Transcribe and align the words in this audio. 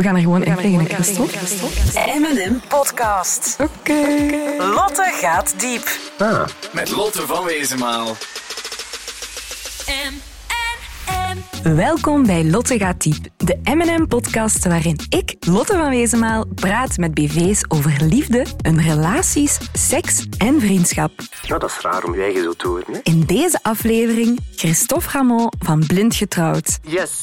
We 0.00 0.06
gaan 0.06 0.14
er 0.14 0.22
gewoon 0.22 0.42
in 0.44 0.56
tegen, 0.56 0.86
Christophe. 0.86 1.38
M&M 2.18 2.60
Podcast. 2.68 3.56
Oké. 3.60 4.04
Lotte 4.58 5.10
gaat 5.20 5.54
diep. 5.60 5.88
Ah, 6.18 6.46
Met 6.72 6.90
Lotte 6.90 7.26
van 7.26 7.44
Wezenmaal. 7.44 8.16
Welkom 11.62 12.26
bij 12.26 12.44
Lotte 12.44 12.78
gaat 12.78 13.02
diep, 13.02 13.26
de 13.36 13.58
M&M-podcast 13.64 14.66
waarin 14.66 14.98
ik, 15.08 15.36
Lotte 15.40 15.72
van 15.72 15.90
Wezenmaal, 15.90 16.44
praat 16.54 16.96
met 16.96 17.14
BV's 17.14 17.64
over 17.68 17.96
liefde, 18.00 18.46
hun 18.62 18.82
relaties, 18.82 19.58
seks 19.72 20.26
en 20.38 20.60
vriendschap. 20.60 21.12
nou, 21.48 21.60
dat 21.60 21.70
is 21.70 21.80
raar 21.80 22.04
om 22.04 22.14
je 22.14 22.22
eigen 22.22 22.42
zo 22.42 22.52
te 22.52 22.66
horen. 22.68 22.92
Hè? 22.92 22.98
In 23.02 23.20
deze 23.20 23.58
aflevering 23.62 24.40
Christophe 24.56 25.08
Ramon 25.12 25.52
van 25.58 25.86
Blind 25.86 26.14
Getrouwd. 26.14 26.78
Yes. 26.82 27.22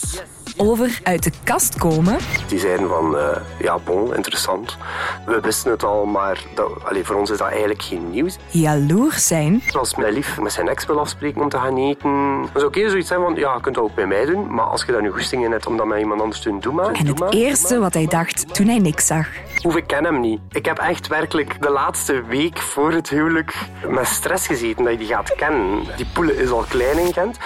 Over 0.57 0.99
uit 1.03 1.23
de 1.23 1.31
kast 1.43 1.77
komen, 1.77 2.17
Die 2.47 2.59
zeiden 2.59 2.87
van, 2.87 3.17
eh, 3.17 3.37
ja, 3.59 3.77
bon, 3.83 4.15
interessant. 4.15 4.77
We 5.25 5.39
wisten 5.41 5.71
het 5.71 5.83
al, 5.83 6.05
maar 6.05 6.43
dat, 6.55 6.69
voor 7.03 7.15
ons 7.15 7.29
is 7.29 7.37
dat 7.37 7.47
eigenlijk 7.47 7.81
geen 7.81 8.09
nieuws. 8.09 8.37
jaloers 8.49 9.27
zijn 9.27 9.63
Als 9.71 9.95
mijn 9.95 10.13
lief 10.13 10.39
met 10.39 10.51
zijn 10.51 10.67
ex 10.67 10.85
wil 10.85 10.99
afspreken 10.99 11.41
om 11.41 11.49
te 11.49 11.57
gaan 11.57 11.77
eten, 11.77 12.09
dan 12.09 12.49
is 12.55 12.63
oké 12.63 12.89
zoiets 12.89 13.07
zijn 13.07 13.21
van, 13.21 13.35
ja, 13.35 13.53
je 13.53 13.61
kunt 13.61 13.75
dat 13.75 13.83
ook 13.83 13.95
bij 13.95 14.07
mij 14.07 14.25
doen. 14.25 14.53
Maar 14.53 14.65
als 14.65 14.83
je 14.85 14.91
daar 14.91 15.01
nu 15.01 15.11
goesting 15.11 15.43
in 15.43 15.51
hebt 15.51 15.67
om 15.67 15.77
dat 15.77 15.85
met 15.85 15.99
iemand 15.99 16.21
anders 16.21 16.41
te 16.41 16.49
doen, 16.49 16.59
doe 16.59 16.73
maar. 16.73 16.85
en 16.85 16.93
doe 16.93 17.07
het 17.07 17.19
maar, 17.19 17.29
eerste 17.29 17.79
wat 17.79 17.93
hij 17.93 18.05
dacht 18.05 18.53
toen 18.53 18.67
hij 18.67 18.79
niks 18.79 19.05
zag. 19.05 19.17
maar. 19.17 19.65
Oef, 19.65 19.75
ik 19.75 19.87
ken 19.87 20.03
hem 20.03 20.19
niet. 20.19 20.39
Ik 20.51 20.65
heb 20.65 20.77
echt 20.77 21.07
werkelijk 21.07 21.61
de 21.61 21.69
laatste 21.69 22.23
week 22.27 22.57
voor 22.57 22.91
het 22.91 23.09
huwelijk 23.09 23.53
met 23.87 24.07
stress 24.07 24.47
gezeten 24.47 24.83
dat 24.83 24.91
je 24.93 24.99
die 24.99 25.07
gaat 25.07 25.35
kennen. 25.35 25.83
Die 25.95 26.05
poelen 26.13 26.37
is 26.37 26.49
al 26.49 26.65
klein 26.69 26.97
in 26.97 27.13
Gent. 27.13 27.37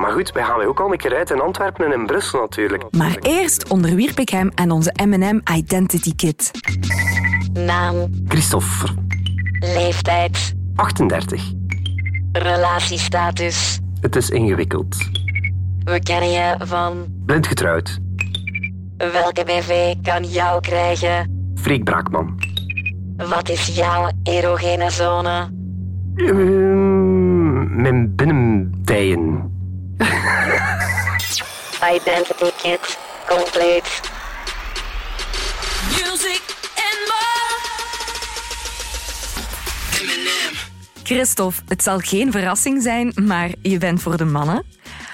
Maar 0.00 0.12
goed, 0.12 0.32
wij 0.32 0.42
gaan 0.42 0.56
wij 0.56 0.66
ook 0.66 0.80
al 0.80 0.92
een 0.92 0.98
keer 0.98 1.16
uit 1.16 1.30
in 1.30 1.40
Antwerpen 1.40 1.84
en 1.84 1.92
in 1.92 2.06
Brussel 2.06 2.40
natuurlijk. 2.40 2.84
Maar 2.90 3.16
eerst 3.20 3.68
onderwierp 3.68 4.18
ik 4.18 4.28
hem 4.28 4.50
aan 4.54 4.70
onze 4.70 4.94
M&M 5.04 5.40
Identity 5.56 6.14
Kit. 6.14 6.50
Naam, 7.52 8.08
Christophe, 8.28 8.86
leeftijd, 9.58 10.54
38. 10.74 11.52
relatiestatus. 12.32 13.80
Het 14.00 14.16
is 14.16 14.30
ingewikkeld. 14.30 14.96
We 15.84 16.00
kennen 16.02 16.30
je 16.30 16.54
van 16.58 17.06
Blind 17.26 17.46
getrouwd. 17.46 17.98
welke 18.96 19.44
BV 19.44 19.94
kan 20.02 20.24
jou 20.24 20.60
krijgen? 20.60 21.52
Freek 21.54 21.84
Braakman. 21.84 22.38
Wat 23.16 23.48
is 23.48 23.66
jouw 23.66 24.10
erogene 24.22 24.90
zone? 24.90 25.50
Ehm, 26.14 27.82
mijn 27.82 28.14
binnendijen. 28.14 29.58
Identity 31.94 32.50
kit, 32.62 32.98
compleet. 33.28 34.00
Music 35.90 36.42
and 36.74 37.00
more. 37.10 37.58
Christophe, 41.02 41.62
het 41.68 41.82
zal 41.82 41.98
geen 41.98 42.32
verrassing 42.32 42.82
zijn, 42.82 43.12
maar 43.14 43.48
je 43.62 43.78
bent 43.78 44.02
voor 44.02 44.16
de 44.16 44.24
mannen. 44.24 44.64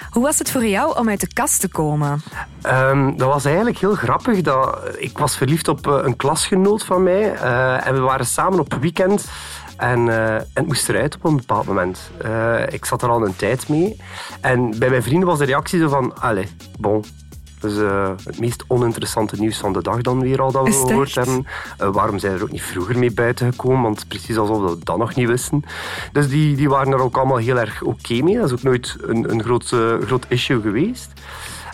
Hoe 0.09 0.23
was 0.25 0.39
het 0.39 0.51
voor 0.51 0.65
jou 0.65 0.97
om 0.97 1.09
uit 1.09 1.19
de 1.19 1.33
kast 1.33 1.59
te 1.59 1.67
komen? 1.69 2.21
Ehm, 2.61 3.15
dat 3.17 3.27
was 3.33 3.45
eigenlijk 3.45 3.77
heel 3.77 3.95
grappig. 3.95 4.41
Dat, 4.41 4.79
ik 4.97 5.17
was 5.17 5.37
verliefd 5.37 5.67
op 5.67 5.87
eh, 5.87 5.99
een 6.01 6.15
klasgenoot 6.15 6.85
van 6.85 7.03
mij. 7.03 7.33
eh, 7.35 7.87
en 7.87 7.93
we 7.93 7.99
waren 7.99 8.25
samen 8.25 8.59
op 8.59 8.77
weekend. 8.81 9.25
En, 9.77 10.09
eh, 10.09 10.35
en 10.35 10.47
het 10.53 10.65
moest 10.65 10.89
eruit 10.89 11.15
op 11.15 11.23
een 11.23 11.35
bepaald 11.35 11.65
moment. 11.65 12.11
Eh, 12.21 12.61
ik 12.69 12.85
zat 12.85 13.01
er 13.01 13.09
al 13.09 13.25
een 13.25 13.35
tijd 13.35 13.69
mee. 13.69 13.97
En 14.41 14.79
bij 14.79 14.89
mijn 14.89 15.03
vrienden 15.03 15.27
was 15.27 15.37
de 15.37 15.45
reactie 15.45 15.79
zo 15.79 15.89
van... 15.89 16.21
Allee, 16.21 16.47
bon. 16.79 17.03
Dus 17.59 17.77
eh, 17.77 18.11
het 18.23 18.39
meest 18.39 18.63
oninteressante 18.67 19.35
nieuws 19.39 19.57
van 19.57 19.73
de 19.73 19.81
dag 19.81 20.01
dan 20.01 20.19
weer 20.19 20.41
al 20.41 20.51
dat 20.51 20.67
we 20.67 20.71
gehoord 20.71 21.15
hebben. 21.15 21.47
Waarom 21.77 22.19
zijn 22.19 22.33
er 22.33 22.41
ook 22.41 22.51
niet 22.51 22.61
vroeger 22.61 22.97
mee 22.97 23.11
buiten 23.11 23.51
gekomen? 23.51 23.81
Want 23.81 24.07
precies 24.07 24.37
alsof 24.37 24.71
we 24.71 24.77
dat 24.83 24.97
nog 24.97 25.15
niet 25.15 25.27
wisten. 25.27 25.63
Dus 26.11 26.29
die, 26.29 26.55
die 26.55 26.69
waren 26.69 26.93
er 26.93 27.01
ook 27.01 27.17
allemaal 27.17 27.37
heel 27.37 27.59
erg 27.59 27.81
oké 27.81 28.21
mee. 28.21 28.37
Dat 28.37 28.45
is 28.45 28.53
ook 28.53 28.63
nooit 28.63 28.95
een, 29.01 29.31
een 29.31 29.43
groot, 29.43 29.75
groot 30.05 30.25
issue 30.27 30.61
geweest. 30.61 31.11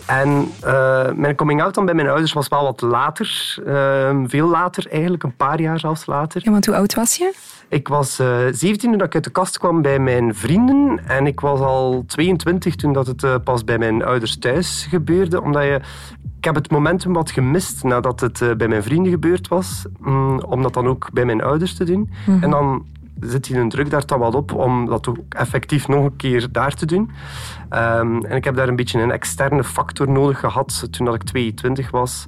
En 0.06 0.48
eh, 0.62 1.12
mijn 1.12 1.34
coming 1.34 1.62
out 1.62 1.74
dan 1.74 1.84
bij 1.84 1.94
mijn 1.94 2.08
ouders 2.08 2.32
was 2.32 2.48
wel 2.48 2.62
wat 2.62 2.80
later. 2.80 3.56
eh, 3.66 4.16
veel 4.26 4.48
later 4.48 4.86
eigenlijk, 4.90 5.22
een 5.22 5.36
paar 5.36 5.60
jaar 5.60 5.78
zelfs 5.78 6.06
later. 6.06 6.40
Ja, 6.44 6.50
want 6.50 6.66
hoe 6.66 6.76
oud 6.76 6.94
was 6.94 7.16
je? 7.16 7.32
Ik 7.68 7.88
was 7.88 8.18
eh 8.18 8.36
17 8.50 8.78
toen 8.92 9.02
ik 9.02 9.14
uit 9.14 9.24
de 9.24 9.30
kast 9.30 9.58
kwam 9.58 9.82
bij 9.82 9.98
mijn 9.98 10.34
vrienden. 10.34 11.00
En 11.06 11.26
ik 11.26 11.40
was 11.40 11.60
al 11.60 12.04
22 12.06 12.76
toen 12.76 12.92
dat 12.92 13.06
het 13.06 13.22
eh, 13.22 13.34
pas 13.44 13.64
bij 13.64 13.78
mijn 13.78 14.04
ouders 14.04 14.38
thuis 14.38 14.86
gebeurde. 14.90 15.42
Omdat 15.42 15.62
je... 15.62 15.80
Ik 16.38 16.44
heb 16.50 16.54
het 16.62 16.70
momentum 16.70 17.12
wat 17.12 17.30
gemist 17.30 17.82
nadat 17.84 18.20
het 18.20 18.40
eh, 18.40 18.52
bij 18.52 18.68
mijn 18.68 18.82
vrienden 18.82 19.12
gebeurd 19.12 19.48
was. 19.48 19.84
mm, 20.00 20.38
om 20.40 20.62
dat 20.62 20.74
dan 20.74 20.86
ook 20.86 21.08
bij 21.12 21.24
mijn 21.24 21.42
ouders 21.42 21.74
te 21.74 21.84
doen. 21.84 22.10
En 22.40 22.50
dan 22.50 22.84
zit 23.24 23.46
je 23.46 23.58
een 23.58 23.68
druk 23.68 23.90
daar 23.90 24.06
dan 24.06 24.18
wat 24.18 24.34
op 24.34 24.52
om 24.52 24.86
dat 24.86 25.08
ook 25.08 25.18
effectief 25.28 25.88
nog 25.88 26.04
een 26.04 26.16
keer 26.16 26.52
daar 26.52 26.74
te 26.74 26.86
doen. 26.86 27.10
Ehm, 27.68 28.24
en 28.24 28.36
ik 28.36 28.44
heb 28.44 28.56
daar 28.56 28.68
een 28.68 28.76
beetje 28.76 29.00
een 29.00 29.10
externe 29.10 29.64
factor 29.64 30.10
nodig 30.10 30.38
gehad 30.38 30.88
toen 30.90 31.06
dat 31.06 31.14
ik 31.14 31.22
22 31.22 31.90
was. 31.90 32.26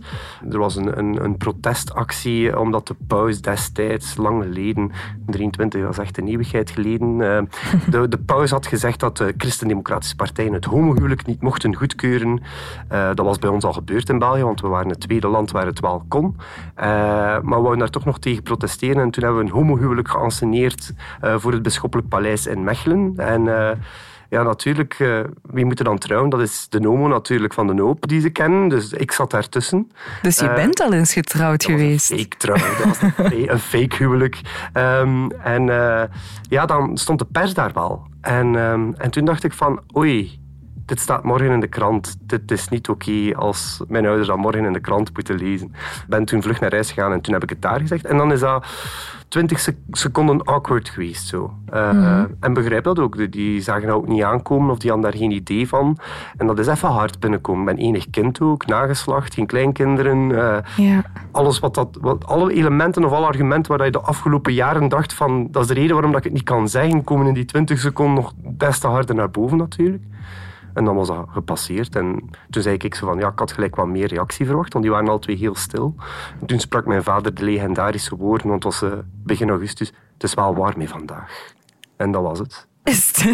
Er 0.51 0.59
was 0.59 0.77
een, 0.77 0.99
een, 0.99 1.25
een 1.25 1.37
protestactie 1.37 2.59
omdat 2.59 2.87
de 2.87 2.97
paus 3.07 3.41
destijds, 3.41 4.17
lang 4.17 4.43
geleden, 4.43 4.93
23, 5.27 5.83
dat 5.83 5.91
is 5.91 5.99
echt 5.99 6.19
een 6.19 6.29
eeuwigheid 6.29 6.71
geleden, 6.71 7.21
eh, 7.21 7.43
de, 7.93 8.09
de 8.09 8.19
paus 8.19 8.51
had 8.51 8.67
gezegd 8.67 9.01
dat 9.01 9.17
de 9.17 9.35
christendemocratische 9.37 10.17
partijen 10.17 10.53
het 10.53 10.65
homohuwelijk 10.65 11.27
niet 11.27 11.43
mochten 11.43 11.75
goedkeuren. 11.75 12.43
Eh, 12.89 13.07
dat 13.15 13.27
was 13.27 13.39
bij 13.39 13.51
ons 13.51 13.65
al 13.65 13.73
gebeurd 13.73 14.09
in 14.09 14.19
België, 14.19 14.43
want 14.43 14.61
we 14.61 14.69
waren 14.69 14.89
het 14.89 15.01
tweede 15.01 15.29
land 15.29 15.51
waar 15.51 15.67
het 15.67 15.81
wel 15.81 16.05
kon. 16.09 16.37
Eh, 16.75 16.87
maar 16.87 17.43
we 17.43 17.51
wouden 17.51 17.79
daar 17.79 17.91
toch 17.91 18.05
nog 18.05 18.19
tegen 18.19 18.43
protesteren 18.43 19.03
en 19.03 19.11
toen 19.11 19.25
hebben 19.25 19.43
we 19.43 19.49
een 19.49 19.57
homohuwelijk 19.57 20.09
geanceneerd 20.09 20.86
eh, 21.21 21.35
voor 21.39 21.53
het 21.53 21.63
Bisschoppelijk 21.63 22.09
Paleis 22.09 22.47
in 22.47 22.65
Mechelen. 22.65 23.13
En... 23.17 23.49
eh, 23.71 23.77
ja, 24.31 24.43
natuurlijk. 24.43 24.95
eh, 24.99 25.21
wie 25.43 25.65
moet 25.65 25.79
er 25.79 25.85
dan 25.85 25.99
trouwen? 25.99 26.31
Dat 26.31 26.41
is 26.41 26.67
de 26.69 26.81
Nomo 26.81 27.09
natuurlijk 27.09 27.55
van 27.55 27.67
de 27.77 27.83
Hoop 27.83 28.09
die 28.09 28.21
ze 28.21 28.31
kennen. 28.31 28.69
Dus 28.69 28.93
ik 28.93 29.13
zat 29.13 29.31
daartussen. 29.31 29.91
Dus 30.23 30.39
je 30.39 30.53
bent 30.53 30.81
al 30.81 30.93
eens 30.93 31.13
getrouwd 31.13 31.65
geweest. 31.65 32.07
Fake 32.07 32.37
trouw, 32.37 32.55
dat 32.57 32.85
was 32.85 33.01
een 33.03 33.11
fake- 33.13 33.51
een 33.53 33.59
fake 33.59 33.97
huwelijk. 33.97 34.41
Ehm, 34.73 35.29
en 35.31 35.65
ja, 36.49 36.67
dan 36.67 36.97
stond 36.97 37.19
de 37.19 37.25
pers 37.33 37.55
daar 37.55 37.73
wel. 37.73 38.07
En, 38.21 38.57
ehm, 38.57 38.93
en 38.97 39.11
toen 39.11 39.25
dacht 39.25 39.45
ik 39.45 39.53
van, 39.53 39.81
oei, 39.97 40.41
dit 40.87 41.01
staat 41.01 41.23
morgen 41.25 41.51
in 41.51 41.61
de 41.61 41.67
krant. 41.67 42.17
Dit 42.21 42.51
is 42.51 42.69
niet 42.69 42.89
oké 42.89 43.33
als 43.37 43.81
mijn 43.89 44.07
ouders 44.07 44.29
dat 44.29 44.37
morgen 44.37 44.65
in 44.65 44.73
de 44.73 44.81
krant 44.81 45.11
moeten 45.15 45.37
lezen. 45.37 45.67
Ik 45.67 46.05
ben 46.09 46.25
toen 46.25 46.43
vlug 46.43 46.61
naar 46.61 46.71
huis 46.73 46.93
gegaan 46.93 47.13
en 47.13 47.21
toen 47.21 47.33
heb 47.35 47.43
ik 47.43 47.49
het 47.51 47.63
daar 47.63 47.81
gezegd. 47.81 48.07
En 48.07 48.17
dan 48.17 48.33
is 48.33 48.41
dat 48.41 48.67
20 49.29 49.59
sec- 49.61 49.77
seconden 49.91 50.43
awkward 50.45 50.89
geweest. 50.89 51.27
Zo. 51.27 51.53
Eh, 51.71 52.23
En 52.41 52.53
begrijp 52.53 52.85
dat 52.85 52.99
ook. 52.99 53.33
Die- 53.33 53.61
zagen 53.63 53.87
dat 53.87 53.97
ook 53.97 54.09
niet 54.09 54.23
aankomen 54.23 54.71
of 54.71 54.79
die 54.79 54.91
hadden 54.91 55.11
daar 55.11 55.21
geen 55.21 55.31
idee 55.31 55.69
van. 55.69 55.99
En 56.37 56.47
dat 56.47 56.59
is 56.59 56.67
even 56.67 56.89
hard 56.89 57.21
binnenkomen. 57.21 57.69
Ik 57.69 57.77
ben 57.77 57.85
enig 57.85 58.11
kind 58.11 58.41
ook, 58.41 58.67
nageslacht, 58.67 59.35
geen 59.35 59.47
kleinkinderen. 59.47 60.37
eh, 60.39 60.57
alles 61.31 61.59
wat 61.59 61.75
dat, 61.75 61.99
wat, 62.01 62.27
alle 62.27 62.53
elementen 62.53 63.05
of 63.05 63.13
alle 63.13 63.27
argumenten 63.27 63.77
waar 63.77 63.87
je 63.87 63.93
de 63.93 64.01
afgelopen 64.01 64.53
jaren 64.53 64.89
dacht 64.89 65.13
van 65.15 65.49
dat 65.51 65.63
is 65.63 65.69
de 65.69 65.75
reden 65.75 65.93
waarom 65.93 66.11
dat 66.11 66.19
ik 66.19 66.25
het 66.27 66.33
niet 66.35 66.43
kan 66.49 66.69
zeggen, 66.69 67.05
komen 67.05 67.27
in 67.27 67.35
die 67.35 67.45
20 67.45 67.79
seconden 67.79 68.15
nog 68.15 68.33
des 68.57 68.79
te 68.79 68.87
harder 68.87 69.15
naar 69.15 69.31
boven 69.31 69.57
natuurlijk. 69.59 70.03
En 70.77 70.85
dan 70.85 70.95
was 70.97 71.07
dat 71.09 71.27
gepasseerd. 71.31 71.97
En 71.97 72.31
toen 72.51 72.63
zei 72.63 72.77
ik 72.79 72.95
zo 72.95 73.07
van, 73.07 73.19
ja, 73.19 73.29
ik 73.29 73.39
had 73.39 73.53
gelijk 73.53 73.77
wat 73.77 73.87
meer 73.87 74.07
reactie 74.07 74.47
verwacht, 74.47 74.73
want 74.73 74.85
die 74.85 74.93
waren 74.95 75.09
al 75.09 75.19
twee 75.19 75.37
heel 75.37 75.55
stil. 75.55 75.95
En 76.41 76.47
toen 76.47 76.61
sprak 76.61 76.87
mijn 76.87 77.03
vader 77.03 77.35
de 77.35 77.45
legendarische 77.45 78.17
woorden, 78.17 78.49
want 78.49 78.65
het 78.65 78.73
was 78.81 78.91
eh, 78.93 78.99
begin 79.25 79.49
augustus, 79.51 79.93
het 80.13 80.23
is 80.23 80.35
wel 80.35 80.55
warm 80.55 80.75
mee 80.79 80.89
vandaag. 80.89 81.53
En 81.97 82.11
dat 82.11 82.23
was 82.23 82.39
het. 82.39 82.67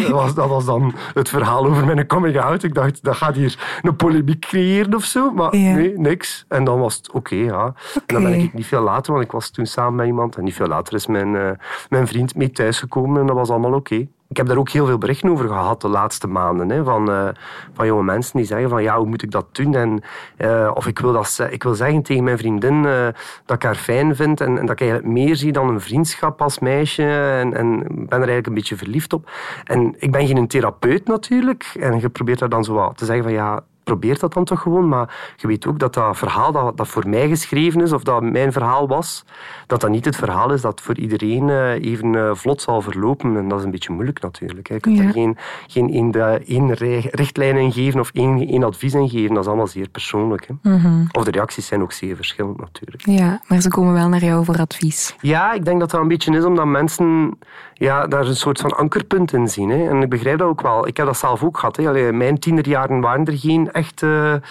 Dat 0.01 0.09
was, 0.09 0.33
dat 0.35 0.49
was 0.49 0.65
dan 0.65 0.93
het 1.13 1.29
verhaal 1.29 1.65
over 1.65 1.85
mijn 1.85 2.07
coming 2.07 2.39
out. 2.39 2.63
Ik 2.63 2.73
dacht, 2.73 3.03
dat 3.03 3.15
gaat 3.15 3.35
hier 3.35 3.79
een 3.81 3.95
polemiek 3.95 4.39
creëren 4.39 4.93
of 4.95 5.03
zo. 5.03 5.31
Maar 5.31 5.55
Ja. 5.55 5.73
nee, 5.73 5.97
niks. 5.97 6.45
En 6.47 6.63
dan 6.63 6.79
was 6.79 6.95
het 6.95 7.11
oké, 7.11 7.35
ja. 7.35 7.65
En 7.93 8.01
dan 8.05 8.23
ben 8.23 8.33
ik 8.33 8.53
niet 8.53 8.65
veel 8.65 8.81
later, 8.81 9.13
want 9.13 9.25
ik 9.25 9.31
was 9.31 9.49
toen 9.49 9.65
samen 9.65 9.95
met 9.95 10.05
iemand. 10.07 10.35
En 10.35 10.43
niet 10.43 10.53
veel 10.53 10.67
later 10.67 10.93
is 10.93 11.07
mijn, 11.07 11.35
eh, 11.35 11.49
mijn 11.89 12.07
vriend 12.07 12.35
mee 12.35 12.51
thuisgekomen 12.51 13.21
en 13.21 13.27
dat 13.27 13.35
was 13.35 13.49
allemaal 13.49 13.73
oké. 13.73 14.07
Ik 14.33 14.39
heb 14.39 14.47
daar 14.47 14.57
ook 14.57 14.69
heel 14.69 14.85
veel 14.85 14.97
berichten 14.97 15.29
over 15.29 15.47
gehad 15.47 15.81
de 15.81 15.87
laatste 15.87 16.27
maanden. 16.27 16.69
Hè, 16.69 16.83
van, 16.83 17.11
eh, 17.11 17.27
van 17.73 17.85
jonge 17.85 18.03
mensen 18.03 18.37
die 18.37 18.45
zeggen 18.45 18.69
van 18.69 18.83
ja, 18.83 18.97
hoe 18.97 19.07
moet 19.07 19.23
ik 19.23 19.31
dat 19.31 19.45
doen? 19.51 19.75
En, 19.75 20.03
eh, 20.37 20.71
of 20.73 20.87
ik 20.87 20.99
wil, 20.99 21.11
dat, 21.11 21.47
ik 21.49 21.63
wil 21.63 21.73
zeggen 21.73 22.01
tegen 22.01 22.23
mijn 22.23 22.37
vriendin 22.37 22.85
eh, 22.85 23.07
dat 23.45 23.55
ik 23.55 23.63
haar 23.63 23.75
fijn 23.75 24.15
vind 24.15 24.41
en, 24.41 24.57
en 24.57 24.65
dat 24.65 24.71
ik 24.71 24.81
eigenlijk 24.81 25.11
meer 25.11 25.35
zie 25.35 25.51
dan 25.51 25.69
een 25.69 25.81
vriendschap 25.81 26.41
als 26.41 26.59
meisje. 26.59 27.03
En, 27.03 27.53
en 27.53 27.77
ben 27.79 28.07
er 28.07 28.11
eigenlijk 28.11 28.47
een 28.47 28.53
beetje 28.53 28.75
verliefd 28.75 29.13
op. 29.13 29.31
En 29.63 29.95
ik 29.97 30.11
ben 30.11 30.27
geen 30.27 30.47
therapeut 30.47 31.07
natuurlijk. 31.07 31.75
En 31.79 31.99
je 31.99 32.09
probeert 32.09 32.39
daar 32.39 32.49
dan 32.49 32.63
zo 32.63 32.73
wat 32.73 32.97
te 32.97 33.05
zeggen 33.05 33.23
van 33.23 33.33
ja, 33.33 33.63
probeer 33.83 34.19
dat 34.19 34.33
dan 34.33 34.43
toch 34.43 34.61
gewoon. 34.61 34.87
Maar 34.87 35.33
je 35.37 35.47
weet 35.47 35.67
ook 35.67 35.79
dat 35.79 35.93
dat 35.93 36.17
verhaal 36.17 36.51
dat, 36.51 36.77
dat 36.77 36.87
voor 36.87 37.09
mij 37.09 37.27
geschreven 37.27 37.81
is, 37.81 37.91
of 37.93 38.03
dat 38.03 38.21
mijn 38.21 38.51
verhaal 38.51 38.87
was, 38.87 39.25
dat 39.67 39.81
dat 39.81 39.89
niet 39.89 40.05
het 40.05 40.15
verhaal 40.15 40.51
is 40.53 40.61
dat 40.61 40.81
voor 40.81 40.97
iedereen 40.97 41.49
eh, 41.49 41.71
even 41.71 42.15
eh, 42.15 42.29
vlot 42.33 42.61
zal 42.61 42.81
verlopen. 42.81 43.37
En 43.37 43.47
dat 43.47 43.59
is 43.59 43.65
een 43.65 43.71
beetje 43.71 43.93
moeilijk 43.93 44.21
natuurlijk. 44.21 44.67
Je 44.67 44.79
kunt 44.79 44.97
Ja. 44.97 45.03
er 45.03 45.11
geen, 45.11 45.37
geen 45.67 45.89
één, 45.93 46.11
de- 46.11 46.41
één 46.47 46.73
richtlijn 47.11 47.57
in 47.57 47.71
geven 47.71 47.99
of 47.99 48.09
één, 48.13 48.47
één 48.47 48.63
advies 48.63 48.93
in 48.93 49.09
geven. 49.09 49.33
Dat 49.33 49.43
is 49.43 49.47
allemaal 49.49 49.67
zeer 49.67 49.89
persoonlijk. 49.89 50.47
Hè. 50.47 50.71
Mhm. 50.71 51.05
Of 51.11 51.23
de 51.23 51.31
reacties 51.31 51.67
zijn 51.67 51.81
ook 51.81 51.91
zeer 51.91 52.15
verschillend 52.15 52.59
natuurlijk. 52.59 53.05
Ja, 53.05 53.41
maar 53.47 53.61
ze 53.61 53.69
komen 53.69 53.93
wel 53.93 54.07
naar 54.09 54.23
jou 54.23 54.45
voor 54.45 54.57
advies. 54.59 55.15
Ja, 55.21 55.53
ik 55.53 55.65
denk 55.65 55.79
dat 55.79 55.91
dat 55.91 56.01
een 56.01 56.07
beetje 56.07 56.37
is 56.37 56.43
omdat 56.43 56.65
mensen 56.65 57.37
ja, 57.73 58.07
daar 58.07 58.25
een 58.27 58.35
soort 58.35 58.59
van 58.59 58.71
ankerpunt 58.77 59.33
in 59.33 59.47
zien. 59.47 59.69
Hè. 59.69 59.89
En 59.89 60.01
ik 60.01 60.09
begrijp 60.09 60.37
dat 60.37 60.47
ook 60.47 60.61
wel. 60.61 60.87
Ik 60.87 60.97
heb 60.97 61.05
dat 61.05 61.17
zelf 61.17 61.43
ook 61.43 61.57
gehad. 61.57 61.75
Hè. 61.77 61.87
Allee, 61.87 62.07
in 62.07 62.17
mijn 62.17 62.39
tienerjaren 62.39 63.01
waren 63.01 63.25
er 63.25 63.37
geen 63.37 63.71
echte 63.73 64.41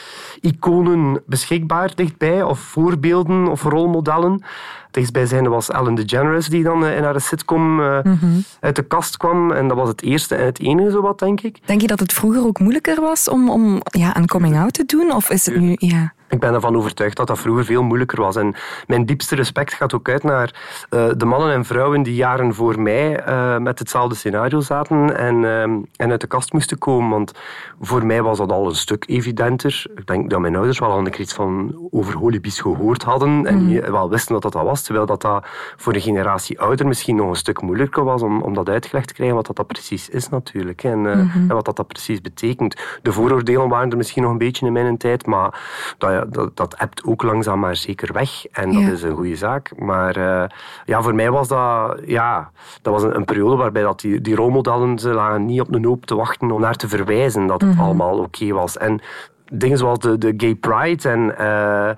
iconen 0.40 1.22
beschikbaar 1.26 1.94
dichtbij, 1.94 2.42
of 2.42 2.58
voorbeelden 2.58 3.46
of 3.46 3.62
rolmodellen. 3.62 4.44
Dichtstbijzijnde 4.92 5.50
was 5.50 5.70
Ellen 5.70 5.94
DeGeneres, 5.94 6.48
die 6.48 6.62
dan 6.62 6.84
eh, 6.84 6.96
in 6.96 7.02
haar 7.02 7.20
sitcom 7.20 7.80
eh, 7.80 7.98
uit 8.60 8.76
de 8.76 8.82
kast 8.82 9.16
kwam. 9.16 9.52
En 9.52 9.68
dat 9.68 9.76
was 9.76 9.88
het 9.88 10.02
eerste 10.02 10.34
en 10.34 10.44
het 10.44 10.60
enige, 10.60 10.90
zowat, 10.90 11.18
denk 11.18 11.40
ik. 11.40 11.58
Denk 11.64 11.80
je 11.80 11.86
dat 11.86 12.00
het 12.00 12.12
vroeger 12.12 12.46
ook 12.46 12.58
moeilijker 12.58 13.00
was 13.00 13.28
om, 13.28 13.50
om 13.50 13.80
ja, 13.84 14.16
een 14.16 14.26
coming-out 14.26 14.72
te 14.72 14.84
doen? 14.84 15.12
Of 15.12 15.30
is 15.30 15.46
het 15.46 15.60
nu... 15.60 15.74
Ja. 15.78 16.12
Ik 16.28 16.40
ben 16.40 16.54
ervan 16.54 16.76
overtuigd 16.76 17.16
dat 17.16 17.26
dat 17.26 17.38
vroeger 17.38 17.64
veel 17.64 17.82
moeilijker 17.82 18.20
was. 18.20 18.36
En 18.36 18.54
mijn 18.86 19.06
diepste 19.06 19.34
respect 19.34 19.74
gaat 19.74 19.94
ook 19.94 20.08
uit 20.08 20.22
naar 20.22 20.54
eh, 20.90 21.08
de 21.16 21.24
mannen 21.24 21.52
en 21.52 21.64
vrouwen 21.64 22.02
die 22.02 22.14
jaren 22.14 22.54
voor 22.54 22.80
mij 22.80 23.22
met 23.58 23.78
hetzelfde 23.78 24.14
scenario 24.14 24.60
zaten 24.60 25.16
en, 25.18 25.44
eh, 25.44 25.62
en 25.96 26.10
uit 26.10 26.20
de 26.20 26.26
kast 26.26 26.52
moesten 26.52 26.78
komen. 26.78 27.10
Want 27.10 27.32
voor 27.80 28.06
mij 28.06 28.22
was 28.22 28.38
dat 28.38 28.52
al 28.52 28.66
een 28.66 28.74
stuk 28.74 29.04
evidenter. 29.08 29.84
Ik 29.94 30.06
denk 30.06 30.30
dat 30.30 30.40
mijn 30.40 30.56
ouders 30.56 30.78
wel 30.78 30.90
al 30.90 30.98
een 30.98 31.20
iets 31.20 31.34
van 31.34 31.74
over 31.90 32.16
holibies 32.16 32.60
gehoord 32.60 33.02
hadden 33.02 33.46
en 33.46 33.66
die 33.66 33.80
wel 33.80 34.10
wisten 34.10 34.32
wat 34.32 34.42
dat 34.42 34.52
was. 34.52 34.81
Terwijl 34.82 35.06
dat, 35.06 35.20
dat 35.22 35.44
voor 35.76 35.94
een 35.94 36.00
generatie 36.00 36.60
ouder 36.60 36.86
misschien 36.86 37.16
nog 37.16 37.28
een 37.28 37.36
stuk 37.36 37.60
moeilijker 37.62 38.04
was 38.04 38.22
om, 38.22 38.42
om 38.42 38.54
dat 38.54 38.68
uitgelegd 38.68 39.08
te 39.08 39.14
krijgen 39.14 39.36
wat 39.36 39.46
dat, 39.46 39.56
dat 39.56 39.66
precies 39.66 40.08
is 40.08 40.28
natuurlijk. 40.28 40.84
En, 40.84 41.06
eh, 41.06 41.12
en 41.18 41.48
wat 41.48 41.64
dat, 41.64 41.76
dat 41.76 41.86
precies 41.86 42.20
betekent. 42.20 42.80
De 43.02 43.12
vooroordelen 43.12 43.68
waren 43.68 43.90
er 43.90 43.96
misschien 43.96 44.22
nog 44.22 44.32
een 44.32 44.38
beetje 44.38 44.66
in 44.66 44.72
mijn 44.72 44.96
tijd, 44.96 45.26
maar 45.26 45.60
dat, 45.98 46.34
dat, 46.34 46.56
dat 46.56 46.74
ebt 46.74 47.04
ook 47.04 47.22
langzaam 47.22 47.58
maar 47.60 47.76
zeker 47.76 48.12
weg. 48.12 48.46
En 48.46 48.72
dat 48.72 48.82
Ja. 48.82 48.90
is 48.90 49.02
een 49.02 49.14
goede 49.16 49.36
zaak. 49.36 49.72
Maar 49.78 50.16
eh, 50.16 50.48
ja, 50.84 51.02
voor 51.02 51.14
mij 51.14 51.30
was 51.30 51.48
dat, 51.48 52.00
ja, 52.06 52.50
dat 52.82 52.92
was 52.92 53.02
een, 53.02 53.16
een 53.16 53.24
periode 53.24 53.56
waarbij 53.56 53.82
dat 53.82 54.00
die, 54.00 54.20
die 54.20 54.34
rolmodellen 54.34 54.98
ze 54.98 55.08
lagen 55.08 55.44
niet 55.46 55.60
op 55.60 55.74
een 55.74 55.84
hoop 55.84 56.06
te 56.06 56.14
wachten 56.14 56.50
om 56.50 56.60
naar 56.60 56.74
te 56.76 56.88
verwijzen 56.88 57.46
dat 57.46 57.60
het 57.60 57.78
allemaal 57.78 58.18
oké 58.18 58.52
was. 58.52 58.78
En 58.78 59.00
dingen 59.52 59.78
zoals 59.78 59.98
de, 59.98 60.18
de 60.18 60.34
Gay 60.36 60.54
Pride 60.54 61.08
en, 61.08 61.38
eh, 61.38 61.90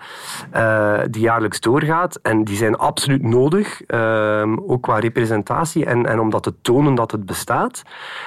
eh, 0.51 1.03
die 1.11 1.23
jaarlijks 1.23 1.61
doorgaat. 1.61 2.19
En 2.23 2.45
die 2.45 2.57
zijn 2.57 2.77
absoluut 2.77 3.23
nodig, 3.23 3.83
ehm, 3.83 4.57
ook 4.67 4.83
qua 4.83 4.99
representatie 4.99 5.85
en, 5.85 6.07
en 6.07 6.21
om 6.21 6.31
dat 6.31 6.43
te 6.43 6.55
tonen 6.63 6.95
dat 6.95 7.11
het 7.11 7.27
bestaat. 7.27 7.83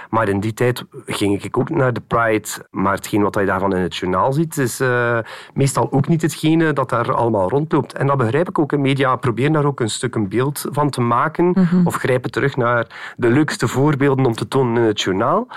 Maar 0.10 0.30
in 0.30 0.40
die 0.40 0.54
tijd 0.54 0.84
ging 1.06 1.44
ik 1.44 1.58
ook 1.58 1.70
naar 1.70 1.94
de 1.94 2.02
Pride. 2.08 2.48
Maar 2.72 2.94
hetgeen 2.94 3.22
wat 3.22 3.36
je 3.36 3.46
daarvan 3.46 3.76
in 3.76 3.82
het 3.82 3.96
journaal 3.96 4.34
ziet, 4.34 4.58
is 4.58 4.80
eh, 4.80 5.18
meestal 5.54 5.92
ook 5.92 6.08
niet 6.08 6.22
hetgene 6.22 6.74
dat 6.74 6.90
daar 6.90 7.14
allemaal 7.14 7.50
rondloopt. 7.50 7.94
En 7.94 8.08
dat 8.08 8.18
begrijp 8.18 8.50
ik 8.50 8.60
ook. 8.60 8.72
In 8.72 8.82
media 8.82 9.16
proberen 9.16 9.52
daar 9.52 9.66
ook 9.66 9.80
een 9.80 9.90
stuk 9.90 10.16
een 10.16 10.30
beeld 10.30 10.66
van 10.72 10.90
te 10.90 11.02
maken. 11.02 11.56
Of 11.84 11.96
grijpen 11.96 12.32
terug 12.32 12.56
naar 12.56 13.14
de 13.18 13.30
leukste 13.30 13.68
voorbeelden 13.68 14.26
om 14.26 14.34
te 14.34 14.48
tonen 14.48 14.82
in 14.82 14.88
het 14.88 15.02
journaal. 15.02 15.48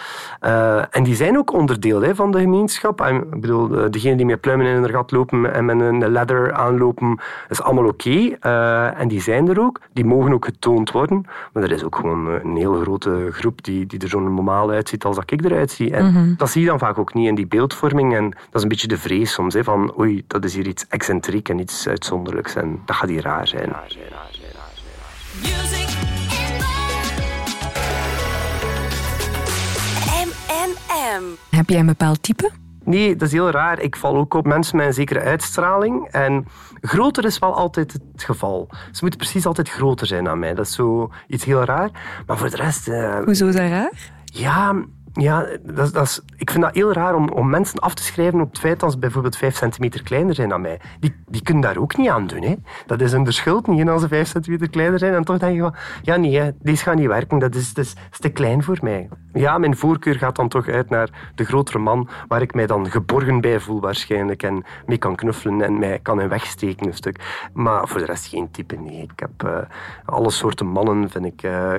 En 0.91 1.03
die 1.03 1.15
zijn 1.15 1.39
ook 1.39 1.53
onderdeel 1.53 2.01
hè, 2.01 2.15
van 2.15 2.31
de 2.31 2.41
gemeenschap. 2.41 3.01
En, 3.01 3.17
ik 3.17 3.41
bedoel, 3.41 3.60
eh, 3.69 3.91
degenen 3.91 4.17
die 4.17 4.27
met 4.27 4.41
pluimen 4.41 4.67
in 4.67 4.73
hun 4.73 4.91
gat 4.91 5.11
lopen 5.11 5.55
en 5.55 5.65
met 5.65 5.81
een 5.81 6.11
ladder 6.11 6.53
aanlopen, 6.53 7.21
is 7.49 7.63
allemaal 7.63 7.87
oké. 7.87 8.37
Eh, 8.41 9.01
en 9.01 9.09
die 9.09 9.21
zijn 9.21 9.49
er 9.49 9.61
ook. 9.61 9.81
Die 9.93 10.05
mogen 10.05 10.33
ook 10.33 10.45
getoond 10.45 10.91
worden. 10.91 11.25
Maar 11.53 11.63
er 11.63 11.73
is 11.73 11.85
ook 11.85 11.97
gewoon 11.97 12.29
eh, 12.29 12.45
een 12.45 12.57
heel 12.57 12.75
grote 12.75 13.29
groep 13.31 13.65
die, 13.65 13.87
die 13.87 13.99
er 13.99 14.09
zo 14.09 14.21
normaal 14.21 14.71
uitziet 14.71 15.05
als 15.05 15.17
dat 15.17 15.31
ik 15.31 15.45
eruit 15.45 15.71
zie. 15.71 15.95
En 15.95 16.35
dat 16.37 16.51
zie 16.51 16.61
je 16.61 16.67
dan 16.67 16.79
vaak 16.79 16.99
ook 16.99 17.15
niet 17.15 17.29
in 17.29 17.35
die 17.35 17.47
beeldvorming. 17.47 18.17
En 18.17 18.31
dat 18.31 18.55
is 18.55 18.63
een 18.63 18.69
beetje 18.69 18.89
de 18.89 18.99
vrees 18.99 19.33
soms, 19.33 19.55
hè, 19.55 19.65
van 19.65 19.99
oei, 19.99 20.25
dat 20.27 20.45
is 20.45 20.55
hier 20.55 20.67
iets 20.67 20.87
excentriek 20.89 21.49
en 21.49 21.59
iets 21.59 21.89
uitzonderlijks. 21.89 22.55
En 22.55 22.81
dat 22.85 22.97
gaat 22.97 23.09
hier 23.09 23.23
raar 23.23 23.49
zijn. 23.49 23.73
And 30.21 30.77
M&M. 30.91 31.57
Heb 31.57 31.69
jij 31.69 31.79
een 31.79 31.87
bepaald 31.87 32.23
type? 32.23 32.51
Nee, 32.85 33.17
dat 33.17 33.27
is 33.29 33.33
heel 33.35 33.51
raar. 33.51 33.81
Ik 33.81 33.97
val 33.97 34.17
ook 34.17 34.35
op 34.35 34.47
mensen 34.47 34.77
met 34.77 34.87
een 34.87 34.93
zekere 34.95 35.21
uitstraling. 35.21 36.09
En 36.11 36.47
groter 36.81 37.25
is 37.25 37.39
wel 37.39 37.55
altijd 37.55 37.93
het 37.93 38.23
geval. 38.25 38.69
Ze 38.71 38.99
moeten 39.01 39.19
precies 39.19 39.47
altijd 39.47 39.69
groter 39.71 40.07
zijn 40.07 40.25
dan 40.25 40.39
mij. 40.39 40.55
Dat 40.55 40.67
is 40.67 40.75
zo 40.75 41.11
iets 41.27 41.45
heel 41.45 41.65
raar. 41.65 41.91
Maar 42.27 42.39
voor 42.39 42.51
de 42.51 42.57
rest... 42.57 42.89
eh, 42.89 43.19
Hoezo 43.25 43.47
is 43.47 43.55
dat 43.57 43.69
raar? 43.69 43.91
ja, 44.25 44.75
ja 45.13 45.47
dat, 45.63 45.93
dat 45.93 46.05
is, 46.05 46.21
ik 46.37 46.51
vind 46.51 46.63
dat 46.63 46.75
heel 46.75 46.93
raar 46.93 47.15
om, 47.15 47.29
om 47.29 47.51
mensen 47.51 47.79
af 47.79 47.95
te 47.95 48.03
schrijven 48.03 48.41
op 48.41 48.51
het 48.51 48.59
feit 48.59 48.81
dat 48.81 48.93
ze 48.93 48.99
bijvoorbeeld 48.99 49.37
5 49.37 49.57
centimeter 49.57 50.03
kleiner 50.03 50.35
zijn 50.35 50.49
dan 50.49 50.61
mij. 50.61 50.81
Die, 51.01 51.15
die 51.29 51.43
kunnen 51.43 51.63
daar 51.63 51.77
ook 51.77 51.97
niet 51.97 52.09
aan 52.09 52.27
doen. 52.27 52.43
Hè. 52.43 52.55
Dat 52.87 53.01
is 53.01 53.13
hun 53.13 53.33
schuld 53.33 53.67
niet 53.67 53.89
als 53.89 54.03
ze 54.03 54.09
5 54.09 54.29
centimeter 54.29 54.71
kleiner 54.71 54.99
zijn. 54.99 55.15
En 55.15 55.25
toch 55.25 55.39
denk 55.39 55.55
je 55.55 55.61
van, 55.61 55.75
ja 56.03 56.17
nee, 56.17 56.39
hè, 56.39 56.51
deze 56.59 56.83
gaat 56.83 56.95
niet 56.95 57.07
werken. 57.07 57.39
Dat 57.39 57.55
is, 57.55 57.73
te 58.19 58.29
klein 58.29 58.63
voor 58.63 58.79
mij. 58.83 59.09
Ja, 59.33 59.59
mijn 59.59 59.77
voorkeur 59.77 60.15
gaat 60.15 60.37
dan 60.37 60.49
toch 60.49 60.69
uit 60.69 60.91
naar 60.91 61.33
de 61.35 61.45
grotere 61.45 61.79
man, 61.79 62.09
waar 62.29 62.43
ik 62.43 62.55
mij 62.55 62.67
dan 62.67 62.91
geborgen 62.91 63.41
bij 63.41 63.61
voel 63.61 63.81
waarschijnlijk. 63.81 64.43
En 64.43 64.65
mee 64.87 64.99
kan 64.99 65.17
knuffelen 65.17 65.63
en 65.63 65.79
mij 65.79 65.99
kan 66.03 66.21
in 66.21 66.29
wegsteken 66.29 66.87
een 66.87 66.95
stuk. 66.95 67.49
Maar 67.53 67.89
voor 67.89 68.01
de 68.01 68.07
rest 68.07 68.27
geen 68.27 68.51
type, 68.51 68.77
nee. 68.77 69.03
Ik 69.03 69.21
heb 69.21 69.43
eh, 69.45 69.59
alle 70.05 70.31
soorten 70.31 70.67
mannen, 70.67 71.11
vind 71.11 71.25
ik, 71.25 71.43
eh, 71.43 71.73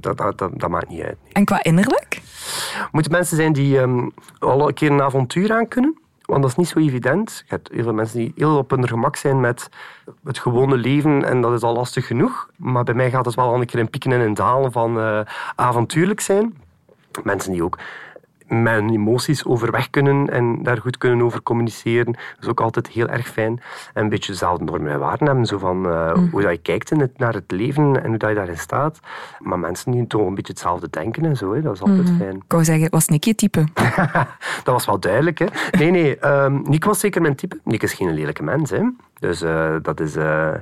dat, 0.00 0.16
dat, 0.16 0.38
dat 0.38 0.68
maakt 0.68 0.88
niet 0.88 1.02
uit. 1.02 1.16
En 1.32 1.44
qua 1.44 1.62
innerlijk? 1.62 2.22
Moeten 2.92 3.12
mensen 3.12 3.36
zijn 3.36 3.52
die 3.52 3.78
ehm, 3.78 4.08
al 4.38 4.68
een 4.68 4.74
keer 4.74 4.90
een 4.90 5.02
avontuur 5.02 5.52
aan 5.52 5.68
kunnen? 5.68 5.98
Want 6.24 6.42
dat 6.42 6.50
is 6.50 6.56
niet 6.56 6.68
zo 6.68 6.78
evident. 6.78 7.42
Je 7.46 7.54
hebt 7.54 7.70
heel 7.72 7.82
veel 7.82 7.92
mensen 7.92 8.18
die 8.18 8.32
heel 8.36 8.56
op 8.56 8.70
hun 8.70 8.88
gemak 8.88 9.16
zijn 9.16 9.40
met 9.40 9.68
het 10.24 10.38
gewone 10.38 10.76
leven 10.76 11.24
en 11.24 11.40
dat 11.40 11.52
is 11.52 11.62
al 11.62 11.74
lastig 11.74 12.06
genoeg. 12.06 12.50
Maar 12.56 12.84
bij 12.84 12.94
mij 12.94 13.10
gaat 13.10 13.24
het 13.24 13.34
wel 13.34 13.52
al 13.52 13.60
een 13.60 13.66
keer 13.66 13.80
in 13.80 13.90
pieken 13.90 14.12
en 14.12 14.20
in 14.20 14.34
dalen 14.34 14.72
van 14.72 15.00
eh, 15.00 15.20
avontuurlijk 15.54 16.20
zijn. 16.20 16.56
Mensen 17.22 17.52
die 17.52 17.64
ook 17.64 17.78
met 18.48 18.74
hun 18.74 18.90
emoties 18.90 19.44
overweg 19.44 19.90
kunnen 19.90 20.30
en 20.30 20.62
daar 20.62 20.80
goed 20.80 20.98
kunnen 20.98 21.24
over 21.24 21.42
communiceren. 21.42 22.12
Dat 22.12 22.40
is 22.40 22.48
ook 22.48 22.60
altijd 22.60 22.88
heel 22.88 23.08
erg 23.08 23.26
fijn. 23.26 23.60
En 23.94 24.02
een 24.02 24.08
beetje 24.08 24.32
dezelfde 24.32 24.64
normen 24.64 24.92
en 24.92 24.98
waarden 24.98 25.26
hebben, 25.26 25.46
zo 25.46 25.58
van 25.58 25.86
eh, 25.86 26.12
hoe 26.30 26.42
dat 26.42 26.50
je 26.50 26.58
kijkt 26.58 26.90
in 26.90 27.00
het, 27.00 27.18
naar 27.18 27.34
het 27.34 27.50
leven 27.50 28.02
en 28.02 28.08
hoe 28.08 28.18
dat 28.18 28.28
je 28.28 28.34
daarin 28.34 28.58
staat. 28.58 29.00
Maar 29.38 29.58
mensen 29.58 29.92
die 29.92 30.06
toch 30.06 30.26
een 30.26 30.34
beetje 30.34 30.52
hetzelfde 30.52 30.90
denken 30.90 31.24
en 31.24 31.36
zo, 31.36 31.54
hè, 31.54 31.62
dat 31.62 31.74
is 31.74 31.82
altijd 31.82 32.12
fijn. 32.18 32.36
Ik 32.36 32.42
wou 32.48 32.64
zeggen, 32.64 32.90
was 32.90 33.08
Nick 33.08 33.24
je 33.24 33.34
type? 33.34 33.64
dat 34.64 34.74
was 34.74 34.86
wel 34.86 35.00
duidelijk, 35.00 35.38
hè? 35.38 35.46
Nee, 35.78 35.90
nee. 35.90 36.18
ehm 36.18 36.62
Nick 36.62 36.84
was 36.84 37.00
zeker 37.00 37.22
mijn 37.22 37.34
type. 37.34 37.58
Nick 37.64 37.82
is 37.82 37.92
geen 37.92 38.14
lelijke 38.14 38.42
mens, 38.42 38.70
hè? 38.70 38.82
Dus 39.18 39.42
eh, 39.42 39.74
dat, 39.82 40.00
is, 40.00 40.16
eh, 40.16 40.54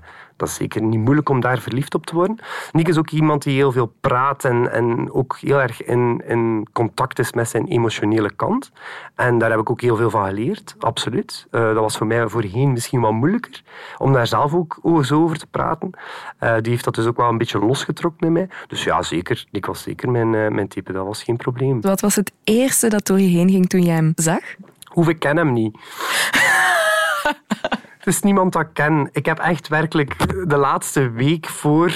dat 0.42 0.50
is 0.50 0.56
zeker 0.56 0.82
niet 0.82 1.00
moeilijk 1.00 1.28
om 1.28 1.40
daar 1.40 1.58
verliefd 1.58 1.94
op 1.94 2.06
te 2.06 2.14
worden. 2.14 2.38
Nick 2.72 2.88
is 2.88 2.98
ook 2.98 3.10
iemand 3.10 3.42
die 3.42 3.54
heel 3.54 3.72
veel 3.72 3.92
praat 4.00 4.44
en, 4.44 4.72
en 4.72 5.12
ook 5.12 5.38
heel 5.40 5.60
erg 5.60 5.82
in, 5.82 6.22
in 6.26 6.66
contact 6.72 7.18
is 7.18 7.32
met 7.32 7.48
zijn 7.48 7.66
emotionele 7.66 8.30
kant. 8.30 8.70
En 9.14 9.38
daar 9.38 9.50
heb 9.50 9.60
ik 9.60 9.70
ook 9.70 9.80
heel 9.80 9.96
veel 9.96 10.10
van 10.10 10.26
geleerd, 10.26 10.74
absoluut. 10.78 11.46
Eh, 11.50 11.60
dat 11.60 11.74
was 11.74 11.96
voor 11.96 12.06
mij 12.06 12.28
voorheen 12.28 12.72
misschien 12.72 13.00
wel 13.00 13.12
moeilijker 13.12 13.62
om 13.98 14.12
daar 14.12 14.26
zelf 14.26 14.54
ook 14.54 14.78
zo 15.02 15.22
over 15.22 15.38
te 15.38 15.46
praten. 15.46 15.90
Eh, 16.38 16.54
die 16.60 16.70
heeft 16.70 16.84
dat 16.84 16.94
dus 16.94 17.06
ook 17.06 17.16
wel 17.16 17.28
een 17.28 17.38
beetje 17.38 17.58
losgetrokken 17.58 18.26
in 18.26 18.32
mij. 18.32 18.48
Dus 18.66 18.84
ja, 18.84 19.02
zeker. 19.02 19.44
Nick 19.50 19.66
was 19.66 19.82
zeker 19.82 20.10
mijn, 20.10 20.34
eh, 20.34 20.48
mijn 20.48 20.68
type. 20.68 20.92
Dat 20.92 21.06
was 21.06 21.22
geen 21.22 21.36
probleem. 21.36 21.80
Wat 21.80 22.00
was 22.00 22.14
het 22.14 22.32
eerste 22.44 22.88
dat 22.88 23.06
door 23.06 23.20
je 23.20 23.28
heen 23.28 23.50
ging 23.50 23.68
toen 23.68 23.82
jij 23.82 23.94
hem 23.94 24.12
zag? 24.14 24.42
Hoef 24.84 25.08
ik 25.08 25.18
ken 25.18 25.36
hem 25.36 25.52
niet. 25.52 25.76
Het 28.02 28.14
is 28.14 28.22
niemand 28.22 28.52
dat 28.52 28.62
ik 28.62 28.68
ken. 28.72 29.08
Ik 29.12 29.26
heb 29.26 29.38
echt 29.38 29.68
werkelijk 29.68 30.14
de 30.48 30.56
laatste 30.56 31.10
week 31.10 31.46
voor, 31.46 31.92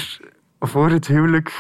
voor 0.61 0.91
het 0.91 1.07
huwelijk 1.07 1.57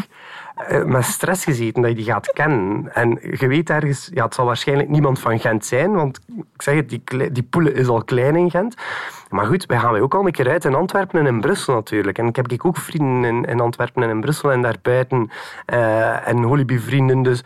eh, 0.56 0.84
met 0.84 1.04
stress 1.04 1.44
gezeten 1.44 1.82
dat 1.82 1.90
je 1.90 1.96
die 1.96 2.04
gaat 2.04 2.32
kennen. 2.32 2.94
En 2.94 3.18
je 3.38 3.46
weet 3.46 3.70
ergens, 3.70 4.10
ja, 4.14 4.24
het 4.24 4.34
zal 4.34 4.46
waarschijnlijk 4.46 4.88
niemand 4.88 5.18
van 5.18 5.38
Gent 5.40 5.64
zijn, 5.64 5.92
want 5.92 6.20
ik 6.54 6.62
zeg 6.62 6.74
het, 6.74 6.88
die, 6.88 7.32
die 7.32 7.42
poelen 7.42 7.74
is 7.74 7.88
al 7.88 8.04
klein 8.04 8.36
in 8.36 8.50
Gent. 8.50 8.74
Maar 9.28 9.46
goed, 9.46 9.66
wij 9.66 9.78
gaan 9.78 9.96
ook 9.96 10.14
al 10.14 10.26
een 10.26 10.32
keer 10.32 10.50
uit 10.50 10.64
in 10.64 10.74
Antwerpen 10.74 11.20
en 11.20 11.26
in 11.26 11.40
Brussel 11.40 11.74
natuurlijk. 11.74 12.18
En 12.18 12.26
ik 12.26 12.36
heb 12.36 12.52
ook 12.62 12.76
vrienden 12.76 13.24
in, 13.24 13.44
in 13.44 13.60
Antwerpen 13.60 14.02
en 14.02 14.10
in 14.10 14.20
Brussel 14.20 14.52
en 14.52 14.62
daarbuiten. 14.62 15.30
eh 15.66 16.28
en 16.28 16.42
holibievrienden, 16.42 17.22
dus 17.22 17.44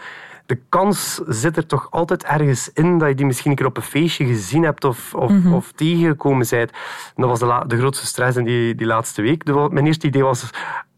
de 0.50 0.60
kans 0.68 1.20
zit 1.26 1.56
er 1.56 1.66
toch 1.66 1.86
altijd 1.90 2.24
ergens 2.24 2.70
in 2.72 2.98
dat 2.98 3.08
je 3.08 3.14
die 3.14 3.26
misschien 3.26 3.50
een 3.50 3.56
keer 3.56 3.66
op 3.66 3.76
een 3.76 3.82
feestje 3.82 4.24
gezien 4.26 4.62
hebt 4.62 4.84
of, 4.84 5.14
of, 5.14 5.32
of 5.52 5.72
tegengekomen 5.72 6.46
bent. 6.50 6.70
En 7.16 7.26
dat 7.26 7.28
was 7.28 7.38
de, 7.38 7.64
de 7.66 7.78
grootste 7.78 8.06
stress 8.06 8.36
in 8.36 8.44
die, 8.44 8.74
die 8.74 8.86
laatste 8.86 9.22
week. 9.22 9.44
De- 9.44 9.68
mijn 9.70 9.86
eerste 9.86 10.06
idee 10.06 10.22
was, 10.22 10.50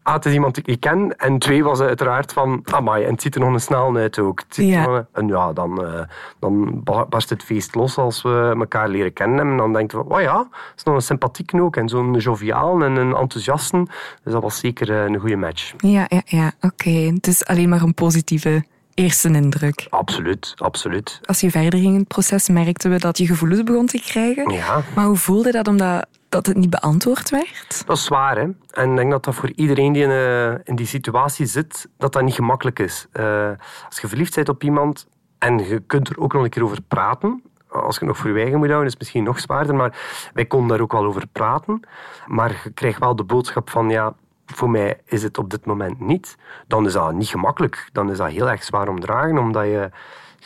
ah, 0.03 0.13
het 0.13 0.25
is 0.25 0.33
iemand 0.33 0.55
die 0.55 0.63
ik 0.63 0.79
ken. 0.79 1.15
En 1.17 1.39
twee 1.39 1.63
was 1.63 1.79
uiteraard 1.79 2.33
van, 2.33 2.61
amai, 2.71 3.03
en 3.03 3.11
het 3.11 3.21
ziet 3.21 3.35
er 3.35 3.41
nog 3.41 3.53
een 3.53 3.59
snel 3.59 3.95
uit 3.95 4.19
ook. 4.19 4.39
Het 4.39 4.55
ziet 4.55 4.67
Ja. 4.69 5.07
En 5.11 5.27
ja, 5.27 5.53
dan, 5.53 5.85
eh, 5.85 6.01
dan 6.39 6.83
ba- 6.83 7.05
barst 7.05 7.29
het 7.29 7.43
feest 7.43 7.75
los 7.75 7.97
als 7.97 8.21
we 8.21 8.53
elkaar 8.59 8.89
leren 8.89 9.13
kennen. 9.13 9.39
En 9.51 9.57
dan 9.57 9.73
denken 9.73 9.97
we, 9.97 10.13
oh 10.13 10.21
ja, 10.21 10.33
dat 10.33 10.47
is 10.75 10.83
nog 10.83 10.95
een 10.95 11.01
sympathiek 11.01 11.53
ook. 11.55 11.75
En 11.75 11.89
zo'n 11.89 12.13
joviaal 12.13 12.83
en 12.83 12.95
een 12.95 13.15
enthousiaste. 13.15 13.87
Dus 14.23 14.33
dat 14.33 14.41
was 14.41 14.59
zeker 14.59 14.89
eh, 14.91 15.03
een 15.03 15.19
goede 15.19 15.35
match. 15.35 15.73
Ja, 15.77 16.05
ja, 16.09 16.21
ja. 16.25 16.51
Oké. 16.61 16.89
Het 16.89 17.27
is 17.27 17.45
alleen 17.45 17.69
maar 17.69 17.81
een 17.81 17.93
positieve 17.93 18.63
eerste 18.93 19.29
indruk. 19.29 19.87
Absoluut, 19.89 20.53
absoluut. 20.57 21.19
Als 21.25 21.39
je 21.39 21.51
verder 21.51 21.79
ging 21.79 21.93
in 21.93 21.99
het 21.99 22.07
proces, 22.07 22.49
merkten 22.49 22.91
we 22.91 22.99
dat 22.99 23.17
je 23.17 23.25
gevoelens 23.25 23.63
begon 23.63 23.85
te 23.85 24.01
krijgen. 24.01 24.53
Ja. 24.53 24.81
Maar 24.95 25.05
hoe 25.05 25.15
voelde 25.15 25.51
dat 25.51 25.67
omdat 25.67 26.07
dat 26.29 26.45
het 26.45 26.57
niet 26.57 26.69
beantwoord 26.69 27.29
werd? 27.29 27.83
Dat 27.85 27.97
is 27.97 28.03
zwaar, 28.03 28.37
hè. 28.37 28.47
En 28.69 28.89
ik 28.89 28.95
denk 28.95 29.11
dat 29.11 29.23
dat 29.23 29.35
voor 29.35 29.51
iedereen 29.55 29.93
die 29.93 30.03
in, 30.03 30.09
eh, 30.09 30.51
in 30.63 30.75
die 30.75 30.85
situatie 30.85 31.45
zit, 31.45 31.89
dat 31.97 32.13
dat 32.13 32.23
niet 32.23 32.33
gemakkelijk 32.33 32.79
is. 32.79 33.07
Eh, 33.11 33.49
als 33.87 33.99
je 33.99 34.07
verliefd 34.07 34.35
bent 34.35 34.49
op 34.49 34.63
iemand 34.63 35.07
en 35.37 35.57
je 35.57 35.79
kunt 35.79 36.09
er 36.09 36.19
ook 36.19 36.33
nog 36.33 36.43
een 36.43 36.49
keer 36.49 36.63
over 36.63 36.81
praten, 36.81 37.43
als 37.73 37.97
je 37.97 38.05
nog 38.05 38.17
voor 38.17 38.29
je 38.29 38.41
eigen 38.41 38.57
moet 38.57 38.67
houden, 38.67 38.87
is 38.87 38.93
het 38.93 39.01
misschien 39.01 39.23
nog 39.23 39.39
zwaarder, 39.39 39.75
maar 39.75 39.97
wij 40.33 40.45
konden 40.45 40.69
daar 40.69 40.81
ook 40.81 40.91
wel 40.91 41.05
over 41.05 41.27
praten. 41.31 41.79
Maar 42.27 42.61
je 42.63 42.71
krijgt 42.71 42.99
wel 42.99 43.15
de 43.15 43.23
boodschap 43.23 43.69
van, 43.69 43.89
ja, 43.89 44.13
voor 44.45 44.69
mij 44.69 44.99
is 45.05 45.23
het 45.23 45.37
op 45.37 45.49
dit 45.49 45.65
moment 45.65 45.99
niet. 45.99 46.37
Dan 46.67 46.85
is 46.85 46.93
dat 46.93 47.13
niet 47.13 47.27
gemakkelijk. 47.27 47.89
Dan 47.91 48.11
is 48.11 48.17
dat 48.17 48.29
heel 48.29 48.49
erg 48.49 48.63
zwaar 48.63 48.87
om 48.87 48.99
te 48.99 49.05
dragen, 49.05 49.37
omdat 49.37 49.63
je... 49.63 49.89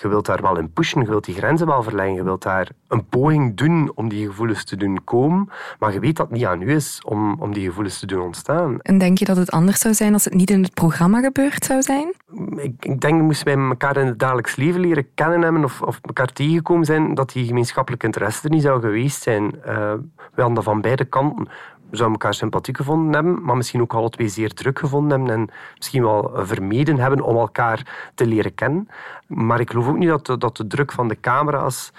Je 0.01 0.07
wilt 0.07 0.25
daar 0.25 0.41
wel 0.41 0.57
in 0.57 0.71
pushen, 0.71 1.01
je 1.01 1.07
wilt 1.07 1.25
die 1.25 1.35
grenzen 1.35 1.67
wel 1.67 1.83
verleggen, 1.83 2.15
je 2.15 2.23
wilt 2.23 2.41
daar 2.41 2.69
een 2.87 3.05
poging 3.05 3.57
doen 3.57 3.91
om 3.95 4.09
die 4.09 4.27
gevoelens 4.27 4.63
te 4.63 4.75
doen 4.75 5.03
komen, 5.03 5.49
maar 5.79 5.93
je 5.93 5.99
weet 5.99 6.15
dat 6.15 6.27
het 6.27 6.37
niet 6.37 6.45
aan 6.45 6.61
u 6.61 6.75
is 6.75 7.01
om, 7.05 7.35
om 7.39 7.53
die 7.53 7.67
gevoelens 7.67 7.99
te 7.99 8.05
doen 8.05 8.21
ontstaan. 8.21 8.81
En 8.81 8.97
denk 8.97 9.17
je 9.17 9.25
dat 9.25 9.37
het 9.37 9.51
anders 9.51 9.79
zou 9.79 9.93
zijn 9.93 10.13
als 10.13 10.23
het 10.23 10.33
niet 10.33 10.49
in 10.49 10.63
het 10.63 10.73
programma 10.73 11.21
gebeurd 11.21 11.65
zou 11.65 11.81
zijn? 11.81 12.13
Ik, 12.55 12.85
ik 12.85 13.01
denk, 13.01 13.21
moesten 13.21 13.45
wij 13.45 13.67
elkaar 13.69 13.97
in 13.97 14.07
het 14.07 14.19
dagelijks 14.19 14.55
leven 14.55 14.79
leren 14.79 15.07
kennen 15.13 15.41
hebben 15.41 15.63
of, 15.63 15.81
of 15.81 15.99
elkaar 16.01 16.33
tegengekomen 16.33 16.85
zijn, 16.85 17.13
dat 17.13 17.31
die 17.31 17.45
gemeenschappelijke 17.45 18.05
interesse 18.05 18.43
er 18.43 18.49
niet 18.49 18.61
zou 18.61 18.81
geweest 18.81 19.21
zijn. 19.21 19.63
Eh, 19.63 19.93
we 20.15 20.41
hadden 20.41 20.53
dat 20.53 20.63
van 20.63 20.81
beide 20.81 21.05
kanten. 21.05 21.47
We 21.89 21.97
zouden 21.97 22.19
elkaar 22.19 22.33
sympathiek 22.33 22.77
gevonden 22.77 23.13
hebben, 23.13 23.43
maar 23.43 23.55
misschien 23.55 23.81
ook 23.81 23.93
alle 23.93 24.09
twee 24.09 24.27
zeer 24.27 24.53
druk 24.53 24.79
gevonden 24.79 25.09
hebben 25.17 25.35
en 25.37 25.49
misschien 25.77 26.03
wel 26.03 26.31
vermeden 26.35 26.97
hebben 26.97 27.21
om 27.21 27.35
elkaar 27.37 28.09
te 28.15 28.25
leren 28.25 28.53
kennen. 28.53 28.87
Maar 29.27 29.59
ik 29.59 29.69
geloof 29.69 29.87
ook 29.87 29.97
niet 29.97 30.09
dat 30.09 30.25
de, 30.25 30.37
dat 30.37 30.57
de 30.57 30.67
druk 30.67 30.91
van 30.91 31.07
de 31.07 31.19
camera's 31.19 31.91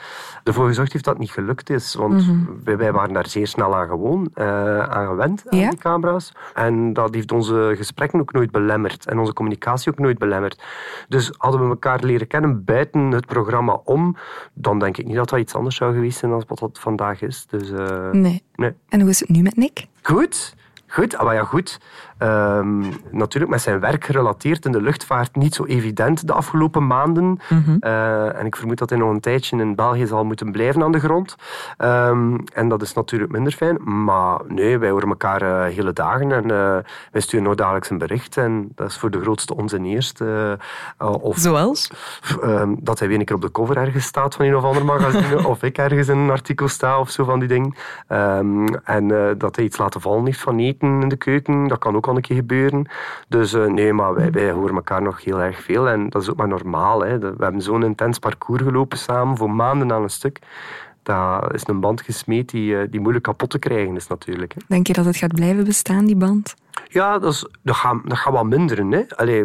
ervoor 0.45 0.67
gezorgd 0.67 0.93
heeft 0.93 1.05
dat 1.05 1.15
het 1.15 1.23
niet 1.23 1.33
gelukt 1.33 1.71
is. 1.71 1.95
Want 1.95 2.25
wij, 2.65 2.77
wij 2.77 2.93
waren 2.93 3.15
daar 3.15 3.27
zeer 3.29 3.47
snel 3.47 3.77
aan 3.77 3.89
gewoon, 3.89 4.31
eh, 4.35 4.83
aan 4.83 5.07
gewend, 5.07 5.43
aan 5.49 5.59
die 5.59 5.79
camera's. 5.79 6.33
En 6.55 6.93
dat 6.93 7.15
heeft 7.15 7.33
onze 7.33 7.75
gesprekken 7.77 8.21
ook 8.21 8.33
nooit 8.33 8.51
belemmerd 8.51 9.07
en 9.07 9.19
onze 9.19 9.33
communicatie 9.33 9.93
ook 9.93 9.99
nooit 9.99 10.19
belemmerd. 10.19 10.63
Dus 11.09 11.33
hadden 11.37 11.61
we 11.61 11.69
elkaar 11.69 12.05
leren 12.05 12.27
kennen 12.27 12.65
buiten 12.65 13.11
het 13.11 13.27
programma 13.27 13.81
om, 13.85 14.17
dan 14.53 14.79
denk 14.79 14.97
ik 14.97 15.07
niet 15.07 15.17
dat 15.17 15.29
dat 15.29 15.39
iets 15.39 15.55
anders 15.55 15.77
zou 15.77 15.95
geweest 15.95 16.19
zijn 16.19 16.31
dan 16.31 16.45
wat 16.47 16.59
dat 16.59 16.79
vandaag 16.79 17.23
is. 17.23 17.47
Dus 17.47 17.71
eh, 17.71 18.11
Nee. 18.11 18.43
Nee. 18.59 18.73
En 18.89 19.01
hoe 19.01 19.11
is 19.11 19.21
het 19.21 19.29
nu 19.29 19.43
met 19.43 19.57
Nick? 19.57 19.87
Goed. 20.03 20.55
Goed, 20.87 21.17
ah, 21.17 21.25
maar 21.25 21.35
ja, 21.35 21.45
goed. 21.45 21.81
Ehm, 22.19 22.79
natuurlijk 23.11 23.53
met 23.53 23.61
zijn 23.61 23.81
werk 23.81 24.05
gerelateerd 24.05 24.65
in 24.65 24.73
de 24.73 24.83
luchtvaart 24.83 25.37
niet 25.37 25.55
zo 25.55 25.65
evident 25.65 26.27
de 26.27 26.33
afgelopen 26.33 26.87
maanden. 26.87 27.39
Eh, 27.81 28.39
en 28.39 28.47
ik 28.47 28.57
vermoed 28.57 28.79
dat 28.79 28.91
hij 28.91 28.99
nog 28.99 29.11
een 29.11 29.21
tijdje 29.21 29.57
in 29.57 29.75
België 29.75 30.07
zal 30.07 30.25
moeten 30.25 30.53
blijven 30.53 30.83
aan 30.83 30.93
de 30.93 30.99
grond. 30.99 31.37
Ehm, 31.77 32.39
en 32.55 32.69
dat 32.69 32.83
is 32.83 32.93
natuurlijk 32.93 33.33
minder 33.33 33.53
fijn. 33.53 34.05
Maar 34.05 34.41
nee, 34.47 34.79
wij 34.79 34.91
horen 34.91 35.09
elkaar 35.09 35.43
eh, 35.43 35.75
hele 35.75 35.93
dagen 35.93 36.33
en 36.33 36.43
eh, 36.43 36.77
wij 37.13 37.21
sturen 37.21 37.47
nog 37.47 37.55
dagelijks 37.55 37.91
een 37.91 37.99
bericht. 37.99 38.37
En 38.37 38.73
dat 38.75 38.89
is 38.89 38.99
voor 38.99 39.11
de 39.11 39.21
grootste 39.21 39.57
onzin 39.57 39.85
eerst. 39.85 40.23
of 40.99 41.39
Zoals? 41.39 41.91
Ehm, 42.43 42.75
dat 42.79 42.99
hij 42.99 43.09
weer 43.09 43.19
een 43.19 43.25
keer 43.25 43.37
op 43.37 43.43
de 43.43 43.51
cover 43.51 43.77
ergens 43.77 44.05
staat 44.05 44.35
van 44.35 44.45
een 44.45 44.57
of 44.57 44.65
ander 44.65 44.85
magazine, 44.85 45.47
of 45.49 45.63
ik 45.63 45.79
ergens 45.79 46.09
in 46.09 46.19
een 46.19 46.31
artikel 46.31 46.69
sta 46.69 47.01
of 47.01 47.11
zo 47.11 47.25
van 47.25 47.39
die 47.39 47.49
dingen. 47.49 47.75
En 48.85 49.35
dat 49.39 49.57
hij 49.57 49.65
iets 49.65 49.79
laten 49.79 50.01
vallen 50.01 50.25
heeft 50.25 50.41
van 50.41 50.59
eten 50.59 51.03
in 51.03 51.09
de 51.09 51.17
keuken, 51.17 51.69
dat 51.69 51.79
kan 51.79 51.97
ook 51.97 52.08
gebeuren. 52.17 52.87
Dus 53.29 53.53
eh, 53.53 53.67
nee, 53.67 53.93
maar 53.93 54.15
wij, 54.15 54.31
wij 54.31 54.51
horen 54.51 54.75
elkaar 54.75 55.03
nog 55.03 55.25
heel 55.25 55.41
erg 55.41 55.63
veel 55.63 55.89
en 55.89 56.09
dat 56.09 56.23
is 56.23 56.31
ook 56.31 56.37
maar 56.37 56.49
normaal. 56.49 57.05
Hè. 57.05 57.19
We 57.19 57.35
hebben 57.39 57.63
zo'n 57.63 57.85
intens 57.85 58.19
parcours 58.19 58.63
gelopen 58.63 58.99
samen, 58.99 59.37
voor 59.37 59.51
maanden 59.51 59.93
aan 59.93 60.03
een 60.03 60.11
stuk. 60.11 60.39
Dat 61.03 61.55
is 61.55 61.63
een 61.67 61.81
band 61.81 62.01
gesmeed 62.01 62.51
die, 62.51 62.79
eh, 62.79 62.87
die 62.91 63.01
moeilijk 63.01 63.25
kapot 63.25 63.51
te 63.51 63.59
krijgen 63.59 63.97
is 63.97 64.07
natuurlijk. 64.07 64.55
Hè. 64.55 64.61
Denk 64.67 64.87
je 64.87 64.93
dat 64.93 65.05
het 65.05 65.17
gaat 65.17 65.35
blijven 65.35 65.65
bestaan, 65.65 66.05
die 66.05 66.17
band? 66.17 66.55
Ja, 66.89 67.19
dat, 67.19 67.33
is, 67.33 67.47
dat, 67.63 67.77
gaat, 67.77 67.97
dat 68.05 68.19
gaat 68.19 68.33
wat 68.33 68.45
minderen. 68.45 68.93
Hè. 68.93 69.03
Allee, 69.17 69.45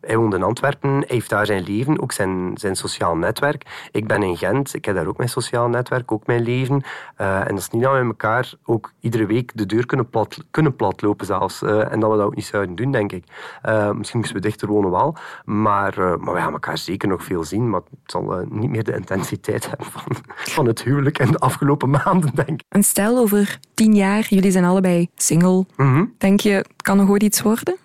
hij 0.00 0.16
woont 0.16 0.34
in 0.34 0.42
Antwerpen, 0.42 0.90
hij 0.90 1.04
heeft 1.06 1.30
daar 1.30 1.46
zijn 1.46 1.62
leven, 1.62 2.00
ook 2.00 2.12
zijn, 2.12 2.50
zijn 2.54 2.76
sociaal 2.76 3.16
netwerk. 3.16 3.88
Ik 3.92 4.06
ben 4.06 4.22
in 4.22 4.36
Gent, 4.36 4.74
ik 4.74 4.84
heb 4.84 4.94
daar 4.94 5.06
ook 5.06 5.16
mijn 5.16 5.28
sociaal 5.28 5.68
netwerk, 5.68 6.12
ook 6.12 6.26
mijn 6.26 6.42
leven. 6.42 6.82
Eh, 7.16 7.40
en 7.40 7.48
dat 7.48 7.58
is 7.58 7.70
niet 7.70 7.82
dat 7.82 7.92
we 7.92 7.98
elkaar 7.98 8.52
ook 8.64 8.92
iedere 9.00 9.26
week 9.26 9.50
de 9.54 9.66
deur 9.66 9.86
kunnen, 9.86 10.08
plat, 10.08 10.36
kunnen 10.50 10.76
platlopen 10.76 11.26
zelfs. 11.26 11.62
Eh, 11.62 11.92
en 11.92 12.00
dat 12.00 12.10
we 12.10 12.16
dat 12.16 12.26
ook 12.26 12.34
niet 12.34 12.44
zouden 12.44 12.74
doen, 12.74 12.92
denk 12.92 13.12
ik. 13.12 13.24
Eh, 13.62 13.90
misschien 13.90 14.18
moesten 14.18 14.36
we 14.36 14.42
dichter 14.42 14.68
wonen 14.68 14.90
wel, 14.90 15.16
maar, 15.44 15.94
maar 15.98 16.34
we 16.34 16.40
gaan 16.40 16.52
elkaar 16.52 16.78
zeker 16.78 17.08
nog 17.08 17.24
veel 17.24 17.44
zien. 17.44 17.70
Maar 17.70 17.80
het 17.80 18.10
zal 18.10 18.44
niet 18.48 18.70
meer 18.70 18.84
de 18.84 18.96
intensiteit 18.96 19.66
hebben 19.70 19.86
van, 19.86 20.16
van 20.28 20.66
het 20.66 20.82
huwelijk 20.82 21.18
en 21.18 21.30
de 21.30 21.38
afgelopen 21.38 21.90
maanden, 21.90 22.34
denk 22.34 22.60
ik. 22.60 22.64
En 22.68 22.82
stel 22.82 23.18
over 23.18 23.58
tien 23.80 23.94
jaar, 23.94 24.26
jullie 24.28 24.50
zijn 24.50 24.64
allebei 24.64 25.08
single. 25.16 25.64
Mhm. 25.76 26.04
Denk 26.18 26.40
je, 26.40 26.64
kan 26.76 26.96
nog 26.96 27.08
ooit 27.08 27.22
iets 27.22 27.42
worden? 27.42 27.76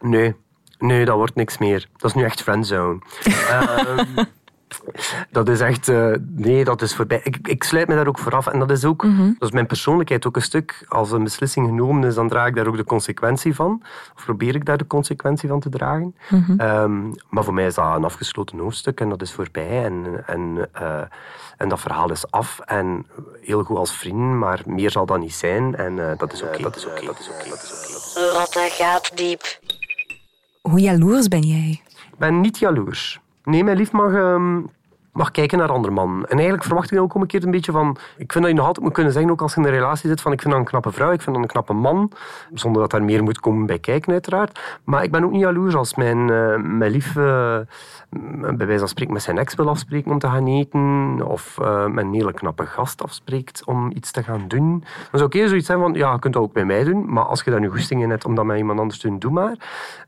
Nee, 0.00 0.34
nee, 0.78 1.04
dat 1.04 1.16
wordt 1.16 1.34
niks 1.34 1.58
meer. 1.58 1.88
Dat 1.96 2.10
is 2.10 2.16
nu 2.16 2.24
echt 2.24 2.42
friendzone. 2.42 2.98
Ehm, 3.50 4.24
dat 5.30 5.48
is 5.48 5.60
echt... 5.60 5.88
eh, 5.88 6.12
nee, 6.28 6.64
dat 6.64 6.82
is 6.82 6.94
voorbij. 6.94 7.20
Ik, 7.24 7.38
ik 7.48 7.64
sluit 7.64 7.88
me 7.88 7.94
daar 7.94 8.06
ook 8.06 8.18
vooraf. 8.18 8.46
En 8.46 8.58
dat 8.58 8.70
is 8.70 8.84
ook... 8.84 9.02
Dat 9.38 9.48
is 9.48 9.50
mijn 9.50 9.66
persoonlijkheid 9.66 10.26
ook 10.26 10.36
een 10.36 10.42
stuk. 10.42 10.84
Als 10.88 11.10
een 11.12 11.24
beslissing 11.24 11.66
genomen 11.66 12.08
is, 12.08 12.14
dan 12.14 12.28
draag 12.28 12.46
ik 12.46 12.54
daar 12.54 12.66
ook 12.66 12.76
de 12.76 12.84
consequentie 12.84 13.54
van. 13.54 13.82
Of 14.16 14.24
probeer 14.24 14.54
ik 14.54 14.64
daar 14.64 14.76
de 14.76 14.86
consequentie 14.86 15.48
van 15.48 15.60
te 15.60 15.68
dragen. 15.68 16.14
Ehm, 16.56 17.02
maar 17.28 17.44
voor 17.44 17.54
mij 17.54 17.66
is 17.66 17.74
dat 17.74 17.96
een 17.96 18.04
afgesloten 18.04 18.58
hoofdstuk 18.58 19.00
en 19.00 19.08
dat 19.08 19.22
is 19.22 19.32
voorbij. 19.32 19.84
En, 19.84 20.22
en, 20.26 20.68
eh, 20.72 21.00
en 21.56 21.68
dat 21.68 21.80
verhaal 21.80 22.10
is 22.10 22.30
af. 22.30 22.60
En 22.64 23.06
heel 23.40 23.62
goed 23.62 23.76
als 23.76 23.96
vrienden, 23.96 24.38
maar 24.38 24.62
meer 24.66 24.90
zal 24.90 25.06
dat 25.06 25.18
niet 25.18 25.34
zijn. 25.34 25.76
En 25.76 26.10
eh, 26.10 26.18
dat 26.18 26.32
is 26.32 26.42
oké. 26.42 26.62
Dat 26.62 26.76
is 26.76 26.86
oké. 26.86 27.06
Dat 27.06 27.18
is 27.18 27.28
oké. 27.28 27.48
Dat 27.48 27.62
is 27.62 28.16
oké. 28.16 28.32
Lotte 28.32 28.68
gaat 28.70 29.16
diep. 29.16 29.58
Hoe 30.60 30.80
jaloers 30.80 31.28
ben 31.28 31.40
jij? 31.42 31.80
Ik 32.12 32.18
ben 32.18 32.40
niet 32.40 32.58
jaloers. 32.58 33.20
Nee, 33.46 33.64
mijn 33.64 33.76
lief 33.76 33.92
mag, 33.92 34.12
ehm, 34.12 34.60
mag 35.12 35.30
kijken 35.30 35.58
naar 35.58 35.72
andere 35.72 35.92
mannen. 35.94 36.24
En 36.24 36.34
eigenlijk 36.36 36.64
verwacht 36.64 36.90
ik 36.90 37.00
ook 37.00 37.14
een 37.14 37.26
keer 37.26 37.44
een 37.44 37.50
beetje 37.50 37.72
van... 37.72 37.96
Ik 38.16 38.32
vind 38.32 38.44
dat 38.44 38.52
je 38.52 38.58
nog 38.58 38.66
altijd 38.66 38.84
moet 38.84 38.94
kunnen 38.94 39.12
zeggen, 39.12 39.30
ook 39.30 39.42
als 39.42 39.54
je 39.54 39.60
in 39.60 39.66
een 39.66 39.72
relatie 39.72 40.08
zit, 40.08 40.20
van 40.20 40.32
ik 40.32 40.40
vind 40.40 40.52
dat 40.52 40.62
een 40.62 40.68
knappe 40.68 40.92
vrouw, 40.92 41.12
ik 41.12 41.20
vind 41.20 41.34
dat 41.34 41.44
een 41.44 41.50
knappe 41.50 41.72
man. 41.72 42.12
Zonder 42.52 42.80
dat 42.80 42.90
daar 42.90 43.04
meer 43.04 43.22
moet 43.22 43.40
komen 43.40 43.66
bij 43.66 43.78
kijken, 43.78 44.12
uiteraard. 44.12 44.78
Maar 44.84 45.02
ik 45.02 45.10
ben 45.10 45.24
ook 45.24 45.30
niet 45.30 45.40
jaloers 45.40 45.74
als 45.74 45.94
mijn, 45.94 46.30
eh, 46.30 46.56
mijn 46.56 46.90
lief, 46.90 47.16
eh, 47.16 47.58
bij 48.40 48.66
wijze 48.66 48.78
van 48.78 48.88
spreken, 48.88 49.12
met 49.12 49.22
zijn 49.22 49.38
ex 49.38 49.54
wil 49.54 49.68
afspreken 49.68 50.10
om 50.10 50.18
te 50.18 50.28
gaan 50.28 50.46
eten. 50.46 51.20
Of 51.26 51.58
eh, 51.58 51.86
met 51.86 52.04
een 52.04 52.14
hele 52.14 52.32
knappe 52.32 52.66
gast 52.66 53.02
afspreekt 53.02 53.64
om 53.64 53.90
iets 53.94 54.10
te 54.10 54.22
gaan 54.22 54.48
doen. 54.48 54.84
Dan 55.10 55.20
zou 55.20 55.30
eerder 55.30 55.48
zoiets 55.48 55.66
zijn 55.66 55.78
van, 55.78 55.92
ja, 55.92 56.12
je 56.12 56.18
kunt 56.18 56.34
dat 56.34 56.42
ook 56.42 56.52
bij 56.52 56.64
mij 56.64 56.84
doen. 56.84 57.12
Maar 57.12 57.24
als 57.24 57.42
je 57.42 57.50
daar 57.50 57.60
nu 57.60 57.70
goesting 57.70 58.02
in 58.02 58.10
hebt 58.10 58.24
om 58.24 58.34
dat 58.34 58.44
met 58.44 58.58
iemand 58.58 58.80
anders 58.80 58.98
te 58.98 59.08
doen, 59.08 59.18
doe 59.18 59.30
maar. 59.30 59.56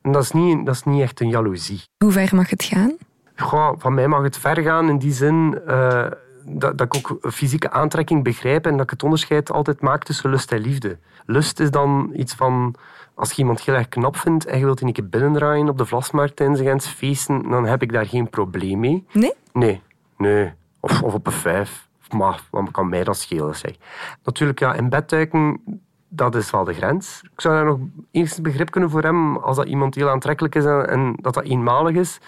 En 0.03 0.13
dat 0.13 0.23
is 0.23 0.33
niet, 0.33 0.67
dat 0.67 0.75
is 0.75 0.83
niet 0.83 1.03
echt 1.03 1.21
een 1.21 1.29
jaloezie. 1.29 1.83
Hoe 2.05 2.13
ver 2.13 2.35
mag 2.35 2.51
het 2.51 2.65
gaan? 2.65 2.97
Goh, 3.41 3.73
van 3.79 3.95
mij 3.95 4.09
mag 4.09 4.23
het 4.23 4.39
ver 4.39 4.63
gaan 4.63 4.89
in 4.89 4.99
die 4.99 5.13
zin 5.13 5.61
eh, 5.67 6.07
dat, 6.45 6.79
dat 6.79 6.95
ik 6.95 6.97
ook 6.97 7.33
fysieke 7.33 7.71
aantrekking 7.71 8.25
begrijp 8.25 8.67
en 8.67 8.73
dat 8.73 8.83
ik 8.83 8.91
het 8.91 9.03
onderscheid 9.03 9.53
altijd 9.53 9.81
maak 9.81 10.05
tussen 10.05 10.31
lust 10.31 10.53
en 10.53 10.61
liefde. 10.61 10.99
Lust 11.27 11.61
is 11.61 11.71
dan 11.71 12.11
iets 12.15 12.35
van, 12.35 12.75
als 13.15 13.31
je 13.31 13.39
iemand 13.39 13.61
heel 13.61 13.75
erg 13.75 13.89
knap 13.89 14.17
vindt 14.17 14.47
en 14.47 14.59
je 14.59 14.65
wilt 14.65 14.79
die 14.79 14.87
een 14.87 14.93
keer 14.93 15.09
binnendraaien 15.09 15.69
op 15.69 15.79
de 15.79 15.87
Vlasmarkt 15.87 16.37
tijdens 16.37 16.59
een 16.59 16.67
Gents 16.67 16.87
feesten, 16.87 17.49
dan 17.51 17.67
heb 17.67 17.83
ik 17.83 17.93
daar 17.93 18.07
geen 18.07 18.31
probleem 18.31 18.81
mee. 18.81 19.07
Nee? 19.13 19.33
Nee, 19.53 19.83
nee. 20.17 20.53
Of, 20.81 21.03
of 21.03 21.15
op 21.15 21.27
een 21.27 21.33
vijf. 21.33 21.89
Maar 22.17 22.41
wat 22.51 22.71
kan 22.71 22.89
mij 22.89 23.05
dat 23.05 23.17
schelen, 23.17 23.57
zeg. 23.57 23.77
Natuurlijk, 24.25 24.59
ja, 24.59 24.75
in 24.75 24.89
bed 24.89 25.09
duiken, 25.09 25.61
dat 26.09 26.35
is 26.35 26.51
wel 26.51 26.65
de 26.65 26.75
grens. 26.75 27.21
Ik 27.23 27.41
zou 27.41 27.55
daar 27.55 27.65
nog 27.65 27.79
enigszins 28.11 28.43
begrip 28.43 28.71
kunnen 28.71 28.91
voor 28.91 29.03
hem 29.03 29.37
als 29.37 29.57
dat 29.57 29.67
iemand 29.67 29.95
heel 29.95 30.09
aantrekkelijk 30.09 30.55
is 30.55 30.65
en, 30.65 30.89
en 30.89 31.17
dat 31.21 31.35
dat 31.35 31.45
eenmalig 31.45 31.97
is. 31.97 32.19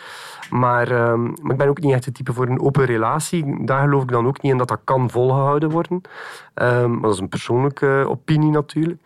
Maar, 0.50 0.90
ehm, 0.90 1.22
maar 1.22 1.50
ik 1.50 1.56
ben 1.56 1.68
ook 1.68 1.80
niet 1.80 1.92
echt 1.92 2.04
het 2.04 2.14
type 2.14 2.32
voor 2.32 2.48
een 2.48 2.60
open 2.60 2.84
relatie. 2.84 3.64
Daar 3.64 3.82
geloof 3.82 4.02
ik 4.02 4.08
dan 4.08 4.26
ook 4.26 4.42
niet 4.42 4.52
in 4.52 4.58
dat 4.58 4.68
dat 4.68 4.80
kan 4.84 5.10
volgehouden 5.10 5.70
worden. 5.70 6.00
Ehm, 6.54 6.90
maar 6.90 7.00
dat 7.00 7.12
is 7.12 7.20
een 7.20 7.28
persoonlijke 7.28 8.06
opinie 8.08 8.50
natuurlijk. 8.50 9.00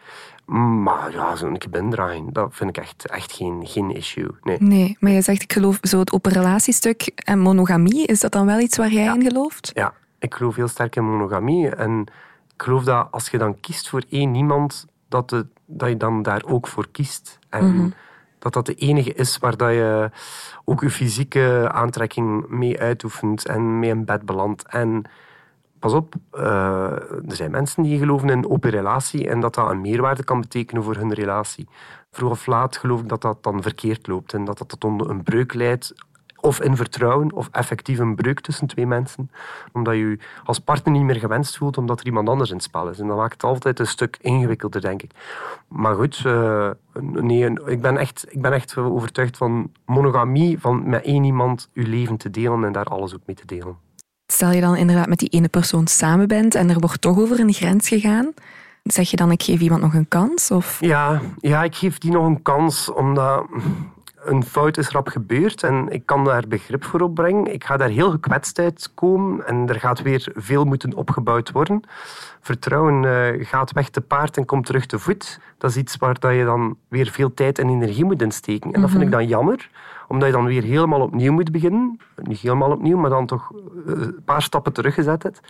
Maar 0.83 1.12
ja, 1.12 1.37
zo'n 1.37 1.59
keer 1.59 1.71
binnendraaien, 1.71 2.33
dat 2.33 2.49
vind 2.50 2.76
ik 2.76 2.83
echt, 2.83 3.07
echt 3.07 3.33
geen, 3.33 3.66
geen 3.66 3.90
issue. 3.90 4.31
Nee. 4.43 4.57
Nee, 4.61 4.97
maar 5.00 5.11
je 5.11 5.21
zegt, 5.21 5.43
ik 5.43 5.52
geloof 5.52 5.78
zo 5.83 5.99
het 5.99 6.12
open 6.12 6.33
relatiestuk 6.33 7.02
en 7.14 7.38
monogamie, 7.38 8.07
is 8.07 8.21
dat 8.21 8.33
dan 8.33 8.47
wel 8.47 8.59
iets 8.59 8.76
waar 8.76 8.90
jij 8.90 9.14
in 9.14 9.23
gelooft? 9.23 9.71
Ja, 9.75 9.93
ik 10.19 10.35
geloof 10.35 10.57
heel 10.57 10.69
sterk 10.69 10.97
in 10.97 11.04
monogamie. 11.04 11.69
En 11.69 12.07
ik 12.54 12.62
geloof 12.62 12.84
dat 12.84 13.08
als 13.11 13.28
je 13.28 13.38
dan 13.38 13.61
kiest 13.61 13.88
voor 13.88 14.02
één 14.08 14.34
iemand, 14.34 14.87
dat, 15.08 15.30
het, 15.30 15.46
dat 15.66 15.88
je 15.88 15.96
dan 15.96 16.23
daar 16.23 16.42
ook 16.46 16.66
voor 16.66 16.88
kiest. 16.90 17.38
En 17.49 17.94
dat 18.38 18.52
dat 18.52 18.66
de 18.66 18.75
enige 18.75 19.14
is 19.14 19.38
waar 19.38 19.56
dat 19.56 19.70
je 19.70 20.11
ook 20.64 20.80
je 20.80 20.90
fysieke 20.90 21.68
aantrekking 21.73 22.49
mee 22.49 22.80
uitoefent 22.80 23.46
en 23.46 23.78
mee 23.78 23.90
in 23.90 24.04
bed 24.04 24.25
belandt. 24.26 24.66
En 24.68 25.04
pas 25.78 25.92
op, 25.92 26.14
eh, 26.30 26.92
er 27.28 27.37
zijn 27.37 27.50
mensen 27.50 27.82
die 27.82 27.99
geloven 27.99 28.28
in 28.28 28.49
open 28.49 28.70
relatie 28.70 29.28
en 29.28 29.40
dat 29.40 29.54
dat 29.54 29.70
een 29.70 29.80
meerwaarde 29.80 30.25
kan 30.25 30.40
betekenen 30.40 30.82
voor 30.82 30.96
hun 30.96 31.12
relatie. 31.12 31.68
Vroeg 32.11 32.30
of 32.30 32.46
laat 32.46 32.76
geloof 32.76 33.00
ik 33.00 33.08
dat 33.08 33.23
dat 33.23 33.42
dan 33.42 33.62
verkeerd 33.62 34.06
loopt 34.06 34.32
en 34.34 34.44
dat 34.44 34.58
dat 34.58 34.68
tot 34.68 34.84
een 34.84 35.23
breuk 35.23 35.54
leidt 35.54 35.94
of 36.45 36.61
in 36.61 36.77
vertrouwen, 36.77 37.33
of 37.33 37.49
effectief 37.53 37.99
een 37.99 38.15
breuk 38.15 38.41
tussen 38.41 38.67
twee 38.67 38.87
mensen. 38.87 39.31
Omdat 39.73 39.95
je 39.95 40.19
als 40.45 40.59
partner 40.59 40.93
niet 40.93 41.03
meer 41.03 41.19
gewenst 41.19 41.57
voelt, 41.57 41.79
omdat 41.79 42.01
er 42.01 42.07
iemand 42.07 42.29
anders 42.29 42.51
in 42.51 42.57
het 42.57 42.65
spel 42.65 42.89
is. 42.89 42.99
En 42.99 43.07
dat 43.07 43.17
maakt 43.17 43.33
het 43.33 43.45
altijd 43.45 43.79
een 43.79 43.87
stuk 43.87 44.17
ingewikkelder, 44.21 44.81
denk 44.81 45.03
ik. 45.03 45.11
Maar 45.69 45.95
goed, 45.95 46.23
uh, 46.27 46.71
nee, 47.01 47.51
ik, 47.67 47.81
ben 47.81 47.97
echt, 47.97 48.27
ik 48.29 48.43
ben 48.43 48.53
echt 48.53 48.77
overtuigd 48.77 49.37
van 49.37 49.71
monogamie, 49.87 50.61
van 50.61 50.89
met 50.89 51.05
één 51.05 51.25
iemand 51.25 51.69
je 51.73 51.87
leven 51.87 52.17
te 52.17 52.31
delen 52.31 52.65
en 52.65 52.73
daar 52.73 52.87
alles 52.87 53.15
ook 53.15 53.27
mee 53.27 53.37
te 53.37 53.47
delen. 53.47 53.77
Stel 54.27 54.51
je 54.51 54.61
dan 54.61 54.77
inderdaad 54.77 55.09
met 55.09 55.19
die 55.19 55.29
ene 55.29 55.49
persoon 55.49 55.87
samen 55.87 56.29
bent 56.29 56.55
en 56.55 56.71
er 56.71 56.79
wordt 56.79 57.01
toch 57.01 57.19
over 57.19 57.41
een 57.41 57.53
grens 57.53 57.89
gegaan, 57.89 58.33
zeg 58.83 59.11
je 59.11 59.17
dan 59.17 59.31
ik 59.31 59.43
geef 59.43 59.61
iemand 59.61 59.83
nog 59.83 59.95
een 59.95 60.09
kans? 60.09 60.51
Of? 60.51 60.81
Ja, 60.81 61.21
ja, 61.41 61.65
ik 61.65 61.75
geef 61.75 61.99
die 61.99 62.11
nog 62.11 62.27
een 62.27 62.43
kans, 62.43 62.93
omdat 62.93 63.47
een 64.25 64.45
fout 64.45 64.76
is 64.76 64.88
rap 64.88 65.09
gebeurd 65.09 65.62
en 65.62 65.88
ik 65.88 66.07
kan 66.07 66.25
daar 66.25 66.45
begrip 66.49 66.85
voor 66.85 67.00
opbrengen. 67.00 67.52
Ik 67.52 67.64
ga 67.64 67.76
daar 67.76 67.88
heel 67.88 68.11
gekwetst 68.11 68.59
uit 68.59 68.90
komen 68.95 69.47
en 69.47 69.69
er 69.69 69.81
gaat 69.81 70.02
weer 70.02 70.28
veel 70.35 70.64
moeten 70.64 70.95
opgebouwd 70.95 71.52
worden. 71.52 71.81
Vertrouwen 72.40 73.02
uh, 73.02 73.47
gaat 73.47 73.73
weg 73.73 73.88
te 73.88 74.00
paard 74.00 74.37
en 74.37 74.45
komt 74.45 74.66
terug 74.66 74.87
te 74.87 74.99
voet. 74.99 75.40
Dat 75.59 75.71
is 75.71 75.76
iets 75.76 75.97
waar 75.97 76.19
dat 76.19 76.35
je 76.35 76.45
dan 76.45 76.76
weer 76.88 77.07
veel 77.07 77.35
tijd 77.35 77.59
en 77.59 77.69
energie 77.69 78.04
moet 78.04 78.23
insteken. 78.23 78.73
En 78.73 78.81
dat 78.81 78.90
vind 78.90 79.02
ik 79.02 79.11
dan 79.11 79.26
jammer, 79.26 79.71
omdat 80.09 80.28
je 80.28 80.35
dan 80.35 80.45
weer 80.45 80.62
helemaal 80.62 81.00
opnieuw 81.00 81.33
moet 81.33 81.52
beginnen. 81.52 82.00
Niet 82.23 82.38
helemaal 82.38 82.71
opnieuw, 82.71 82.99
maar 82.99 83.11
dan 83.11 83.26
toch 83.26 83.52
eh, 83.52 83.93
een 83.93 84.23
paar 84.25 84.43
stappen 84.43 84.73
teruggezet 84.73 85.23
hebt. 85.23 85.40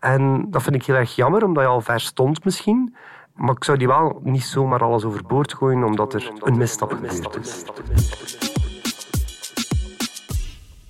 En 0.00 0.46
dat 0.50 0.62
vind 0.62 0.74
ik 0.74 0.84
heel 0.84 0.96
erg 0.96 1.16
jammer, 1.16 1.44
omdat 1.44 1.62
je 1.62 1.68
al 1.68 1.80
ver 1.80 2.00
stond 2.00 2.44
misschien. 2.44 2.94
Maar 3.40 3.54
ik 3.54 3.64
zou 3.64 3.78
die 3.78 3.86
wel 3.86 4.20
niet 4.22 4.42
zomaar 4.42 4.82
alles 4.82 5.04
overboord 5.04 5.54
gooien, 5.54 5.84
omdat 5.84 6.14
er 6.14 6.32
een 6.38 6.56
misstap 6.56 6.92
gebeurd 6.92 7.36
is. 7.36 7.64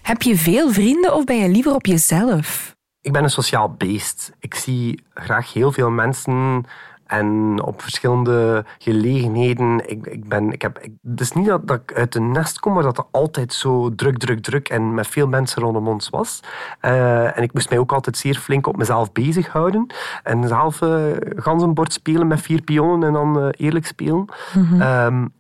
Heb 0.02 0.23
je 0.23 0.37
veel 0.37 0.71
vrienden 0.71 1.14
of 1.14 1.25
ben 1.25 1.37
je 1.37 1.49
liever 1.49 1.75
op 1.75 1.87
jezelf? 1.87 2.76
Ik 3.00 3.12
ben 3.12 3.23
een 3.23 3.30
sociaal 3.30 3.75
beest. 3.75 4.33
Ik 4.38 4.54
zie 4.54 5.04
graag 5.14 5.52
heel 5.52 5.73
veel 5.73 5.90
mensen 5.90 6.64
en 7.11 7.62
op 7.62 7.83
verschillende 7.83 8.64
gelegenheden. 8.79 9.90
Ik, 9.90 10.07
ik 10.07 10.29
ben, 10.29 10.52
ik 10.52 10.62
heb, 10.62 10.79
ik, 10.79 10.93
het 11.11 11.21
is 11.21 11.33
niet 11.33 11.47
dat, 11.47 11.67
dat 11.67 11.81
ik 11.81 11.95
uit 11.95 12.14
een 12.14 12.31
nest 12.31 12.61
kom, 12.61 12.73
maar 12.73 12.83
dat 12.83 12.97
het 12.97 13.07
altijd 13.11 13.52
zo 13.52 13.95
druk, 13.95 14.19
druk, 14.19 14.43
druk 14.43 14.69
en 14.69 14.95
met 14.95 15.07
veel 15.07 15.26
mensen 15.26 15.62
rondom 15.62 15.88
ons 15.88 16.09
was. 16.09 16.40
Uh, 16.83 17.37
en 17.37 17.43
ik 17.43 17.52
moest 17.52 17.71
mij 17.71 17.79
ook 17.79 17.93
altijd 17.93 18.17
zeer 18.17 18.35
flink 18.35 18.67
op 18.67 18.76
mezelf 18.76 19.12
bezighouden. 19.12 19.87
En 20.23 20.49
zelf 20.49 20.81
uh, 20.81 21.02
ganzenbord 21.37 21.93
spelen 21.93 22.26
met 22.26 22.40
vier 22.40 22.62
pionnen 22.62 23.09
en 23.09 23.12
dan 23.12 23.38
uh, 23.38 23.49
eerlijk 23.57 23.87
spelen. 23.87 24.25
Mm 24.55 24.81
um, 24.81 25.33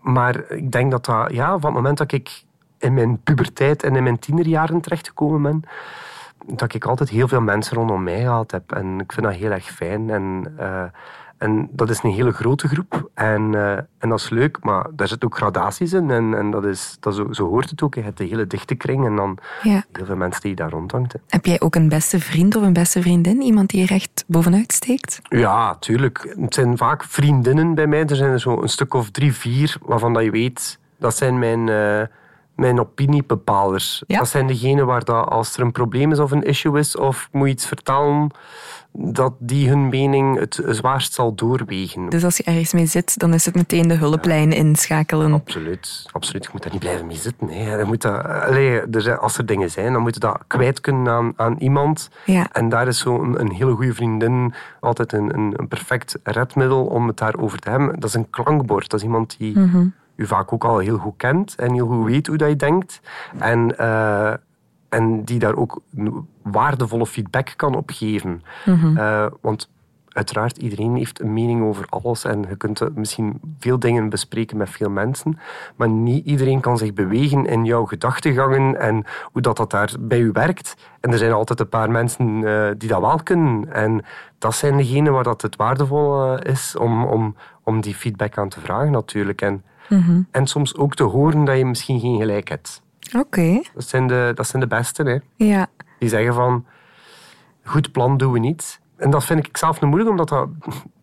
maar 0.00 0.50
ik 0.50 0.72
denk 0.72 0.90
dat 0.90 1.04
dat, 1.04 1.32
ja, 1.32 1.48
van 1.48 1.64
het 1.64 1.72
moment 1.72 1.98
dat 1.98 2.12
ik 2.12 2.42
in 2.78 2.94
mijn 2.94 3.20
puberteit 3.22 3.82
en 3.82 3.96
in 3.96 4.02
mijn 4.02 4.18
tienerjaren 4.18 4.80
terechtgekomen 4.80 5.42
ben, 5.42 5.62
dat 6.46 6.74
ik 6.74 6.84
altijd 6.84 7.08
heel 7.08 7.28
veel 7.28 7.40
mensen 7.40 7.76
rondom 7.76 8.02
mij 8.02 8.20
gehad 8.20 8.50
heb. 8.50 8.72
En 8.72 9.00
ik 9.00 9.12
vind 9.12 9.26
dat 9.26 9.34
heel 9.34 9.50
erg 9.50 9.64
fijn. 9.64 10.10
En, 10.10 10.54
uh, 10.60 10.82
en 11.38 11.68
dat 11.72 11.90
is 11.90 12.02
een 12.02 12.10
hele 12.10 12.32
grote 12.32 12.68
groep. 12.68 13.10
En, 13.14 13.52
uh, 13.52 13.72
en 13.72 14.08
dat 14.08 14.18
is 14.18 14.28
leuk, 14.28 14.58
maar 14.62 14.86
daar 14.92 15.08
zitten 15.08 15.28
ook 15.28 15.36
gradaties 15.36 15.92
in. 15.92 16.10
En, 16.10 16.34
en 16.34 16.50
dat 16.50 16.64
is, 16.64 16.96
dat 17.00 17.14
zo, 17.14 17.32
zo 17.32 17.48
hoort 17.48 17.70
het 17.70 17.82
ook. 17.82 17.94
Je 17.94 18.00
hebt 18.00 18.20
een 18.20 18.26
hele 18.26 18.46
dichte 18.46 18.74
kring 18.74 19.06
en 19.06 19.16
dan 19.16 19.38
ja. 19.62 19.84
heel 19.92 20.04
veel 20.04 20.16
mensen 20.16 20.42
die 20.42 20.54
daar 20.54 20.70
rondhangt. 20.70 21.14
Heb 21.28 21.46
jij 21.46 21.60
ook 21.60 21.74
een 21.74 21.88
beste 21.88 22.20
vriend 22.20 22.56
of 22.56 22.62
een 22.62 22.72
beste 22.72 23.02
vriendin? 23.02 23.42
Iemand 23.42 23.70
die 23.70 23.82
er 23.82 23.92
echt 23.92 24.24
bovenuit 24.26 24.72
steekt? 24.72 25.20
Ja, 25.22 25.74
tuurlijk. 25.74 26.34
Het 26.40 26.54
zijn 26.54 26.76
vaak 26.76 27.04
vriendinnen 27.04 27.74
bij 27.74 27.86
mij. 27.86 28.06
Er 28.06 28.16
zijn 28.16 28.30
er 28.30 28.40
zo 28.40 28.62
een 28.62 28.68
stuk 28.68 28.94
of 28.94 29.10
drie, 29.10 29.32
vier 29.32 29.76
waarvan 29.82 30.12
dat 30.12 30.22
je 30.22 30.30
weet... 30.30 30.78
Dat 30.98 31.16
zijn 31.16 31.38
mijn... 31.38 31.66
Uh, 31.68 32.02
mijn 32.58 32.80
opiniebepalers. 32.80 34.02
Ja. 34.06 34.18
Dat 34.18 34.28
zijn 34.28 34.46
degenen 34.46 34.86
waar 34.86 35.04
dat, 35.04 35.28
als 35.28 35.56
er 35.56 35.62
een 35.62 35.72
probleem 35.72 36.12
is 36.12 36.18
of 36.18 36.30
een 36.30 36.42
issue 36.42 36.78
is, 36.78 36.96
of 36.96 37.28
moet 37.32 37.48
iets 37.48 37.66
vertellen, 37.66 38.30
dat 38.92 39.32
die 39.38 39.68
hun 39.68 39.88
mening 39.88 40.38
het 40.38 40.62
zwaarst 40.66 41.12
zal 41.12 41.34
doorwegen. 41.34 42.08
Dus 42.08 42.24
als 42.24 42.36
je 42.36 42.42
ergens 42.42 42.72
mee 42.72 42.86
zit, 42.86 43.18
dan 43.18 43.34
is 43.34 43.44
het 43.44 43.54
meteen 43.54 43.88
de 43.88 43.94
hulplijn 43.94 44.52
inschakelen. 44.52 45.32
Absoluut, 45.32 46.06
absoluut. 46.12 46.44
Je 46.44 46.50
moet 46.52 46.62
daar 46.62 46.72
niet 46.72 46.80
blijven 46.80 47.06
mee 47.06 47.16
zitten. 47.16 47.48
Hè. 47.48 47.76
Je 47.76 47.84
moet 47.84 48.02
dat, 48.02 48.24
er, 48.24 49.18
als 49.18 49.38
er 49.38 49.46
dingen 49.46 49.70
zijn, 49.70 49.92
dan 49.92 50.02
moet 50.02 50.14
je 50.14 50.20
dat 50.20 50.38
kwijt 50.46 50.80
kunnen 50.80 51.12
aan, 51.12 51.32
aan 51.36 51.56
iemand. 51.58 52.10
Ja. 52.24 52.48
En 52.52 52.68
daar 52.68 52.88
is 52.88 52.98
zo'n 52.98 53.24
een, 53.24 53.40
een 53.40 53.52
hele 53.52 53.74
goede 53.74 53.94
vriendin 53.94 54.54
altijd 54.80 55.12
een, 55.12 55.34
een, 55.34 55.54
een, 55.56 55.68
perfect 55.68 56.18
redmiddel 56.22 56.86
om 56.86 57.06
het 57.06 57.16
daarover 57.16 57.58
te 57.58 57.70
hebben. 57.70 58.00
Dat 58.00 58.08
is 58.08 58.14
een 58.14 58.30
klankbord. 58.30 58.90
Dat 58.90 59.00
is 59.00 59.06
iemand 59.06 59.38
die... 59.38 59.58
Mhm 59.58 59.86
u 60.18 60.26
vaak 60.26 60.52
ook 60.52 60.64
al 60.64 60.78
heel 60.78 60.98
goed 60.98 61.16
kent 61.16 61.54
en 61.54 61.72
heel 61.72 61.86
goed 61.86 62.04
weet 62.04 62.26
hoe 62.26 62.36
dat 62.36 62.48
je 62.48 62.56
denkt. 62.56 63.00
En, 63.38 63.74
uh, 63.80 64.32
en 64.88 65.24
die 65.24 65.38
daar 65.38 65.56
ook 65.56 65.80
waardevolle 66.42 67.06
feedback 67.06 67.52
kan 67.56 67.74
op 67.74 67.90
geven. 67.90 68.42
Mm 68.64 68.96
uh, 68.96 69.26
want 69.40 69.70
uiteraard, 70.08 70.56
iedereen 70.56 70.96
heeft 70.96 71.20
een 71.20 71.32
mening 71.32 71.62
over 71.62 71.86
alles 71.88 72.24
en 72.24 72.44
je 72.48 72.56
kunt 72.56 72.96
misschien 72.96 73.40
veel 73.58 73.78
dingen 73.78 74.08
bespreken 74.08 74.56
met 74.56 74.70
veel 74.70 74.90
mensen, 74.90 75.38
maar 75.76 75.88
niet 75.88 76.26
iedereen 76.26 76.60
kan 76.60 76.78
zich 76.78 76.92
bewegen 76.92 77.46
in 77.46 77.64
jouw 77.64 77.84
gedachtegangen 77.84 78.80
en 78.80 79.04
hoe 79.32 79.42
dat, 79.42 79.56
dat 79.56 79.70
daar 79.70 79.92
bij 80.00 80.20
u 80.20 80.32
werkt. 80.32 80.76
En 81.00 81.12
er 81.12 81.18
zijn 81.18 81.32
altijd 81.32 81.60
een 81.60 81.68
paar 81.68 81.90
mensen 81.90 82.40
die 82.78 82.88
dat 82.88 83.00
wel 83.00 83.20
kunnen. 83.22 83.72
En 83.72 84.04
dat 84.38 84.54
zijn 84.54 84.76
degenen 84.76 85.12
waar 85.12 85.24
dat 85.24 85.42
het 85.42 85.56
waardevol 85.56 86.38
is 86.38 86.76
om, 86.76 87.04
om, 87.04 87.36
om 87.62 87.80
die 87.80 87.94
feedback 87.94 88.38
aan 88.38 88.48
te 88.48 88.60
vragen 88.60 88.90
natuurlijk. 88.90 89.42
En 89.42 89.64
Mhm. 89.88 90.22
En 90.30 90.46
soms 90.46 90.76
ook 90.76 90.94
te 90.94 91.02
horen 91.02 91.44
dat 91.44 91.56
je 91.56 91.64
misschien 91.64 92.00
geen 92.00 92.18
gelijk 92.18 92.48
hebt. 92.48 92.82
Oké. 93.16 93.62
Dat, 93.74 93.84
zijn 93.84 94.06
de, 94.06 94.32
dat 94.34 94.46
zijn 94.46 94.62
de 94.62 94.68
beste. 94.68 95.02
Hè. 95.02 95.46
Ja. 95.46 95.66
Die 95.98 96.08
zeggen 96.08 96.34
van, 96.34 96.64
goed 97.64 97.92
plan 97.92 98.16
doen 98.16 98.32
we 98.32 98.38
niet. 98.38 98.80
En 98.96 99.10
dat 99.10 99.24
vind 99.24 99.46
ik 99.46 99.56
zelf 99.56 99.80
nu 99.80 99.86
moeilijk, 99.88 100.10
omdat 100.10 100.28
dat 100.28 100.48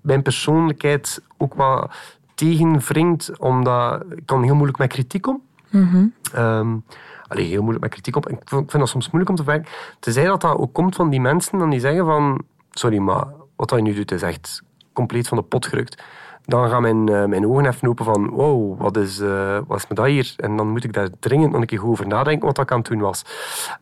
mijn 0.02 0.22
persoonlijkheid 0.22 1.22
ook 1.38 1.54
wat 1.54 1.92
tegenwringt. 2.36 3.40
Omdat 3.40 4.04
ik 4.16 4.26
kan 4.26 4.44
heel 4.44 4.56
moeilijk 4.56 4.78
met 4.78 4.90
kritiek 4.90 5.28
om. 5.28 5.42
Mm 5.70 6.14
um, 6.36 6.84
allee, 7.28 7.46
heel 7.46 7.62
moeilijk 7.62 7.84
met 7.84 7.92
kritiek 7.92 8.16
op. 8.16 8.30
Ik 8.30 8.50
vind 8.50 8.72
dat 8.72 8.90
soms 8.90 9.06
moeilijk 9.06 9.30
om 9.30 9.36
te 9.36 9.44
vragen. 9.44 9.66
Tenzij 10.00 10.26
dat 10.26 10.42
dat 10.42 10.58
ook 10.58 10.74
komt 10.74 10.96
van 10.96 11.10
die 11.10 11.22
mensen 11.22 11.60
dan 11.60 11.70
die 11.70 11.80
zeggen 11.80 12.06
van... 12.06 12.44
Sorry, 12.72 12.98
maar 12.98 13.26
wat 13.56 13.70
je 13.70 13.82
nu 13.82 13.94
doet 13.94 14.12
is 14.12 14.22
echt 14.22 14.62
compleet 14.94 15.28
van 15.28 15.38
de 15.38 15.44
pot 15.44 15.66
gerukt 15.66 16.04
dan 16.46 16.70
gaan 16.70 16.82
mijn, 16.82 17.10
uh, 17.10 17.26
mijn 17.26 17.48
ogen 17.48 17.66
even 17.66 17.88
open 17.88 18.06
van 18.06 18.30
wow, 18.30 18.80
wat 18.82 18.98
is, 18.98 19.20
uh, 19.20 19.58
wat 19.68 19.78
is 19.78 19.88
me 19.88 19.96
dat 19.96 20.06
hier? 20.06 20.34
En 20.38 20.58
dan 20.58 20.70
moet 20.70 20.84
ik 20.84 20.94
daar 20.94 21.10
dringend 21.20 21.52
nog 21.52 21.62
een 21.62 21.68
keer 21.68 21.88
over 21.88 22.08
nadenken 22.08 22.46
wat 22.46 22.56
dat 22.56 22.72
aan 22.72 22.82
toen 22.82 23.00
was. 23.00 23.26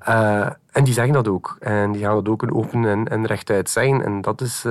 Uh, 0.09 0.47
en 0.71 0.83
die 0.83 0.93
zeggen 0.93 1.13
dat 1.13 1.27
ook. 1.27 1.57
En 1.59 1.91
die 1.91 2.01
gaan 2.01 2.15
dat 2.15 2.29
ook 2.29 2.55
open 2.55 2.85
en, 2.85 3.07
en 3.07 3.25
rechtuit 3.25 3.69
zeggen. 3.69 4.05
En 4.05 4.21
dat 4.21 4.41
is, 4.41 4.61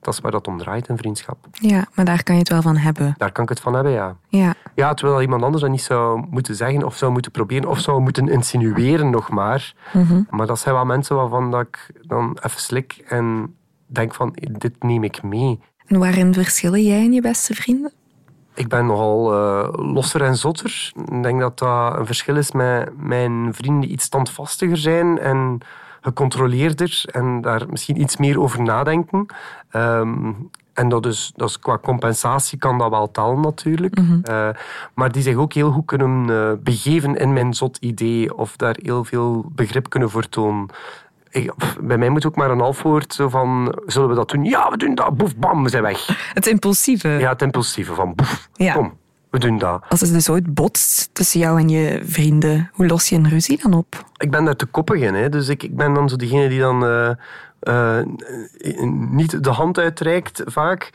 dat 0.00 0.14
is 0.14 0.20
waar 0.20 0.32
dat 0.32 0.46
om 0.46 0.58
draait 0.58 0.88
in 0.88 0.96
vriendschap. 0.96 1.36
Ja, 1.52 1.86
maar 1.94 2.04
daar 2.04 2.22
kan 2.22 2.34
je 2.34 2.40
het 2.40 2.50
wel 2.50 2.62
van 2.62 2.76
hebben. 2.76 3.14
Daar 3.16 3.32
kan 3.32 3.42
ik 3.42 3.48
het 3.48 3.60
van 3.60 3.74
hebben, 3.74 3.92
ja. 3.92 4.16
Ja, 4.28 4.54
ja 4.74 4.94
terwijl 4.94 5.20
iemand 5.20 5.42
anders 5.42 5.62
dat 5.62 5.70
niet 5.70 5.82
zou 5.82 6.26
moeten 6.30 6.54
zeggen 6.54 6.84
of 6.84 6.96
zou 6.96 7.12
moeten 7.12 7.30
proberen 7.30 7.68
of 7.68 7.78
zou 7.78 8.00
moeten 8.00 8.28
insinueren 8.28 9.10
nog 9.10 9.30
maar. 9.30 9.74
Mm 9.92 10.26
Maar 10.30 10.46
dat 10.46 10.58
zijn 10.58 10.74
wel 10.74 10.84
mensen 10.84 11.16
waarvan 11.16 11.50
dat 11.50 11.60
ik 11.60 11.90
dan 12.02 12.38
even 12.42 12.60
slik 12.60 13.04
en 13.08 13.54
denk 13.86 14.14
van 14.14 14.36
dit 14.58 14.82
neem 14.82 15.04
ik 15.04 15.22
mee. 15.22 15.60
En 15.88 15.98
waarin 15.98 16.34
verschillen 16.34 16.82
jij 16.82 16.98
en 16.98 17.12
je 17.12 17.20
beste 17.20 17.54
vrienden? 17.54 17.92
Ik 18.54 18.68
ben 18.68 18.86
nogal 18.86 19.32
uh, 19.32 19.68
losser 19.92 20.22
en 20.22 20.36
zotter. 20.36 20.92
Ik 21.04 21.22
denk 21.22 21.40
dat 21.40 21.58
dat 21.58 21.98
een 21.98 22.06
verschil 22.06 22.36
is 22.36 22.52
met 22.52 22.90
mijn 22.96 23.54
vrienden 23.54 23.80
die 23.80 23.90
iets 23.90 24.04
standvastiger 24.04 24.76
zijn 24.76 25.18
en 25.18 25.60
gecontroleerder 26.00 27.02
en 27.12 27.40
daar 27.40 27.66
misschien 27.70 28.00
iets 28.00 28.16
meer 28.16 28.40
over 28.40 28.62
nadenken. 28.62 29.26
Um, 29.72 30.50
en 30.78 30.88
dat 30.88 31.06
is, 31.06 31.32
dat 31.36 31.48
is 31.48 31.58
qua 31.58 31.78
compensatie 31.78 32.58
kan 32.58 32.78
dat 32.78 32.90
wel 32.90 33.10
tellen 33.10 33.40
natuurlijk. 33.40 33.98
Mm 33.98 34.06
-hmm. 34.06 34.22
uh, 34.30 34.48
maar 34.94 35.12
die 35.12 35.22
zich 35.22 35.36
ook 35.36 35.52
heel 35.52 35.70
goed 35.70 35.84
kunnen 35.84 36.30
uh, 36.30 36.52
begeven 36.62 37.16
in 37.16 37.32
mijn 37.32 37.54
zot 37.54 37.76
idee 37.76 38.36
of 38.36 38.56
daar 38.56 38.76
heel 38.82 39.04
veel 39.04 39.44
begrip 39.54 39.88
kunnen 39.88 40.10
voor 40.10 40.28
tonen. 40.28 40.68
Bij 41.80 41.98
mij 41.98 42.08
moet 42.08 42.26
ook 42.26 42.36
maar 42.36 42.50
een 42.50 42.60
halfwoord 42.60 43.14
zo 43.14 43.28
van, 43.28 43.78
zullen 43.86 44.08
we 44.08 44.14
dat 44.14 44.30
doen? 44.30 44.44
Ja, 44.44 44.70
we 44.70 44.76
doen 44.76 44.94
dat. 44.94 45.16
Boef, 45.16 45.36
bam, 45.36 45.62
we 45.62 45.68
zijn 45.68 45.82
weg. 45.82 46.30
Het 46.34 46.46
impulsieve. 46.46 47.08
Ja, 47.08 47.28
het 47.28 47.42
impulsieve 47.42 47.94
van 47.94 48.14
boef, 48.14 48.48
ja. 48.54 48.72
kom, 48.72 48.96
we 49.30 49.38
doen 49.38 49.58
dat. 49.58 49.84
Als 49.88 50.00
het 50.00 50.12
dus 50.12 50.28
ooit 50.28 50.54
botst 50.54 51.10
tussen 51.12 51.40
jou 51.40 51.60
en 51.60 51.68
je 51.68 52.00
vrienden, 52.04 52.70
hoe 52.72 52.86
los 52.86 53.08
je 53.08 53.16
een 53.16 53.28
ruzie 53.28 53.60
dan 53.62 53.74
op? 53.74 54.04
Ik 54.16 54.30
ben 54.30 54.44
daar 54.44 54.56
te 54.56 54.66
koppig 54.66 55.00
in. 55.00 55.14
Hè. 55.14 55.28
Dus 55.28 55.48
ik, 55.48 55.62
ik 55.62 55.76
ben 55.76 55.94
dan 55.94 56.08
zo 56.08 56.16
degene 56.16 56.48
die 56.48 56.60
dan 56.60 56.84
uh, 56.84 57.10
uh, 57.62 57.98
niet 59.10 59.44
de 59.44 59.50
hand 59.50 59.78
uitreikt 59.78 60.42
vaak. 60.46 60.90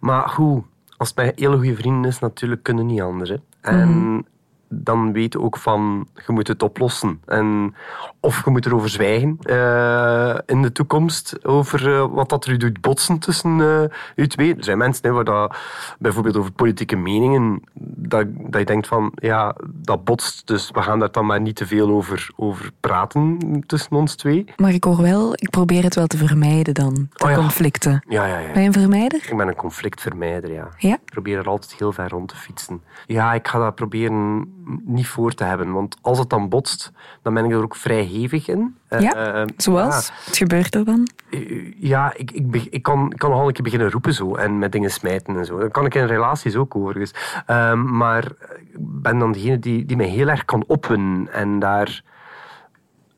Maar 0.00 0.30
hoe? 0.34 0.62
als 0.96 1.08
het 1.08 1.16
met 1.16 1.38
hele 1.38 1.56
goede 1.56 1.76
vrienden 1.76 2.10
is, 2.10 2.18
natuurlijk 2.18 2.62
kunnen 2.62 2.86
niet 2.86 3.00
anders. 3.00 3.30
Hè. 3.30 3.36
En 3.60 4.26
dan 4.68 5.12
weet 5.12 5.32
je 5.32 5.40
ook 5.40 5.56
van, 5.56 6.08
je 6.26 6.32
moet 6.32 6.48
het 6.48 6.62
oplossen. 6.62 7.20
En, 7.26 7.74
of 8.20 8.44
je 8.44 8.50
moet 8.50 8.66
erover 8.66 8.88
zwijgen 8.88 9.38
eh, 9.42 10.38
in 10.46 10.62
de 10.62 10.72
toekomst, 10.72 11.44
over 11.44 11.94
eh, 11.94 12.06
wat 12.10 12.28
dat 12.28 12.44
er 12.44 12.58
doet 12.58 12.80
botsen 12.80 13.18
tussen 13.18 13.60
eh 13.60 13.84
u 14.16 14.26
twee. 14.26 14.56
Er 14.56 14.64
zijn 14.64 14.78
mensen 14.78 15.06
hè, 15.08 15.12
waar 15.12 15.24
dat, 15.24 15.56
bijvoorbeeld 15.98 16.36
over 16.36 16.52
politieke 16.52 16.96
meningen, 16.96 17.62
dat, 17.94 18.26
dat 18.28 18.60
je 18.60 18.66
denkt 18.66 18.86
van, 18.86 19.12
ja, 19.14 19.54
dat 19.66 20.04
botst, 20.04 20.46
dus 20.46 20.70
we 20.70 20.82
gaan 20.82 20.98
daar 20.98 21.12
dan 21.12 21.26
maar 21.26 21.40
niet 21.40 21.56
te 21.56 21.66
veel 21.66 21.88
over, 21.88 22.30
over 22.36 22.70
praten 22.80 23.38
tussen 23.66 23.96
ons 23.96 24.14
twee. 24.14 24.44
Maar 24.56 24.72
ik 24.72 24.84
hoor 24.84 25.02
wel, 25.02 25.32
ik 25.32 25.50
probeer 25.50 25.82
het 25.82 25.94
wel 25.94 26.06
te 26.06 26.16
vermijden 26.16 26.74
dan, 26.74 26.94
de 26.94 27.24
Oh 27.24 27.30
ja. 27.30 27.36
conflicten. 27.36 28.02
Ja, 28.08 28.26
ja, 28.26 28.38
ja. 28.38 28.52
Ben 28.52 28.62
je 28.62 28.66
een 28.66 28.72
vermijder? 28.72 29.20
Ik 29.30 29.36
ben 29.36 29.48
een 29.48 29.54
conflictvermijder, 29.54 30.52
ja. 30.52 30.68
Ja? 30.78 30.94
Ik 30.94 31.10
probeer 31.10 31.38
er 31.38 31.48
altijd 31.48 31.72
heel 31.72 31.92
ver 31.92 32.08
rond 32.08 32.28
te 32.28 32.36
fietsen. 32.36 32.82
Ja, 33.06 33.34
ik 33.34 33.48
ga 33.48 33.58
dat 33.58 33.74
proberen 33.74 34.48
niet 34.84 35.06
voor 35.06 35.32
te 35.34 35.44
hebben. 35.44 35.72
Want 35.72 35.96
als 36.00 36.18
het 36.18 36.30
dan 36.30 36.48
botst, 36.48 36.92
dan 37.22 37.34
ben 37.34 37.44
ik 37.44 37.50
er 37.50 37.62
ook 37.62 37.76
vrij 37.76 38.02
hevig 38.02 38.48
in. 38.48 38.76
Eh, 38.88 39.00
Ja, 39.00 39.14
eh, 39.34 39.42
Zoals? 39.56 40.12
Wat 40.26 40.36
gebeurt 40.36 40.74
er 40.74 40.84
dan? 40.84 41.08
eh, 41.30 41.72
Ja, 41.78 42.12
ik, 42.16 42.30
ik, 42.30 42.66
ik, 42.70 42.82
kan, 42.82 43.10
ik 43.12 43.18
kan 43.18 43.30
nogal 43.30 43.46
een 43.46 43.52
keer 43.52 43.62
beginnen 43.62 43.90
roepen 43.90 44.14
zo. 44.14 44.34
En 44.34 44.58
met 44.58 44.72
dingen 44.72 44.90
smijten 44.90 45.36
en 45.36 45.44
zo. 45.44 45.58
Dat 45.58 45.70
kan 45.72 45.84
ik 45.86 45.94
in 45.94 46.06
relaties 46.06 46.56
ook 46.56 46.76
overigens. 46.76 47.14
Ehm, 47.46 47.96
maar 47.96 48.24
ik 48.24 48.76
ben 48.78 49.18
dan 49.18 49.32
degene 49.32 49.58
die, 49.58 49.84
die 49.84 49.96
mij 49.96 50.06
heel 50.08 50.28
erg 50.28 50.44
kan 50.44 50.64
opwinden. 50.66 51.32
En 51.32 51.58
daar 51.58 52.02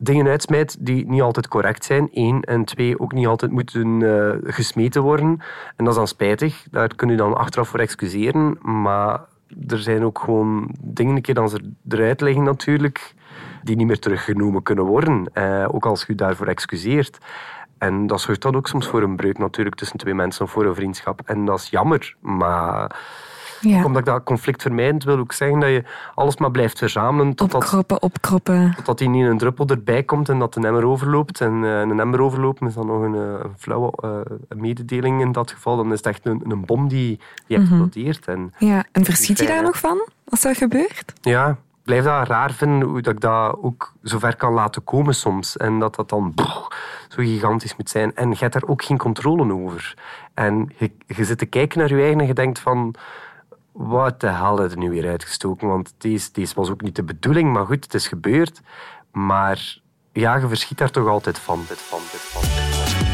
dingen 0.01 0.27
uitsmijt 0.27 0.77
die 0.87 1.07
niet 1.09 1.21
altijd 1.23 1.49
correct 1.49 1.85
zijn. 1.85 2.09
Eén. 2.13 2.43
En 2.43 2.65
twee, 2.65 3.01
ook 3.01 3.13
niet 3.13 3.27
altijd 3.27 3.51
moeten 3.51 4.03
eh, 4.03 4.53
gesmeten 4.55 5.03
worden. 5.03 5.27
En 5.77 5.85
dat 5.85 5.89
is 5.89 5.95
dan 5.95 6.09
spijtig. 6.09 6.67
Daar 6.71 6.95
kun 6.95 7.09
je 7.09 7.17
dan 7.17 7.37
achteraf 7.37 7.69
voor 7.69 7.81
excuseren. 7.81 8.59
Maar 8.83 9.21
er 9.67 9.79
zijn 9.79 10.05
ook 10.05 10.19
gewoon 10.19 10.75
dingen, 10.81 11.17
een 11.17 11.23
keer 11.23 11.41
als 11.41 11.51
ze 11.51 11.73
eruit 11.89 12.21
liggen 12.21 12.45
natuurlijk, 12.45 13.15
die 13.63 13.77
niet 13.77 13.87
meer 13.87 13.99
teruggenomen 13.99 14.63
kunnen 14.63 14.85
worden. 14.85 15.31
Eh, 15.33 15.69
ook 15.71 15.87
als 15.87 16.05
je 16.07 16.15
daarvoor 16.15 16.47
excuseert. 16.47 17.19
En 17.79 18.07
dat 18.07 18.21
zorgt 18.21 18.43
dan 18.43 18.57
ook 18.57 18.67
soms 18.67 18.87
voor 18.87 19.03
een 19.03 19.17
breuk 19.17 19.39
natuurlijk 19.39 19.77
tussen 19.77 19.99
twee 19.99 20.15
mensen 20.15 20.49
voor 20.49 20.65
een 20.65 20.75
vriendschap. 20.75 21.21
En 21.25 21.45
dat 21.45 21.59
is 21.59 21.71
jammer. 21.71 22.17
Maar 22.21 23.01
Ja. 23.61 23.85
omdat 23.85 24.01
ik 24.01 24.05
dat 24.05 24.23
conflict 24.25 24.63
vermijdend 24.63 25.05
wil 25.05 25.19
ook 25.19 25.33
zeggen 25.33 25.61
dat 25.61 25.69
je 25.69 25.85
alles 26.15 26.37
maar 26.37 26.51
blijft 26.51 26.79
verzamelen 26.79 27.35
totdat 27.35 27.63
Opkroppen, 27.63 28.03
opkroppen. 28.03 28.73
Totdat 28.77 28.99
die 28.99 29.09
niet 29.09 29.27
een 29.27 29.39
druppel 29.39 29.67
erbij 29.67 30.03
komt 30.03 30.29
en 30.29 30.39
dat 30.39 30.55
de 30.55 30.61
emmer 30.67 30.85
overloopt. 30.85 31.41
En 31.41 31.65
eh, 31.65 31.81
een 31.81 32.01
emmer 32.01 32.21
overlopen 32.21 32.67
is 32.67 32.75
dan 32.75 32.87
nog 32.87 33.03
een, 33.03 33.15
eh, 33.15 33.21
een 33.21 33.55
flauwe 33.59 33.93
eh, 34.01 34.59
mededeling 34.59 35.21
in 35.21 35.33
dat 35.33 35.51
geval. 35.51 35.77
Dan 35.77 35.93
is 35.93 35.97
het 35.97 36.07
echt 36.07 36.27
een, 36.27 36.43
een 36.49 36.65
bom 36.65 36.89
die, 36.89 37.21
die 37.47 37.59
explodeert. 37.59 38.27
En 38.27 38.55
Ja, 38.59 38.85
en 38.93 39.05
verschiet 39.05 39.39
je 39.39 39.47
daar 39.47 39.63
nog 39.63 39.79
van, 39.79 40.09
als 40.29 40.41
dat 40.41 40.57
gebeurt? 40.57 41.13
ja, 41.21 41.57
blijf 41.85 42.05
dat 42.05 42.29
raar 42.29 42.53
vinden 42.53 42.89
hoe 42.89 43.01
dat 43.01 43.15
ik 43.15 43.21
dat 43.21 43.59
ook 43.63 43.93
zover 44.03 44.37
kan 44.37 44.53
laten 44.53 44.85
komen 44.85 45.15
soms. 45.15 45.57
En 45.57 45.79
dat 45.79 45.95
dat 45.95 46.09
dan 46.09 46.35
zo 47.09 47.23
gigantisch 47.23 47.77
moet 47.77 47.91
zijn. 47.91 48.15
En 48.15 48.31
je 48.31 48.37
hebt 48.39 48.53
daar 48.53 48.67
ook 48.67 48.85
geen 48.85 48.99
controle 48.99 49.53
over. 49.53 49.95
En 50.35 50.73
je, 50.77 50.91
je 51.07 51.25
zit 51.25 51.39
te 51.39 51.47
kijken 51.47 51.79
naar 51.79 51.89
je 51.89 52.01
eigen 52.01 52.21
en 52.21 52.27
je 52.27 52.35
denkt 52.35 52.59
van... 52.59 52.95
Wat 53.79 54.21
de 54.21 54.27
hel 54.27 54.63
je 54.63 54.69
er 54.69 54.79
nu 54.79 54.91
weer 54.91 55.09
uitgestoken? 55.09 55.69
Want 55.69 55.95
deze, 55.99 56.29
deze 56.33 56.55
was 56.55 56.71
ook 56.71 56.81
niet 56.81 56.97
de 56.97 57.03
bedoeling. 57.03 57.53
Maar 57.53 57.67
goed, 57.67 57.85
het 57.85 57.95
is 57.95 58.09
gebeurd. 58.09 58.61
Maar 59.13 59.79
ja, 60.13 60.37
je 60.37 60.49
verschiet 60.49 60.79
daar 60.79 60.91
toch 60.91 61.09
altijd 61.09 61.39
van. 61.39 61.65
Dit, 61.69 61.79
van, 61.81 61.99
dit, 61.99 62.21
van, 62.21 62.41
dit, 62.43 62.51
van. 62.51 63.11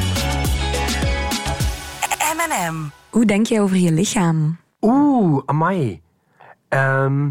M&M. 2.36 2.90
Hoe 3.10 3.24
denk 3.24 3.46
jij 3.46 3.60
over 3.60 3.76
je 3.76 3.92
lichaam? 3.92 4.56
Oeh, 4.80 5.42
amai. 5.46 6.02
Ehm, 6.68 7.30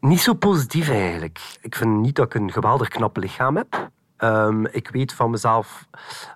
niet 0.00 0.20
zo 0.20 0.34
positief 0.34 0.88
eigenlijk. 0.88 1.40
Ik 1.60 1.74
vind 1.74 2.00
niet 2.00 2.14
dat 2.14 2.26
ik 2.26 2.34
een 2.34 2.52
geweldig 2.52 2.88
knap 2.88 3.16
lichaam 3.16 3.56
heb. 3.56 3.90
Ehm, 4.22 4.64
ik 4.64 4.88
weet 4.88 5.12
van 5.12 5.30
mezelf 5.30 5.86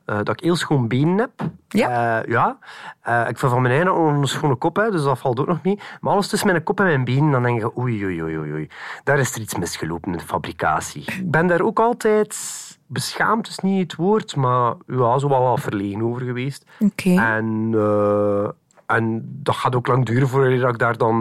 eh, 0.04 0.16
dat 0.16 0.28
ik 0.28 0.40
heel 0.40 0.56
schoon 0.56 0.88
benen 0.88 1.18
heb. 1.18 1.50
Ja. 1.68 2.20
Eh, 2.20 2.28
ja. 2.28 2.58
Eh, 3.00 3.28
ik 3.28 3.38
vind 3.38 3.52
van 3.52 3.62
mijn 3.62 3.74
eigen 3.74 4.00
een 4.00 4.26
schone 4.26 4.54
kop, 4.54 4.76
hè, 4.76 4.90
dus 4.90 5.02
dat 5.02 5.18
valt 5.18 5.40
ook 5.40 5.46
nog 5.46 5.62
mee. 5.62 5.78
Maar 6.00 6.12
alles 6.12 6.28
tussen 6.28 6.48
mijn 6.48 6.62
kop 6.62 6.80
en 6.80 6.86
mijn 6.86 7.04
benen, 7.04 7.30
dan 7.30 7.42
denk 7.42 7.60
je, 7.60 7.78
oei, 7.78 8.04
oei, 8.04 8.22
oei, 8.22 8.52
oei. 8.52 8.68
Daar 9.04 9.18
is 9.18 9.34
er 9.34 9.40
iets 9.40 9.56
misgelopen 9.56 10.12
in 10.12 10.18
de 10.18 10.24
fabricatie. 10.24 11.02
Ik 11.02 11.30
ben 11.30 11.46
daar 11.46 11.60
ook 11.60 11.80
altijd 11.80 12.36
beschaamd, 12.86 13.48
is 13.48 13.58
niet 13.58 13.82
het 13.82 13.94
woord, 13.94 14.36
maar 14.36 14.74
ja, 14.86 15.18
zo 15.18 15.28
wel 15.28 15.42
wat 15.42 15.60
verlegen 15.60 16.02
over 16.02 16.22
geweest. 16.22 16.64
Oké. 16.78 17.10
En, 17.10 17.74
en 18.86 19.22
dat 19.42 19.56
gaat 19.56 19.74
ook 19.74 19.86
lang 19.86 20.06
duren 20.06 20.28
voordat 20.28 20.72
ik 20.72 20.78
daar 20.78 20.96
dan 20.96 21.18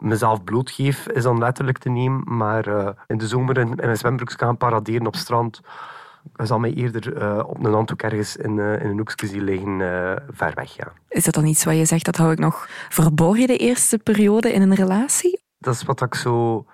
mezelf 0.00 0.44
blootgeef, 0.44 1.08
is 1.08 1.22
dan 1.22 1.38
letterlijk 1.38 1.78
te 1.78 1.88
nemen. 1.88 2.22
Maar 2.36 2.66
eh, 2.66 2.88
in 3.06 3.18
de 3.18 3.26
zomer 3.26 3.58
in, 3.58 3.68
in 3.68 3.76
mijn 3.76 3.96
zwembroek 3.96 4.32
gaan 4.32 4.56
paraderen 4.56 5.06
op 5.06 5.16
strand, 5.16 5.60
zal 6.36 6.58
mij 6.58 6.72
eerder 6.72 7.16
eh, 7.16 7.44
op 7.46 7.64
een 7.64 7.72
handdoek 7.72 8.02
ergens 8.02 8.36
in, 8.36 8.58
eh, 8.58 8.82
in 8.82 8.90
een 8.90 8.98
hoekje 8.98 9.26
zien 9.26 9.44
liggen, 9.44 9.78
ver 10.30 10.52
weg. 10.54 10.76
Ja. 10.76 10.92
Is 11.08 11.24
dat 11.24 11.34
dan 11.34 11.46
iets 11.46 11.64
wat 11.64 11.76
je 11.76 11.84
zegt, 11.84 12.04
dat 12.04 12.16
hou 12.16 12.32
ik 12.32 12.38
nog 12.38 12.66
verborgen 12.88 13.46
de 13.46 13.56
eerste 13.56 13.98
periode 13.98 14.52
in 14.52 14.62
een 14.62 14.74
relatie? 14.74 15.40
Dat 15.58 15.74
is 15.74 15.82
wat 15.82 16.02
ik 16.02 16.14
zo 16.14 16.64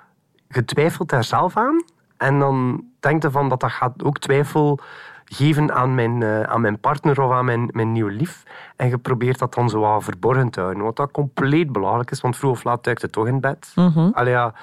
getwijfeld 0.49 1.09
daar 1.09 1.25
zelf 1.25 1.57
aan. 1.57 1.85
En 2.17 2.39
dan 2.39 2.85
denk 3.01 3.23
je 3.23 3.31
van 3.31 3.49
dat 3.49 3.61
dat 3.61 3.73
gaat 3.73 4.03
ook 4.05 4.19
twijfel 4.19 4.81
geven 5.29 5.73
aan 5.73 5.95
mijn, 5.95 6.23
eh, 6.23 6.43
aan 6.43 6.61
mijn 6.61 6.79
partner 6.79 7.23
of 7.23 7.33
aan 7.33 7.45
mijn, 7.45 7.69
mijn 7.73 7.93
nieuwe 7.93 8.11
lief. 8.11 8.43
En 8.77 8.89
je 8.89 8.99
probeert 8.99 9.39
dat 9.39 9.55
dan 9.55 9.69
zo 9.69 9.81
wat 9.81 10.05
verborgen 10.05 10.51
te 10.51 10.61
houden. 10.61 10.83
Wat 10.83 10.97
dat 10.97 11.11
compleet 11.11 11.73
belangrijk 11.73 12.11
is, 12.11 12.21
want 12.21 12.37
vroeg 12.37 12.51
of 12.51 12.65
laat 12.65 12.85
duikt 12.85 13.03
het 13.03 13.13
toch 13.13 13.27
in 13.27 13.41
bed. 13.41 13.73
Allee, 14.13 14.33
ja, 14.33 14.55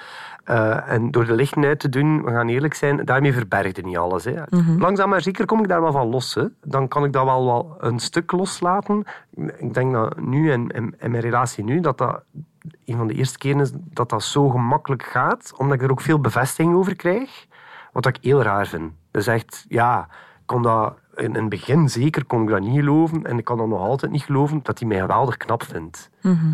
eh, 0.43 0.91
en 0.91 1.11
door 1.11 1.25
de 1.25 1.33
lichten 1.33 1.63
uit 1.63 1.79
te 1.79 1.89
doen, 1.89 2.23
we 2.23 2.31
gaan 2.31 2.47
eerlijk 2.47 2.73
zijn, 2.73 3.05
daarmee 3.05 3.33
verberg 3.33 3.75
je 3.75 3.83
niet 3.83 3.97
alles. 3.97 4.23
Hè. 4.23 4.41
Langzaam 4.77 5.09
maar 5.09 5.21
zeker 5.21 5.45
kom 5.45 5.59
ik 5.59 5.67
daar 5.67 5.81
wel 5.81 5.91
van 5.91 6.07
los. 6.07 6.33
Hè. 6.33 6.45
Dan 6.61 6.87
kan 6.87 7.03
ik 7.03 7.13
dat 7.13 7.25
wel, 7.25 7.45
wel 7.45 7.75
een 7.79 7.99
stuk 7.99 8.31
loslaten. 8.31 9.03
Ik 9.57 9.73
denk 9.73 9.93
dat 9.93 10.19
nu, 10.19 10.51
in, 10.51 10.69
in 10.99 11.11
mijn 11.11 11.19
relatie 11.19 11.63
nu, 11.63 11.79
dat 11.79 11.97
dat 11.97 12.23
een 12.85 12.97
van 12.97 13.07
de 13.07 13.13
eerste 13.13 13.37
keren 13.37 13.59
is 13.59 13.71
dat 13.73 14.09
dat 14.09 14.23
zo 14.23 14.49
gemakkelijk 14.49 15.03
gaat, 15.03 15.53
omdat 15.57 15.75
ik 15.75 15.81
er 15.81 15.91
ook 15.91 16.01
veel 16.01 16.19
bevestiging 16.19 16.75
over 16.75 16.95
krijg. 16.95 17.47
Wat 17.91 18.05
ik 18.05 18.17
heel 18.21 18.41
raar 18.41 18.67
vind. 18.67 18.91
Dus 19.11 19.27
echt, 19.27 19.65
ja, 19.69 20.07
kon 20.45 20.61
dat 20.61 20.93
in, 21.15 21.25
in 21.25 21.35
het 21.35 21.49
begin 21.49 21.89
zeker 21.89 22.25
kon 22.25 22.41
ik 22.41 22.49
dat 22.49 22.61
niet 22.61 22.75
geloven. 22.75 23.25
En 23.25 23.37
ik 23.37 23.45
kan 23.45 23.57
dat 23.57 23.67
nog 23.67 23.79
altijd 23.79 24.11
niet 24.11 24.23
geloven 24.23 24.59
dat 24.63 24.79
hij 24.79 24.87
mij 24.87 24.99
geweldig 24.99 25.37
knap 25.37 25.63
vindt. 25.63 26.09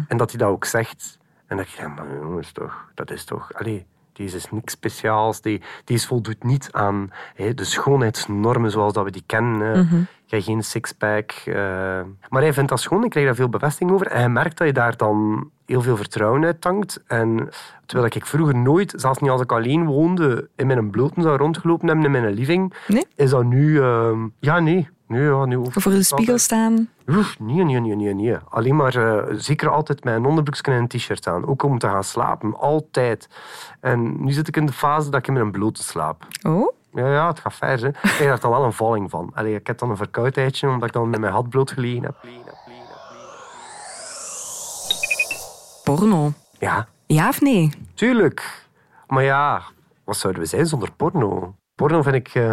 En 0.07 0.17
dat 0.17 0.29
hij 0.29 0.39
dat 0.39 0.49
ook 0.49 0.65
zegt. 0.65 1.17
En 1.47 1.57
dat 1.57 1.65
ik 1.65 1.75
denk, 1.77 1.95
maar 1.95 2.05
jongens, 2.21 2.51
toch, 2.51 2.85
dat 2.93 3.11
is 3.11 3.25
toch... 3.25 3.53
Allee, 3.53 3.85
deze 4.13 4.35
is 4.35 4.51
niks 4.51 4.73
speciaals. 4.73 5.41
Die, 5.41 5.61
deze 5.83 6.07
voldoet 6.07 6.43
niet 6.43 6.69
aan 6.71 7.09
hè, 7.35 7.53
de 7.53 7.63
schoonheidsnormen 7.63 8.71
zoals 8.71 8.93
dat 8.93 9.03
we 9.03 9.11
die 9.11 9.23
kennen. 9.25 9.87
Je 9.87 10.05
hebt 10.29 10.43
geen 10.43 10.63
sixpack. 10.63 11.31
eh. 11.31 11.55
Maar 12.29 12.41
hij 12.41 12.53
vindt 12.53 12.69
dat 12.69 12.79
schoon. 12.79 13.03
Ik 13.03 13.09
krijg 13.09 13.25
daar 13.25 13.35
veel 13.35 13.49
bevestiging 13.49 13.91
over. 13.91 14.07
En 14.07 14.17
hij 14.19 14.29
merkt 14.29 14.57
dat 14.57 14.67
je 14.67 14.73
daar 14.73 14.97
dan 14.97 15.49
heel 15.65 15.81
veel 15.81 15.97
vertrouwen 15.97 16.45
uit 16.45 16.61
tankt. 16.61 17.03
En 17.07 17.49
terwijl 17.85 18.11
ik 18.15 18.25
vroeger 18.25 18.55
nooit, 18.57 18.93
zelfs 18.95 19.19
niet 19.19 19.29
als 19.29 19.41
ik 19.41 19.51
alleen 19.51 19.85
woonde, 19.85 20.49
in 20.55 20.67
mijn 20.67 20.89
bloten 20.89 21.21
zou 21.21 21.37
rondgelopen 21.37 21.87
hebben 21.87 22.05
in 22.05 22.11
mijn 22.11 22.33
living, 22.33 22.73
Nee? 22.87 23.05
is 23.15 23.29
dat 23.29 23.43
nu... 23.43 23.81
ehm, 23.81 24.27
ja, 24.39 24.59
nee. 24.59 24.89
Nee, 25.07 25.21
ja, 25.23 25.45
nu 25.45 25.55
Voor 25.69 25.91
de 25.91 26.03
spiegel 26.03 26.17
altijd- 26.17 26.41
staan? 26.41 26.89
Oef, 27.07 27.39
nee, 27.39 27.63
nee, 27.63 27.79
nee, 27.79 27.95
nee, 27.95 28.13
nee. 28.13 28.35
Alleen 28.49 28.75
maar 28.75 28.95
eh, 28.95 29.33
zeker 29.37 29.69
altijd 29.69 30.05
een 30.05 30.25
onderbroekje 30.25 30.71
en 30.71 30.77
een 30.77 30.87
t-shirt 30.87 31.27
aan. 31.27 31.47
Ook 31.47 31.63
om 31.63 31.79
te 31.79 31.87
gaan 31.87 32.03
slapen. 32.03 32.55
Altijd. 32.59 33.29
En 33.79 34.23
nu 34.23 34.31
zit 34.31 34.47
ik 34.47 34.57
in 34.57 34.65
de 34.65 34.71
fase 34.71 35.09
dat 35.09 35.19
ik 35.19 35.27
in 35.27 35.33
mijn 35.33 35.51
blote 35.51 35.83
slaap. 35.83 36.27
Oh? 36.47 36.73
Ja, 36.93 37.11
ja, 37.11 37.27
het 37.27 37.39
gaat 37.39 37.53
ver. 37.53 37.79
Hè. 37.81 37.87
Ik 37.87 38.27
daar 38.27 38.39
dan 38.39 38.51
wel 38.51 38.63
een 38.63 38.73
valling 38.73 39.09
van. 39.09 39.31
Allee, 39.33 39.55
ik 39.55 39.67
heb 39.67 39.77
dan 39.77 39.89
een 39.89 39.97
verkoudheidje 39.97 40.69
omdat 40.69 40.87
ik 40.87 40.93
dan 40.93 41.09
met 41.09 41.19
mijn 41.19 41.49
bloot 41.49 41.71
gelegen 41.71 42.03
heb. 42.03 42.15
Porno. 45.83 46.31
Ja, 46.59 46.87
Ja 47.05 47.27
of 47.27 47.41
nee? 47.41 47.69
tuurlijk. 47.93 48.67
Maar 49.07 49.23
ja, 49.23 49.61
wat 50.03 50.17
zouden 50.17 50.41
we 50.41 50.47
zijn 50.47 50.65
zonder 50.65 50.91
porno? 50.91 51.55
Porno 51.75 52.01
vind 52.01 52.15
ik... 52.15 52.27
eh, 52.35 52.51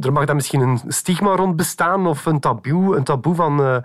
er 0.00 0.12
mag 0.12 0.24
dan 0.24 0.36
misschien 0.36 0.60
een 0.60 0.80
stigma 0.88 1.34
rond 1.36 1.56
bestaan 1.56 2.06
of 2.06 2.26
een 2.26 2.40
taboe, 2.40 2.96
een 2.96 3.04
taboe 3.04 3.34
van... 3.34 3.62
eh, 3.64 3.76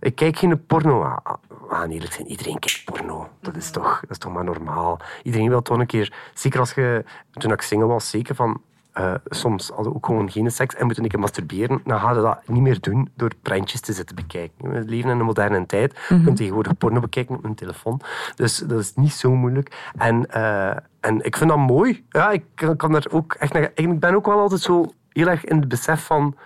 ik 0.00 0.14
kijk 0.14 0.36
geen 0.38 0.66
porno. 0.66 1.02
Ah, 1.02 1.34
we 1.48 1.74
gaan 1.74 1.90
eerlijk 1.90 2.12
zijn, 2.12 2.26
iedereen 2.26 2.58
kijkt 2.58 2.84
porno. 2.84 3.28
Dat 3.40 3.56
is, 3.56 3.70
toch, 3.70 4.00
dat 4.00 4.10
is 4.10 4.18
toch 4.18 4.32
maar 4.32 4.44
normaal. 4.44 4.98
Iedereen 5.22 5.48
wil 5.48 5.62
toch 5.62 5.78
een 5.78 5.86
keer... 5.86 6.12
Zeker 6.34 6.60
als 6.60 6.72
je... 6.74 7.04
Toen 7.32 7.52
ik 7.52 7.60
single 7.62 7.86
was, 7.86 8.10
zeker 8.10 8.34
van... 8.34 8.60
eh, 8.92 9.14
soms 9.26 9.68
hadden 9.68 9.88
we 9.88 9.94
ook 9.94 10.06
gewoon 10.06 10.30
geen 10.30 10.50
seks 10.50 10.74
en 10.74 10.84
moeten 10.84 11.02
een 11.04 11.10
keer 11.10 11.18
masturberen. 11.20 11.80
Dan 11.84 12.00
ga 12.00 12.08
je 12.12 12.20
dat 12.20 12.38
niet 12.48 12.62
meer 12.62 12.80
doen 12.80 13.10
door 13.16 13.30
prentjes 13.42 13.80
te 13.80 13.92
zitten 13.92 14.16
bekijken. 14.16 14.70
We 14.70 14.84
leven 14.86 15.10
in 15.10 15.18
een 15.18 15.24
moderne 15.24 15.66
tijd. 15.66 15.98
Je 16.08 16.22
kunt 16.22 16.36
tegenwoordig 16.36 16.78
porno 16.78 17.00
bekijken 17.00 17.36
op 17.36 17.44
een 17.44 17.54
telefoon. 17.54 18.00
Dus 18.34 18.58
dat 18.58 18.80
is 18.80 18.94
niet 18.94 19.12
zo 19.12 19.30
moeilijk. 19.34 19.90
En, 19.96 20.30
eh, 20.30 20.76
en 21.00 21.24
ik 21.24 21.36
vind 21.36 21.50
dat 21.50 21.58
mooi. 21.58 22.04
Ja, 22.08 22.30
ik 22.30 22.44
kan- 22.54 22.76
kan 22.76 22.94
er 22.94 23.06
ook 23.10 23.32
echt 23.34 23.52
naar... 23.52 23.70
Ik 23.74 24.00
ben 24.00 24.14
ook 24.14 24.26
wel 24.26 24.38
altijd 24.40 24.60
zo 24.60 24.92
heel 25.12 25.26
erg 25.28 25.44
in 25.44 25.56
het 25.58 25.68
besef 25.68 26.04
van... 26.06 26.36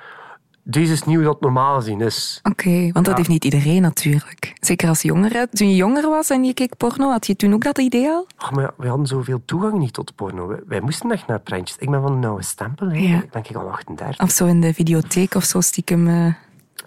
deze 0.62 0.92
is 0.92 1.02
nieuw 1.02 1.22
dat 1.22 1.40
normaal 1.40 1.74
gezien 1.74 2.00
is. 2.00 2.40
Oké, 2.42 2.90
want 2.92 3.06
dat 3.06 3.16
heeft 3.16 3.28
niet 3.28 3.44
iedereen 3.44 3.82
natuurlijk. 3.82 4.52
Zeker 4.60 4.88
als 4.88 5.02
jongere. 5.02 5.48
Toen 5.50 5.68
je 5.68 5.74
jonger 5.76 6.08
was 6.08 6.30
en 6.30 6.44
je 6.44 6.54
keek 6.54 6.76
porno, 6.76 7.10
had 7.10 7.26
je 7.26 7.36
toen 7.36 7.54
ook 7.54 7.62
dat 7.64 7.78
idee 7.78 8.08
al? 8.08 8.26
Maar 8.54 8.70
we 8.76 8.88
hadden 8.88 9.06
zoveel 9.06 9.42
toegang 9.44 9.78
niet 9.78 9.92
tot 9.92 10.14
porno. 10.14 10.46
Wij, 10.46 10.60
wij 10.66 10.80
moesten 10.80 11.10
echt 11.10 11.26
naar 11.26 11.40
prentjes. 11.40 11.78
Ik 11.78 11.90
ben 11.90 12.02
van 12.02 12.12
een 12.12 12.24
oude 12.24 12.42
stempel. 12.44 12.88
Hè. 12.88 12.98
Ja. 12.98 13.16
Ik 13.22 13.32
denk 13.32 13.48
ik 13.48 13.56
al 13.56 13.70
38. 13.70 14.20
Of 14.20 14.30
zo 14.30 14.46
in 14.46 14.60
de 14.60 14.74
videotheek 14.74 15.34
of 15.34 15.44
zo 15.44 15.60
stiekem. 15.60 16.08
eh, 16.08 16.34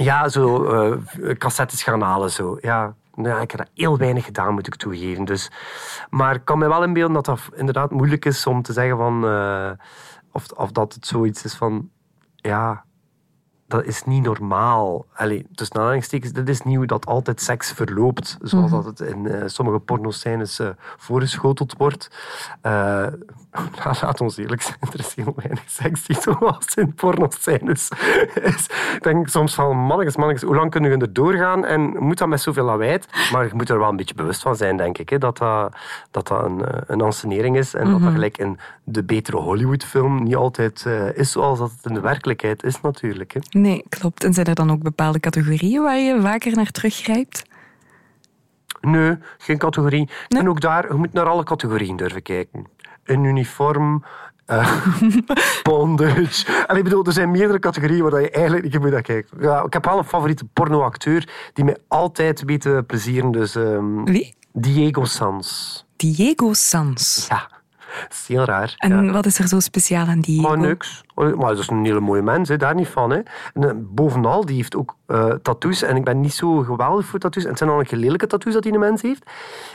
Ja, 0.06 0.30
zo 0.30 0.64
eh, 0.66 0.98
cassettes 1.38 1.84
gaan 1.84 2.02
halen. 2.02 2.32
Zo. 2.32 2.58
Ja, 2.62 2.94
nou 3.16 3.30
ja, 3.30 3.40
ik 3.42 3.52
heb 3.52 3.60
dat 3.60 3.70
heel 3.74 3.98
weinig 3.98 4.26
gedaan, 4.26 4.54
moet 4.54 4.68
ik 4.68 4.76
toegeven. 4.76 5.26
Dus, 5.26 5.52
maar 6.10 6.36
ik 6.36 6.46
kan 6.46 6.58
me 6.58 6.68
wel 6.68 6.84
inbeelden 6.84 7.14
dat 7.14 7.26
dat 7.26 7.40
inderdaad 7.56 7.92
moeilijk 7.92 8.26
is 8.26 8.46
om 8.48 8.62
te 8.62 8.74
zeggen 8.74 8.98
van... 8.98 9.26
eh, 9.28 9.70
of, 10.32 10.52
of 10.52 10.72
dat 10.72 10.94
het 10.94 11.08
zoiets 11.08 11.44
is 11.44 11.54
van... 11.54 11.90
Ja, 12.36 12.84
dat 13.67 13.84
is 13.86 14.04
niet 14.04 14.23
normaal. 14.23 15.06
Allee, 15.13 15.47
tussen 15.56 15.78
aanhalingstekens, 15.78 16.34
dit 16.34 16.49
is 16.49 16.62
nieuw 16.62 16.86
dat 16.86 17.06
altijd 17.06 17.41
seks 17.41 17.71
verloopt. 17.71 18.38
Zoals 18.41 18.71
dat 18.71 18.86
het 18.86 18.99
in 18.99 19.28
eh, 19.28 19.43
sommige 19.45 19.80
pornoscènes 19.80 20.60
eh 20.60 20.69
voorgeschoteld 20.97 21.73
wordt. 21.78 22.10
Laat 24.02 24.22
ons 24.22 24.38
eerlijk 24.38 24.62
zijn, 24.62 24.78
er 24.94 25.00
is 25.00 25.15
heel 25.15 25.34
weinig 25.36 25.63
seks 25.68 26.06
die 26.06 26.22
zoals 26.22 26.76
in 26.76 26.94
pornoscènes. 26.94 27.89
Ik 28.96 29.00
denk 29.02 29.28
soms 29.28 29.54
van, 29.54 29.78
mannetjes, 29.78 30.15
mannetjes, 30.15 30.48
hoe 30.48 30.56
lang 30.56 30.72
kunnen 30.72 30.91
we 30.91 31.06
er 31.06 31.13
doorgaan? 31.13 31.65
En 31.65 31.82
moet 31.82 32.18
dat 32.18 32.28
met 32.28 32.41
zoveel 32.41 32.65
lawaai? 32.65 33.00
Maar 33.32 33.46
je 33.48 33.54
moet 33.54 33.70
er 33.70 33.80
wel 33.80 33.89
een 33.89 33.96
beetje 33.96 34.15
bewust 34.15 34.41
van 34.41 34.56
zijn, 34.56 34.78
denk 34.78 34.98
ik. 34.98 35.10
Hè, 35.10 35.18
dat, 35.18 35.38
dat, 35.38 35.76
dat 36.12 36.26
dat 36.28 36.44
een, 36.44 36.65
eh, 36.65 36.82
een 36.88 37.02
ansenering 37.02 37.58
is. 37.58 37.74
En 37.74 37.91
dat 37.91 38.02
dat 38.02 38.12
gelijk 38.12 38.38
in 38.38 38.58
de 38.84 39.04
betere 39.04 39.38
Hollywoodfilm 39.38 40.24
niet 40.24 40.36
altijd 40.36 40.84
eh, 40.86 41.18
is 41.18 41.32
zoals 41.32 41.60
dat 41.60 41.72
het 41.72 41.86
in 41.86 41.94
de 41.94 42.00
werkelijkheid 42.00 42.63
is 42.63 42.82
natuurlijk. 42.82 43.34
Hè. 43.34 43.39
Nee, 43.50 43.84
klopt. 43.89 44.24
En 44.24 44.34
zijn 44.34 44.46
er 44.46 44.56
dan 44.56 44.72
ook 44.72 44.84
bepaalde 44.84 45.20
categorieën 45.20 45.82
waar 45.82 45.98
je 45.98 46.22
vaker 46.22 46.56
naar 46.56 46.72
teruggrijpt? 46.72 47.44
Nee, 48.82 49.18
geen 49.38 49.58
categorie. 49.58 50.10
En 50.28 50.50
ook 50.50 50.62
daar, 50.62 50.88
je 50.88 50.94
moet 50.94 51.13
naar 51.13 51.26
alle 51.26 51.44
categorieën 51.44 51.96
durven 51.96 52.22
kijken. 52.22 52.68
Een 53.06 53.24
uniform, 53.24 54.04
eh 54.46 54.82
bondage. 55.63 56.65
En 56.68 56.76
ik 56.78 56.84
bedoel, 56.84 57.04
er 57.06 57.13
zijn 57.13 57.32
meerdere 57.32 57.60
categorieën 57.60 58.04
waar 58.10 58.22
je 58.22 58.30
eigenlijk 58.30 58.63
niet 58.63 58.80
moet 58.80 58.91
naar 58.91 59.02
kijken. 59.02 59.38
Ja, 59.41 59.63
ik 59.63 59.74
heb 59.74 59.86
wel 59.86 59.98
een 59.98 60.04
favoriete 60.04 60.46
pornoacteur 60.54 61.30
die 61.54 61.63
mij 61.65 61.78
altijd 61.88 62.44
weet 62.46 62.62
te 62.62 62.84
plezieren. 62.88 63.32
Dus 63.32 63.56
ehm, 63.56 64.04
Wie? 64.04 64.36
Diego 64.54 65.04
Sans. 65.06 65.86
Diego 65.96 66.54
Sans. 66.54 67.26
Ja, 67.30 67.50
dat 68.01 68.12
is 68.12 68.25
heel 68.27 68.43
raar. 68.43 68.73
En 68.77 69.05
ja. 69.05 69.12
wat 69.12 69.25
is 69.25 69.39
er 69.39 69.47
zo 69.47 69.60
speciaal 69.60 70.08
aan 70.08 70.19
Diego? 70.19 70.47
Maar 70.47 70.58
niks. 70.58 71.03
Maar 71.15 71.36
dat 71.36 71.58
is 71.58 71.67
een 71.67 71.86
hele 71.86 71.99
mooie 71.99 72.21
mens, 72.21 72.49
hè. 72.49 72.58
daar 72.58 72.75
niet 72.75 72.88
van. 72.88 73.10
Hè. 73.10 73.21
En, 73.53 73.69
eh, 73.69 73.71
bovenal, 73.75 74.45
die 74.45 74.55
heeft 74.55 74.75
ook 74.75 74.95
eh, 75.05 75.29
tattoos. 75.29 75.81
En 75.81 75.95
ik 75.95 76.03
ben 76.03 76.21
niet 76.21 76.34
zo 76.34 76.58
geweldig 76.58 77.05
voor 77.05 77.19
tattoos. 77.19 77.43
En 77.43 77.49
het 77.49 77.58
zijn 77.58 77.69
al 77.69 77.79
een 77.79 77.97
lelijke 77.97 78.27
tattoos 78.27 78.53
dat 78.53 78.63
die 78.63 78.73
een 78.73 78.79
mens 78.79 79.01
heeft. 79.01 79.31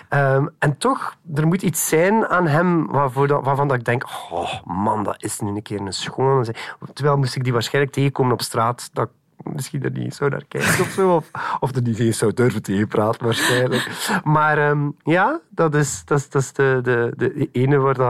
Ehm, 0.09 0.47
en 0.59 0.77
toch, 0.79 1.17
er 1.35 1.47
moet 1.47 1.63
iets 1.63 1.89
zijn 1.89 2.29
aan 2.29 2.47
hem 2.47 2.87
waarvoor 2.87 3.27
dat, 3.27 3.45
waarvan 3.45 3.69
dat 3.69 3.77
ik 3.77 3.85
denk... 3.85 4.05
Oh 4.31 4.53
man, 4.65 5.03
dat 5.03 5.23
is 5.23 5.41
nu 5.41 5.49
een 5.49 5.63
keer 5.63 5.81
een 5.81 5.93
schone... 5.93 6.55
Terwijl 6.93 7.17
moest 7.17 7.37
ik 7.37 7.45
die 7.45 7.53
waarschijnlijk 7.53 7.95
tegenkomen 7.95 8.33
op 8.33 8.43
straat... 8.43 8.91
Dat 8.93 9.09
misschien 9.43 9.83
er 9.83 9.91
niet 9.91 10.15
zo 10.15 10.29
naar 10.29 10.45
kijken 10.49 10.81
of 10.81 10.91
zo. 10.91 11.15
Of, 11.15 11.31
of 11.61 11.75
er 11.75 11.83
niet 11.83 11.99
eens 11.99 12.19
zou 12.19 12.33
durven 12.35 12.63
tegenpraten, 12.63 13.25
waarschijnlijk. 13.25 14.11
Maar 14.25 14.59
ehm, 14.59 14.89
ja, 15.03 15.41
dat 15.51 15.75
is, 15.75 16.03
dat 16.05 16.19
is, 16.19 16.29
dat 16.29 16.43
is 16.43 16.53
de, 16.53 16.81
de, 16.83 17.13
de 17.17 17.49
ene 17.53 17.77
waar, 17.77 17.95
dat, 17.95 18.07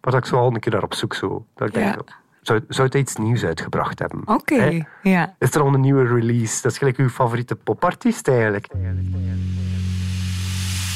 waar 0.00 0.12
dat 0.12 0.14
ik 0.14 0.24
zo 0.24 0.36
al 0.36 0.46
een 0.54 0.60
keer 0.60 0.72
naar 0.72 0.82
op 0.82 0.94
zoek 0.94 1.14
zo. 1.14 1.46
Dat 1.54 1.68
ik 1.68 1.74
Ja. 1.74 1.80
denk, 1.80 2.02
zou, 2.42 2.60
zou 2.68 2.86
het 2.86 2.96
iets 2.96 3.16
nieuws 3.16 3.44
uitgebracht 3.44 3.98
hebben? 3.98 4.22
Oké, 4.24 4.84
ja. 5.02 5.34
Is 5.38 5.54
er 5.54 5.60
al 5.60 5.74
een 5.74 5.80
nieuwe 5.80 6.06
release? 6.06 6.62
Dat 6.62 6.72
is 6.72 6.78
gelijk 6.78 6.96
uw 6.96 7.08
favoriete 7.08 7.56
popartiest 7.56 8.28
eigenlijk. 8.28 8.66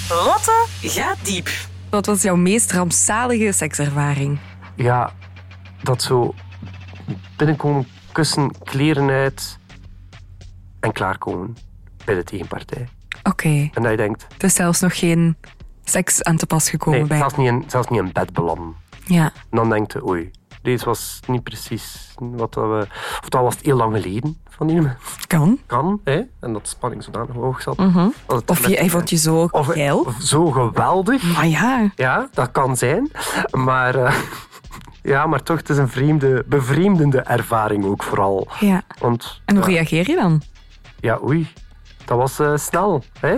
Lotte 0.08 0.64
gaat 0.80 1.16
diep. 1.24 1.48
Wat 1.90 2.06
was 2.06 2.22
jouw 2.22 2.36
meest 2.36 2.72
rampzalige 2.72 3.52
sekservaring? 3.52 4.38
Ja, 4.74 5.12
dat 5.82 6.02
zo 6.02 6.34
binnenkomen, 7.36 7.86
kussen, 8.12 8.50
kleren 8.64 9.08
uit 9.10 9.58
en 10.80 10.92
klaarkomen 10.92 11.56
bij 12.04 12.14
de 12.14 12.24
tegenpartij. 12.24 12.88
Oké, 13.22 13.48
En 13.74 13.82
dat 13.82 13.90
je 13.90 13.96
denkt, 13.96 14.26
dus 14.36 14.54
zelfs 14.54 14.80
nog 14.80 14.98
geen 14.98 15.36
seks 15.84 16.22
aan 16.22 16.36
te 16.36 16.46
pas 16.46 16.70
gekomen 16.70 16.98
nee, 16.98 17.08
bij. 17.08 17.18
zelfs 17.18 17.36
niet, 17.36 17.48
in, 17.48 17.64
zelfs 17.66 17.88
niet 17.88 18.00
in 18.00 18.10
bed 18.12 18.32
belanden. 18.32 18.74
Ja, 19.04 19.24
En 19.24 19.56
dan 19.56 19.68
denkt 19.70 19.92
je, 19.92 20.06
oei, 20.08 20.30
deze 20.62 20.84
was 20.84 21.20
niet 21.26 21.42
precies 21.42 22.14
wat 22.18 22.54
we... 22.54 22.86
Of 23.22 23.28
dat 23.28 23.42
was 23.42 23.54
het 23.54 23.64
heel 23.64 23.76
lang 23.76 23.94
geleden 23.96 24.36
van 24.48 24.66
mensen. 24.66 24.96
kan. 25.26 25.58
kan, 25.66 26.00
hè? 26.04 26.16
en 26.40 26.52
dat 26.52 26.62
de 26.62 26.68
spanning 26.68 27.04
zodanig 27.04 27.34
hoog 27.34 27.62
zat. 27.62 27.76
Mhm. 27.76 28.08
Of 28.46 28.68
je, 28.68 28.76
hij 28.76 28.90
vond 28.90 29.10
je 29.10 29.16
zo 29.16 29.48
of, 29.50 29.66
geil. 29.66 30.00
of 30.00 30.14
zo 30.20 30.50
geweldig. 30.50 31.22
Maar 31.22 31.46
ja, 31.46 31.90
Ja, 31.96 32.28
dat 32.32 32.50
kan 32.50 32.76
zijn. 32.76 33.10
Maar, 33.50 33.94
eh, 33.94 34.14
ja, 35.02 35.26
maar 35.26 35.42
toch, 35.42 35.58
het 35.58 35.68
is 35.68 35.76
een 35.78 35.88
vreemde, 35.88 36.44
bevreemdende 36.46 37.20
ervaring 37.20 37.84
ook 37.84 38.02
vooral. 38.02 38.48
ja. 38.60 38.82
Want, 38.98 39.40
En 39.44 39.56
hoe 39.56 39.70
ja, 39.70 39.76
reageer 39.76 40.10
je 40.10 40.16
dan? 40.16 40.42
Ja, 41.00 41.18
oei, 41.22 41.52
dat 42.04 42.18
was 42.18 42.38
eh, 42.38 42.56
snel. 42.56 43.02
Hè? 43.20 43.36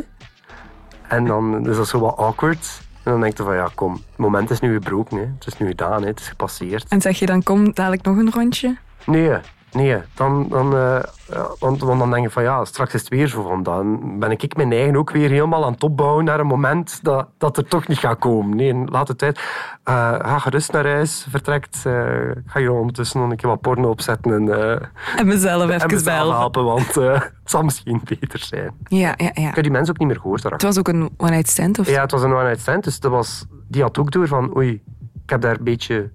En 1.09 1.25
dan 1.25 1.69
is 1.69 1.77
dat 1.77 1.89
zo 1.89 1.99
wat 1.99 2.17
awkward. 2.17 2.81
En 3.03 3.11
dan 3.11 3.21
denk 3.21 3.37
je 3.37 3.43
van, 3.43 3.55
ja, 3.55 3.69
kom, 3.75 3.93
het 3.93 4.17
moment 4.17 4.51
is 4.51 4.61
nu 4.61 4.73
gebroken. 4.73 5.17
Hè. 5.17 5.25
Het 5.39 5.47
is 5.47 5.59
nu 5.59 5.67
gedaan, 5.67 6.03
hè. 6.03 6.09
het 6.09 6.21
is 6.21 6.29
gepasseerd. 6.29 6.87
En 6.89 7.01
zeg 7.01 7.19
je 7.19 7.27
dan, 7.27 7.43
kom 7.43 7.73
dadelijk 7.73 8.03
nog 8.03 8.17
een 8.17 8.31
rondje? 8.31 8.77
Nee, 9.07 9.37
nee. 9.73 9.97
Dan, 10.15 10.47
dan, 10.49 10.77
eh, 10.77 10.99
ja, 11.29 11.47
want, 11.59 11.81
want 11.81 11.99
dan 11.99 12.11
denk 12.11 12.23
je 12.23 12.31
van 12.31 12.43
ja, 12.43 12.65
straks 12.65 12.95
is 12.95 13.01
het 13.01 13.09
weer 13.09 13.27
zo 13.27 13.43
van. 13.43 13.63
Dan 13.63 14.19
ben 14.19 14.31
ik 14.31 14.57
mijn 14.57 14.73
eigen 14.73 14.97
ook 14.97 15.11
weer 15.11 15.31
helemaal 15.31 15.65
aan 15.65 15.73
het 15.73 15.83
opbouwen 15.83 16.25
naar 16.25 16.41
een 16.41 16.47
moment 16.47 16.99
dat, 17.03 17.29
dat 17.39 17.57
er 17.57 17.65
toch 17.69 17.87
niet 17.87 17.99
gaat 17.99 18.19
komen. 18.19 18.57
Nee, 18.57 18.75
laat 18.75 19.09
het 19.09 19.23
uit. 19.23 19.39
Eh, 19.85 20.15
ga 20.19 20.39
gerust 20.39 20.73
naar 20.73 20.87
huis, 20.87 21.27
vertrekt. 21.31 21.83
eh, 21.87 22.29
ik 22.31 22.43
ga 22.47 22.59
je 22.59 22.73
ondertussen 22.73 23.21
nog 23.21 23.31
een 23.31 23.37
keer 23.37 23.49
wat 23.49 23.61
porno 23.61 23.89
opzetten 23.91 24.33
en, 24.33 24.49
eh 24.73 24.87
En 25.17 25.27
mezelf 25.27 25.63
en 25.63 25.71
even 25.71 25.87
mezelf 25.91 26.05
bellen. 26.19 26.37
helpen, 26.37 26.65
want 26.65 26.97
eh, 26.97 27.13
het 27.21 27.33
zal 27.45 27.63
misschien 27.63 28.01
beter 28.05 28.39
zijn. 28.39 28.71
Ja, 28.89 29.15
ja, 29.17 29.31
ja. 29.35 29.49
Ik 29.49 29.55
heb 29.55 29.63
die 29.63 29.71
mensen 29.73 29.93
ook 29.95 29.99
niet 29.99 30.09
meer 30.09 30.17
gehoord 30.21 30.43
Het 30.43 30.51
daarachter. 30.51 30.69
was 30.69 30.79
ook 30.79 30.89
een 30.89 31.11
one-night 31.17 31.49
stand 31.49 31.79
of 31.79 31.89
Ja, 31.91 32.01
het 32.01 32.11
was 32.11 32.23
een 32.23 32.33
one-night 32.35 32.61
stand, 32.61 32.85
dus 32.85 33.01
dat 33.01 33.11
was, 33.11 33.47
die 33.69 33.83
had 33.83 33.99
ook 33.99 34.11
door 34.11 34.27
van 34.29 34.57
oei, 34.57 34.83
ik 35.25 35.31
heb 35.31 35.41
daar 35.41 35.57
een 35.59 35.65
beetje 35.65 36.11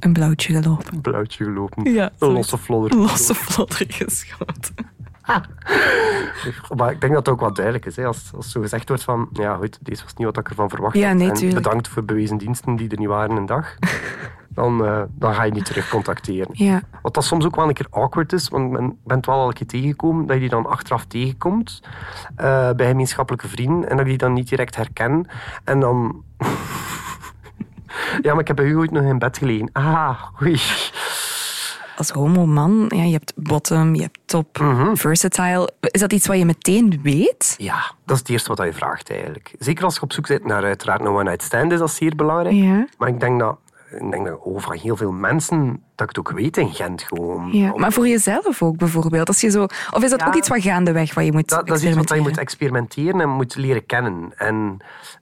een 0.00 0.12
blauwtje 0.12 0.54
gelopen. 0.54 0.94
een 0.94 1.00
blauwtje 1.00 1.44
gelopen. 1.44 1.92
Ja, 1.92 2.10
een 2.18 2.30
losse 2.32 2.58
flodder. 2.58 2.98
Losse 2.98 3.34
vlodder 3.34 3.84
geschoten. 3.88 4.74
Maar 6.76 6.90
ik 6.92 7.00
denk 7.00 7.12
dat 7.12 7.26
het 7.26 7.34
ook 7.34 7.40
wel 7.40 7.52
duidelijk 7.54 7.86
is. 7.86 7.96
Hè. 7.96 8.04
Als, 8.06 8.30
als 8.36 8.50
zo 8.50 8.60
gezegd 8.60 8.88
wordt 8.88 9.02
van, 9.02 9.28
ja 9.32 9.54
goed, 9.56 9.78
deze 9.82 10.02
was 10.02 10.14
niet 10.14 10.26
wat 10.26 10.36
ik 10.38 10.48
ervan 10.48 10.68
verwacht 10.70 10.96
Ja, 10.96 11.08
had. 11.08 11.16
nee, 11.16 11.28
en 11.28 11.34
tuurlijk. 11.34 11.62
bedankt 11.62 11.88
voor 11.88 12.04
bewezen 12.04 12.38
diensten 12.38 12.76
die 12.76 12.88
er 12.88 12.98
niet 12.98 13.08
waren 13.08 13.36
een 13.36 13.46
dag. 13.46 13.74
dan, 14.48 14.84
eh, 14.86 15.02
dan 15.10 15.34
ga 15.34 15.42
je 15.42 15.52
niet 15.52 15.64
terug 15.64 15.88
contacteren. 15.88 16.48
Ja. 16.52 16.82
Wat 17.02 17.14
dat 17.14 17.24
soms 17.24 17.44
ook 17.44 17.56
wel 17.56 17.68
een 17.68 17.74
keer 17.74 17.86
awkward 17.90 18.32
is, 18.32 18.48
want 18.48 18.64
ik 18.64 18.72
ben, 18.72 18.98
ben 19.04 19.16
het 19.16 19.26
wel 19.26 19.34
al 19.38 19.46
een 19.48 19.52
keer 19.52 19.66
tegengekomen, 19.66 20.26
dat 20.26 20.34
je 20.34 20.40
die 20.40 20.50
dan 20.50 20.66
achteraf 20.66 21.04
tegenkomt 21.04 21.80
eh, 22.36 22.70
bij 22.70 22.86
gemeenschappelijke 22.88 23.48
vrienden 23.48 23.90
en 23.90 23.96
dat 23.96 24.04
je 24.04 24.10
die 24.10 24.18
dan 24.18 24.32
niet 24.32 24.48
direct 24.48 24.76
herken. 24.76 25.26
En 25.64 25.80
dan... 25.80 26.22
ja, 28.22 28.30
maar 28.32 28.40
ik 28.40 28.46
heb 28.46 28.56
bij 28.56 28.64
u 28.64 28.76
ooit 28.76 28.90
nog 28.90 29.02
in 29.04 29.18
bed 29.18 29.38
gelegen. 29.38 29.70
Ah, 29.72 30.22
oei. 30.42 30.60
Als 31.96 32.10
homo-man, 32.10 32.84
ja, 32.94 33.02
je 33.02 33.12
hebt 33.12 33.32
bottom, 33.36 33.94
je 33.94 34.02
hebt 34.02 34.18
top, 34.24 34.58
Mhm. 34.58 34.94
versatile. 34.94 35.70
Is 35.80 36.00
dat 36.00 36.12
iets 36.12 36.26
wat 36.26 36.38
je 36.38 36.44
meteen 36.44 37.00
weet? 37.02 37.54
Ja, 37.58 37.92
dat 38.04 38.14
is 38.14 38.18
het 38.18 38.28
eerste 38.28 38.54
wat 38.54 38.66
je 38.66 38.72
vraagt 38.72 39.10
eigenlijk. 39.10 39.54
Zeker 39.58 39.84
als 39.84 39.94
je 39.94 40.00
op 40.02 40.12
zoek 40.12 40.26
bent 40.28 40.44
naar 40.44 40.64
uiteraard 40.64 41.00
een 41.00 41.06
one-night 41.06 41.42
stand, 41.42 41.72
is 41.72 41.78
dat 41.78 41.90
zeer 41.90 42.16
belangrijk. 42.16 42.54
Ja. 42.54 42.86
Maar 42.98 43.08
ik 43.08 43.20
denk 43.20 43.40
dat, 43.40 43.56
ik 43.90 44.10
denk 44.10 44.26
dat 44.26 44.38
van 44.56 44.76
heel 44.76 44.96
veel 44.96 45.12
mensen 45.12 45.82
dat 45.94 46.10
ik 46.10 46.16
het 46.16 46.18
ook 46.18 46.38
weet 46.38 46.56
in 46.56 46.72
Gent 46.72 47.02
gewoon. 47.02 47.52
Ja. 47.52 47.72
Maar 47.76 47.92
voor 47.92 48.08
jezelf 48.08 48.62
ook 48.62 48.76
bijvoorbeeld. 48.76 49.28
Als 49.28 49.40
je 49.40 49.50
zo, 49.50 49.62
of 49.90 50.02
is 50.02 50.10
dat 50.10 50.20
Ja. 50.20 50.26
ook 50.26 50.34
iets 50.34 50.48
wat 50.48 50.62
gaandeweg 50.62 51.14
wat 51.14 51.24
je 51.24 51.32
moet 51.32 51.48
Dat, 51.48 51.66
dat 51.66 51.76
is 51.76 51.84
iets 51.84 51.96
wat 51.96 52.08
je 52.08 52.20
moet 52.20 52.38
experimenteren 52.38 53.20
en 53.20 53.28
moet 53.28 53.56
leren 53.56 53.86
kennen. 53.86 54.32
En 54.36 54.76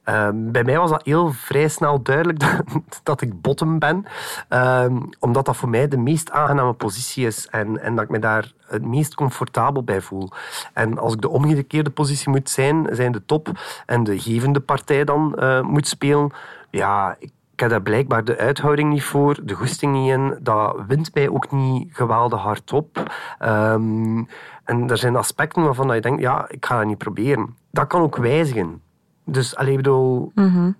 ehm, 0.04 0.50
bij 0.50 0.64
mij 0.64 0.78
was 0.78 0.90
dat 0.90 1.04
heel 1.04 1.32
vrij 1.32 1.68
snel 1.68 2.02
duidelijk 2.02 2.40
dat, 2.44 2.62
dat 3.02 3.20
ik 3.20 3.40
bottom 3.40 3.78
ben. 3.78 4.04
Ehm, 4.48 4.96
omdat 5.18 5.44
dat 5.44 5.56
voor 5.56 5.68
mij 5.68 5.88
de 5.88 5.98
meest 5.98 6.30
aangename 6.30 6.72
positie 6.72 7.26
is. 7.26 7.46
En, 7.48 7.82
en 7.82 7.94
dat 7.94 8.04
ik 8.04 8.10
me 8.10 8.18
daar 8.18 8.52
het 8.66 8.84
meest 8.84 9.14
comfortabel 9.14 9.84
bij 9.84 10.00
voel. 10.00 10.30
En 10.72 10.98
als 10.98 11.12
ik 11.12 11.20
de 11.20 11.28
omgekeerde 11.28 11.90
positie 11.90 12.30
moet 12.30 12.50
zijn, 12.50 12.86
zijn 12.90 13.12
de 13.12 13.24
top 13.24 13.48
en 13.86 14.04
de 14.04 14.20
gevende 14.20 14.60
partij 14.60 15.04
dan 15.04 15.34
eh, 15.34 15.60
moet 15.60 15.88
spelen. 15.88 16.30
Ja, 16.70 17.16
ik 17.18 17.30
ik 17.58 17.64
heb 17.64 17.72
daar 17.72 17.82
blijkbaar 17.82 18.24
de 18.24 18.38
uithouding 18.38 18.90
niet 18.90 19.02
voor, 19.02 19.38
de 19.42 19.54
goesting 19.54 19.92
niet 19.92 20.10
in. 20.10 20.38
Dat 20.42 20.76
wint 20.86 21.14
mij 21.14 21.28
ook 21.28 21.52
niet 21.52 21.96
geweldig 21.96 22.40
hard 22.40 22.72
op. 22.72 23.12
Ehm, 23.38 24.24
en 24.64 24.90
er 24.90 24.98
zijn 24.98 25.16
aspecten 25.16 25.62
waarvan 25.62 25.94
je 25.94 26.00
denkt, 26.00 26.20
ja, 26.20 26.48
ik 26.48 26.66
ga 26.66 26.78
dat 26.78 26.86
niet 26.86 26.98
proberen. 26.98 27.56
Dat 27.70 27.86
kan 27.86 28.00
ook 28.00 28.16
wijzigen. 28.16 28.82
Dus, 29.24 29.56
alleen 29.56 29.76
bedoel, 29.76 30.32
mm, 30.34 30.76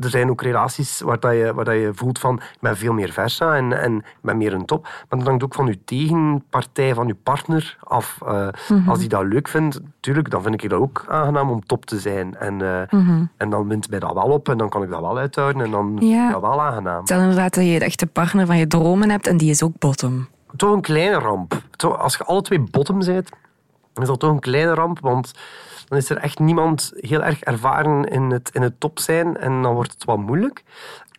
er 0.00 0.10
zijn 0.10 0.30
ook 0.30 0.42
relaties 0.42 1.00
waar, 1.00 1.20
dat 1.20 1.32
je, 1.32 1.52
waar 1.54 1.64
dat 1.64 1.74
je 1.74 1.90
voelt 1.94 2.18
van 2.18 2.34
ik 2.36 2.58
ben 2.60 2.76
veel 2.76 2.92
meer 2.92 3.10
versa 3.12 3.56
en, 3.56 3.82
en 3.82 3.96
ik 3.96 4.04
ben 4.22 4.36
meer 4.36 4.52
een 4.52 4.64
top. 4.64 4.82
Maar 4.82 5.18
dat 5.18 5.28
hangt 5.28 5.44
ook 5.44 5.54
van 5.54 5.66
je 5.66 5.78
tegenpartij, 5.84 6.94
van 6.94 7.06
je 7.06 7.14
partner 7.14 7.76
af. 7.84 8.18
Uh, 8.28 8.48
Als 8.88 8.98
die 8.98 9.08
dat 9.08 9.24
leuk 9.24 9.48
vindt, 9.48 9.80
natuurlijk, 9.94 10.30
dan 10.30 10.42
vind 10.42 10.54
ik 10.54 10.60
het 10.60 10.72
ook 10.72 11.04
aangenaam 11.08 11.50
om 11.50 11.66
top 11.66 11.84
te 11.86 11.98
zijn. 11.98 12.36
En, 12.36 12.60
uh, 12.60 12.80
en 13.36 13.50
dan 13.50 13.68
wint 13.68 13.90
mij 13.90 13.98
dat 13.98 14.12
wel 14.14 14.22
op 14.30 14.48
en 14.48 14.58
dan 14.58 14.68
kan 14.68 14.82
ik 14.82 14.90
dat 14.90 15.00
wel 15.00 15.18
uithouden 15.18 15.62
en 15.64 15.70
dan 15.70 15.96
Ja. 16.00 16.08
vind 16.08 16.26
ik 16.26 16.32
dat 16.32 16.40
wel 16.40 16.62
aangenaam. 16.62 17.04
Stel 17.06 17.20
inderdaad 17.20 17.54
dat 17.54 17.64
je 17.64 17.78
de 17.78 17.84
echte 17.84 18.06
partner 18.06 18.46
van 18.46 18.56
je 18.58 18.66
dromen 18.66 19.10
hebt 19.10 19.26
en 19.26 19.36
die 19.36 19.50
is 19.50 19.62
ook 19.62 19.78
bottom. 19.78 20.28
toch 20.56 20.72
een 20.72 20.80
kleine 20.80 21.18
ramp. 21.18 21.62
Toch, 21.76 21.98
als 21.98 22.16
je 22.16 22.24
alle 22.24 22.42
twee 22.42 22.60
bottom 22.70 22.98
bent, 22.98 23.28
is 24.02 24.06
dat 24.06 24.20
toch 24.20 24.30
een 24.30 24.40
kleine 24.40 24.74
ramp, 24.74 25.00
want 25.00 25.32
dan 25.88 25.98
is 25.98 26.10
er 26.10 26.16
echt 26.16 26.38
niemand 26.38 26.92
heel 26.94 27.22
erg 27.22 27.40
ervaren 27.40 28.04
in 28.04 28.30
het, 28.30 28.50
in 28.52 28.62
het 28.62 28.80
top 28.80 28.98
zijn 28.98 29.36
en 29.36 29.62
dan 29.62 29.74
wordt 29.74 29.92
het 29.92 30.04
wat 30.04 30.18
moeilijk. 30.18 30.64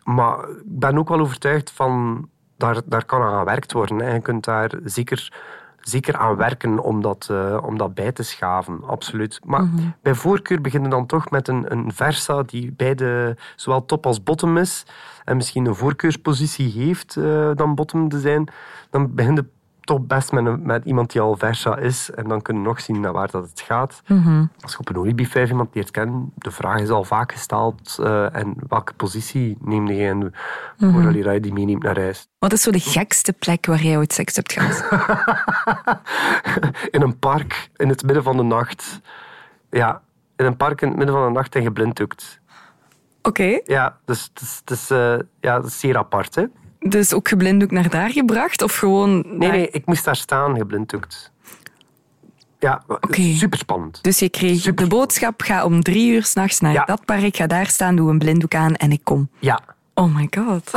Maar 0.04 0.48
ik 0.48 0.62
ben 0.64 0.98
ook 0.98 1.08
wel 1.08 1.20
overtuigd 1.20 1.70
van, 1.70 2.28
daar, 2.56 2.80
daar 2.84 3.04
kan 3.04 3.22
aan 3.22 3.38
gewerkt 3.38 3.72
worden. 3.72 3.98
Hè. 3.98 4.14
Je 4.14 4.20
kunt 4.20 4.44
daar 4.44 4.70
zeker, 4.84 5.32
zeker 5.80 6.16
aan 6.16 6.36
werken 6.36 6.78
om 6.78 7.02
dat, 7.02 7.28
eh, 7.30 7.58
om 7.62 7.78
dat 7.78 7.94
bij 7.94 8.12
te 8.12 8.22
schaven, 8.22 8.84
absoluut. 8.86 9.40
Maar 9.44 9.68
bij 10.02 10.14
voorkeur 10.14 10.60
beginnen 10.60 10.90
dan 10.90 11.06
toch 11.06 11.30
met 11.30 11.48
een, 11.48 11.72
een 11.72 11.92
Versa 11.92 12.42
die 12.42 12.72
beide 12.72 13.36
zowel 13.56 13.84
top 13.84 14.06
als 14.06 14.22
bottom 14.22 14.56
is 14.56 14.86
en 15.24 15.36
misschien 15.36 15.66
een 15.66 15.74
voorkeurspositie 15.74 16.72
heeft 16.72 17.16
eh, 17.16 17.50
dan 17.54 17.74
bottom 17.74 18.08
te 18.08 18.20
zijn, 18.20 18.48
dan 18.90 19.14
begint 19.14 19.36
het 19.36 19.46
toch 19.86 20.00
best 20.06 20.32
met, 20.32 20.46
een- 20.46 20.66
met 20.66 20.84
iemand 20.84 21.12
die 21.12 21.20
al 21.20 21.36
Versa 21.36 21.76
is 21.76 22.10
en 22.10 22.28
dan 22.28 22.42
kunnen 22.42 22.62
we 22.62 22.68
nog 22.68 22.80
zien 22.80 23.00
naar 23.00 23.12
waar 23.12 23.30
dat 23.30 23.48
het 23.50 23.60
gaat. 23.60 24.02
Als 24.60 24.72
je 24.72 24.78
op 24.78 24.88
een 24.88 24.96
oliebiefvijf 24.98 25.50
iemand 25.50 25.74
leert 25.74 25.90
kennen, 25.90 26.32
de 26.34 26.50
vraag 26.50 26.80
is 26.80 26.88
al 26.88 27.04
vaak 27.04 27.32
gesteld 27.32 27.96
eh, 28.00 28.34
en 28.34 28.54
welke 28.68 28.92
positie 28.94 29.56
neem 29.60 29.86
je 29.86 30.08
en 30.08 30.34
voordat 30.76 31.14
je 31.14 31.40
die 31.40 31.52
meeneemt 31.52 31.82
naar 31.82 31.98
huis. 31.98 32.28
Wat 32.38 32.52
is 32.52 32.62
zo 32.62 32.70
de 32.70 32.80
gekste 32.80 33.32
plek 33.32 33.66
waar 33.66 33.82
jij 33.82 33.96
ooit 33.96 34.12
seks 34.12 34.36
hebt 34.36 34.52
gehad? 34.52 34.84
in 36.90 37.02
een 37.02 37.18
park 37.18 37.70
in 37.76 37.88
het 37.88 38.02
midden 38.04 38.22
van 38.22 38.36
de 38.36 38.42
nacht. 38.42 39.00
Ja, 39.70 40.02
in 40.36 40.44
een 40.44 40.56
park 40.56 40.80
in 40.82 40.88
het 40.88 40.96
midden 40.96 41.14
van 41.14 41.26
de 41.26 41.32
nacht 41.32 41.54
en 41.54 41.62
geblinddoekt. 41.62 42.40
Oké, 43.22 43.60
Ja, 43.64 43.96
dus 44.04 44.30
het 44.60 44.70
is, 44.70 44.90
eh, 44.90 45.14
ja, 45.40 45.54
dat 45.56 45.64
is 45.66 45.80
zeer 45.80 45.96
apart. 45.96 46.34
Hè? 46.34 46.44
Dus 46.80 47.12
ook 47.14 47.28
geblinddoekt 47.28 47.72
naar 47.72 47.88
daar 47.90 48.10
gebracht? 48.10 48.62
Of 48.62 48.76
gewoon... 48.76 49.24
Nee, 49.38 49.50
nee, 49.50 49.70
ik 49.70 49.86
moest 49.86 50.04
daar 50.04 50.16
staan, 50.16 50.56
geblinddoekt. 50.56 51.32
Ja, 52.58 52.82
super 53.10 53.58
spannend. 53.58 54.02
Dus 54.02 54.18
je 54.18 54.28
kreeg 54.28 54.62
de 54.74 54.86
boodschap, 54.86 55.40
ga 55.42 55.64
om 55.64 55.82
drie 55.82 56.12
uur 56.12 56.24
s'nachts 56.24 56.60
naar 56.60 56.72
Ja. 56.72 56.84
dat 56.84 57.04
park, 57.04 57.36
ga 57.36 57.46
daar 57.46 57.66
staan, 57.66 57.96
doe 57.96 58.10
een 58.10 58.18
blinddoek 58.18 58.54
aan 58.54 58.74
en 58.74 58.92
ik 58.92 59.00
kom. 59.04 59.28
Ja, 59.38 59.60
Oh 59.94 60.14
my 60.14 60.28
god. 60.38 60.70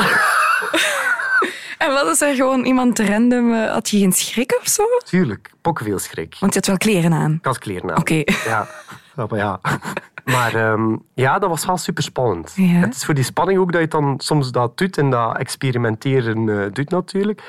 en 1.77 1.91
wat 1.93 2.07
is 2.07 2.21
er 2.21 2.35
gewoon 2.35 2.63
iemand 2.65 2.99
random... 2.99 3.53
eh, 3.53 3.71
had 3.71 3.89
je 3.89 3.97
geen 3.99 4.12
schrik 4.12 4.57
of 4.62 4.67
zo? 4.67 4.83
tuurlijk. 5.05 5.51
Pokkenveel 5.62 5.99
schrik. 5.99 6.35
Want 6.39 6.53
je 6.53 6.59
had 6.59 6.67
wel 6.67 6.77
kleren 6.77 7.13
aan. 7.13 7.31
Ik 7.33 7.45
had 7.45 7.57
kleren 7.59 7.91
aan. 7.91 7.97
Oké. 7.97 8.13
Ja, 8.45 8.67
ja, 9.15 9.25
maar 9.29 9.38
ja. 9.39 9.59
Maar 10.30 10.54
ehm, 10.56 10.96
ja, 11.13 11.39
dat 11.39 11.50
was 11.50 11.65
wel 11.65 11.78
super 11.78 12.04
spannend. 12.04 12.54
Ja. 12.56 12.63
Het 12.65 12.96
is 12.96 13.06
voor 13.06 13.13
die 13.13 13.24
spanning 13.24 13.60
ook 13.60 13.72
dat 13.72 13.82
je 13.82 13.88
dan 13.88 14.13
soms 14.18 14.52
dat 14.52 14.78
doet 14.78 14.98
en 14.98 15.10
dat 15.10 15.38
experimenteren 15.38 16.50
eh, 16.63 16.72
doet 16.74 16.89
natuurlijk. 16.89 17.44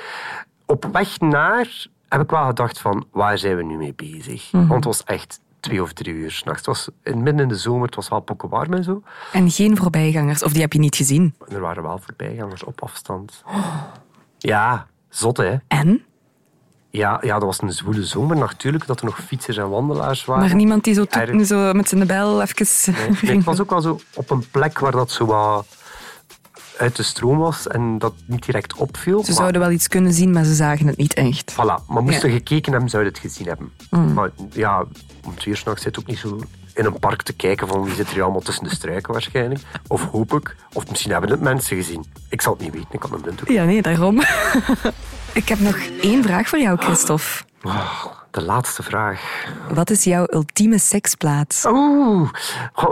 Op 0.67 0.89
weg 0.93 1.19
naar 1.21 1.87
heb 2.09 2.21
ik 2.21 2.31
wel 2.31 2.47
gedacht 2.47 2.79
van, 2.81 3.05
waar 3.13 3.39
zijn 3.39 3.57
we 3.57 3.63
nu 3.63 3.77
mee 3.77 3.95
bezig? 3.97 4.53
Mhm. 4.53 4.63
Want 4.67 4.75
het 4.75 4.85
was 4.85 5.05
echt 5.05 5.41
twee 5.61 5.83
of 5.83 5.93
drie 5.93 6.15
uur 6.15 6.31
s'nachts. 6.31 6.59
Het 6.59 6.67
was 6.67 6.89
in- 7.03 7.23
midden 7.23 7.43
in 7.43 7.49
de 7.49 7.57
zomer, 7.57 7.87
het 7.87 7.95
was 7.95 8.09
wel 8.09 8.21
pokken 8.21 8.49
warm 8.49 8.73
en 8.73 8.85
zo. 8.85 9.03
En 9.33 9.51
geen 9.51 9.77
voorbijgangers, 9.77 10.43
of 10.43 10.53
die 10.53 10.61
heb 10.63 10.73
je 10.73 10.79
niet 10.79 10.97
gezien. 10.97 11.35
En 11.49 11.55
er 11.55 11.61
waren 11.61 11.83
wel 11.83 11.99
voorbijgangers 11.99 12.65
op 12.65 12.83
afstand. 12.83 13.45
Ja, 14.39 14.87
zot 15.09 15.37
hè. 15.37 15.57
En? 15.69 16.05
Ja, 16.91 17.19
ja, 17.23 17.35
dat 17.35 17.43
was 17.43 17.63
een 17.63 17.73
zwoele 17.73 18.05
zomer 18.05 18.37
natuurlijk, 18.37 18.87
dat 18.87 18.99
er 19.01 19.05
nog 19.05 19.19
fietsers 19.27 19.57
en 19.57 19.69
wandelaars 19.69 20.25
waren. 20.25 20.45
Maar 20.47 20.55
niemand 20.55 20.85
die 20.85 20.95
zo, 20.95 21.05
zo 21.45 21.73
met 21.73 21.89
zijn 21.89 22.07
bel 22.07 22.43
even... 22.43 22.95
Nee, 22.95 23.09
nee, 23.23 23.37
het 23.37 23.45
was 23.45 23.61
ook 23.61 23.71
wel 23.71 23.81
zo 23.81 24.01
op 24.15 24.31
een 24.31 24.45
plek 24.51 24.79
waar 24.79 24.93
dat 24.93 25.11
zo 25.11 25.27
wat 25.27 25.67
uit 26.79 26.97
de 26.97 27.03
stroom 27.03 27.39
was 27.39 27.69
en 27.69 27.99
dat 27.99 28.13
niet 28.27 28.45
direct 28.45 28.75
opviel. 28.75 29.21
Ze 29.21 29.27
maar, 29.27 29.37
zouden 29.41 29.61
wel 29.61 29.71
iets 29.71 29.89
kunnen 29.89 30.13
zien, 30.13 30.33
maar 30.33 30.45
ze 30.45 30.55
zagen 30.55 30.87
het 30.87 30.97
niet 30.97 31.15
echt. 31.15 31.53
Voilà, 31.53 31.87
maar 31.89 32.03
moesten 32.03 32.29
Ja. 32.29 32.35
gekeken 32.35 32.73
hebben, 32.73 32.91
zouden 32.91 33.13
het 33.13 33.21
gezien 33.21 33.47
hebben. 33.47 33.73
Maar 34.15 34.31
ja, 34.53 34.85
om 35.27 35.35
twee 35.35 35.55
uur 35.55 35.57
s'nachts 35.61 35.83
zit 35.83 35.99
ook 35.99 36.07
niet 36.07 36.19
zo 36.19 36.41
in 36.75 36.85
een 36.85 36.99
park 36.99 37.23
te 37.23 37.33
kijken 37.33 37.69
van 37.69 37.85
wie 37.85 37.95
zit 37.95 38.11
er 38.11 38.23
allemaal 38.23 38.41
tussen 38.41 38.65
de 38.65 38.71
struiken 38.75 39.13
waarschijnlijk. 39.13 39.61
Of 39.87 40.03
hoop 40.11 40.33
ik. 40.33 40.57
Of 40.73 40.89
misschien 40.91 41.13
hebben 41.13 41.31
het 41.31 41.41
mensen 41.41 41.77
gezien. 41.77 42.05
Ik 42.29 42.41
zal 42.41 42.53
het 42.53 42.63
niet 42.63 42.73
weten, 42.73 42.89
ik 42.91 43.03
had 43.03 43.11
een 43.13 43.21
blinddoek. 43.21 43.49
Ja, 43.49 43.65
nee, 43.65 43.83
daarom. 43.83 44.21
ik 45.33 45.49
heb 45.49 45.59
nog 45.61 45.77
één 46.03 46.23
vraag 46.23 46.49
voor 46.49 46.59
jou, 46.59 46.79
Christophe. 46.79 47.43
Oh, 47.63 48.05
de 48.31 48.43
laatste 48.43 48.83
vraag. 48.83 49.45
Wat 49.75 49.91
is 49.91 50.05
jouw 50.05 50.25
ultieme 50.31 50.79
seksplaats? 50.79 51.65
Oeh, 51.67 52.31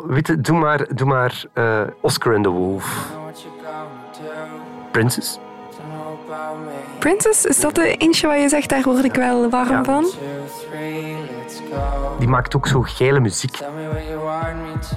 weet 0.07 0.45
doe 0.45 0.59
maar, 0.59 0.87
doe 0.95 1.07
maar 1.07 1.43
eh, 1.53 1.81
Oscar 2.01 2.35
and 2.35 2.45
the 2.45 2.51
Wolf. 2.51 3.07
Princess? 4.91 5.39
Princess, 6.99 7.45
is 7.45 7.61
dat 7.61 7.75
de 7.75 7.97
eentje 7.97 8.27
waar 8.27 8.39
je 8.39 8.49
zegt, 8.49 8.69
daar 8.69 8.83
word 8.83 9.05
ik 9.05 9.15
wel 9.15 9.51
warm 9.51 9.69
Ja. 9.71 9.85
van? 9.85 10.07
Die 12.19 12.29
maakt 12.29 12.57
ook 12.57 12.67
zo 12.67 12.83
geile 12.83 13.21
muziek. 13.21 13.59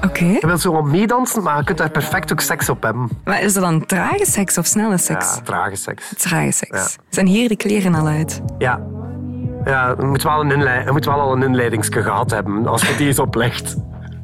Oké. 0.05 0.25
Je 0.25 0.47
wilt 0.47 0.61
zo 0.61 0.71
wat 0.71 0.83
meedansen, 0.83 1.43
maar 1.43 1.57
je 1.57 1.63
kunt 1.63 1.77
daar 1.77 1.89
perfect 1.89 2.31
ook 2.31 2.39
seks 2.39 2.69
op 2.69 2.83
hebben. 2.83 3.09
Maar 3.23 3.41
is 3.41 3.53
dat 3.53 3.63
dan 3.63 3.85
trage 3.85 4.25
seks 4.25 4.57
of 4.57 4.65
snelle 4.65 4.97
seks? 4.97 5.35
Ja, 5.35 5.41
trage 5.41 5.75
seks. 5.75 6.13
Trage 6.17 6.51
seks. 6.51 6.77
Ja. 6.95 7.03
Zijn 7.09 7.27
hier 7.27 7.49
de 7.49 7.55
kleren 7.55 7.95
al 7.95 8.07
uit? 8.07 8.41
Ja. 8.57 8.79
Ja, 9.65 9.95
je 9.99 10.05
moet 10.05 10.23
wel, 10.23 10.41
een 10.41 10.83
je 10.85 10.91
moet 10.91 11.05
wel 11.05 11.19
al 11.19 11.33
een 11.33 11.43
inleidingsje 11.43 12.01
gehad 12.01 12.31
hebben 12.31 12.67
als 12.67 12.87
je 12.87 12.95
die 12.95 13.07
eens 13.07 13.19
oplegt. 13.19 13.75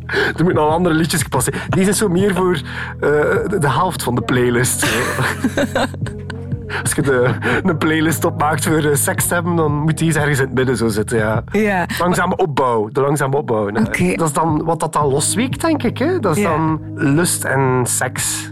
Er 0.08 0.44
moeten 0.44 0.62
al 0.62 0.70
andere 0.70 0.96
liedjes 0.96 1.22
gepast 1.22 1.44
zijn. 1.54 1.70
Die 1.70 1.88
is 1.88 1.98
zo 1.98 2.10
meer 2.10 2.36
voor 2.36 2.54
eh, 2.54 2.62
de, 3.00 3.58
de 3.60 3.70
helft 3.70 4.04
van 4.04 4.16
de 4.16 4.22
playlist. 4.22 4.86
Als 6.82 6.94
je 6.94 7.02
de, 7.02 7.30
een 7.64 7.78
playlist 7.78 8.26
opmaakt 8.26 8.66
voor 8.66 8.78
eh, 8.78 8.96
seks 8.96 9.28
te 9.28 9.34
hebben, 9.34 9.56
dan 9.56 9.72
moet 9.72 9.98
die 9.98 10.08
eens 10.08 10.16
ergens 10.16 10.40
in 10.40 10.46
het 10.46 10.54
midden 10.54 10.78
zo 10.78 10.88
zitten. 10.88 11.18
Ja. 11.18 11.44
Ja. 11.52 11.86
Langzame 12.00 12.36
opbouw. 12.36 12.90
De 12.92 13.02
langzame 13.02 13.38
opbouw. 13.38 13.70
Nou, 13.70 13.86
Oké. 13.86 14.16
Dat 14.16 14.28
is 14.28 14.34
dan 14.34 14.64
wat 14.64 14.80
dat 14.80 14.94
dan 14.94 15.08
losweekt, 15.08 15.62
denk 15.62 15.84
ik. 15.84 15.98
Hè? 15.98 16.20
Dat 16.20 16.36
is 16.36 16.42
Ja. 16.42 16.50
dan 16.50 16.80
lust 16.96 17.44
en 17.44 17.82
seks. 17.84 18.52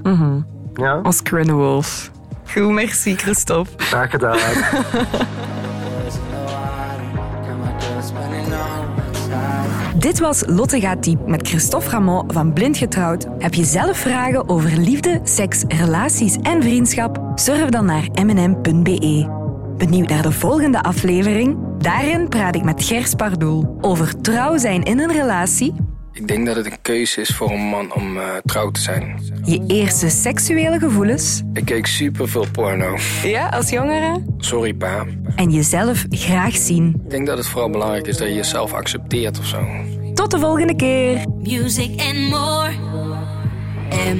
Ja, 0.73 0.99
Oscar 1.03 1.43
the 1.43 1.53
Wolf. 1.53 2.11
Goed, 2.53 2.71
merci, 2.71 3.15
Christophe. 3.15 3.71
graag 3.77 4.09
gedaan. 4.09 4.37
Dit 10.05 10.19
was 10.19 10.43
Lotte 10.47 10.79
gaat 10.79 11.03
diep 11.03 11.27
met 11.27 11.47
Christophe 11.47 11.89
Ramon 11.89 12.31
van 12.33 12.53
Blind 12.53 12.77
Getrouwd. 12.77 13.25
Heb 13.37 13.53
je 13.53 13.63
zelf 13.63 13.97
vragen 13.97 14.49
over 14.49 14.77
liefde, 14.77 15.19
seks, 15.23 15.63
relaties 15.67 16.37
en 16.41 16.61
vriendschap? 16.61 17.31
Surf 17.35 17.69
dan 17.69 17.85
naar 17.85 18.07
mnm.be. 18.25 19.29
Benieuwd 19.77 20.09
naar 20.09 20.21
de 20.21 20.31
volgende 20.31 20.83
aflevering? 20.83 21.57
Daarin 21.77 22.29
praat 22.29 22.55
ik 22.55 22.63
met 22.63 22.83
Gers 22.83 23.13
Pardoel 23.13 23.77
over 23.81 24.21
trouw 24.21 24.57
zijn 24.57 24.83
in 24.83 24.99
een 24.99 25.11
relatie, 25.11 25.73
Ik 26.17 26.27
denk 26.27 26.45
dat 26.45 26.55
het 26.55 26.65
een 26.65 26.81
keuze 26.81 27.21
is 27.21 27.29
voor 27.29 27.51
een 27.51 27.59
man 27.61 27.93
om 27.93 28.17
eh, 28.17 28.23
trouw 28.45 28.71
te 28.71 28.79
zijn. 28.81 29.19
je 29.43 29.63
eerste 29.67 30.09
seksuele 30.09 30.79
gevoelens 30.79 31.41
Ik 31.53 31.65
keek 31.65 31.85
super 31.85 32.29
veel 32.29 32.45
porno. 32.51 32.97
ja, 33.23 33.47
als 33.49 33.69
jongere 33.69 34.21
Sorry 34.37 34.73
pa. 34.73 35.05
en 35.35 35.51
jezelf 35.51 36.05
graag 36.09 36.55
zien. 36.55 37.01
Ik 37.03 37.09
denk 37.09 37.27
dat 37.27 37.37
het 37.37 37.47
vooral 37.47 37.69
belangrijk 37.69 38.07
is 38.07 38.17
dat 38.17 38.27
je 38.27 38.33
jezelf 38.33 38.73
accepteert 38.73 39.39
of 39.39 39.45
zo. 39.45 39.65
Tot 40.13 40.31
de 40.31 40.39
volgende 40.39 40.75
keer! 40.75 41.25
music 41.43 41.89
and 42.01 42.29
more. 42.29 42.71
M 43.89 44.19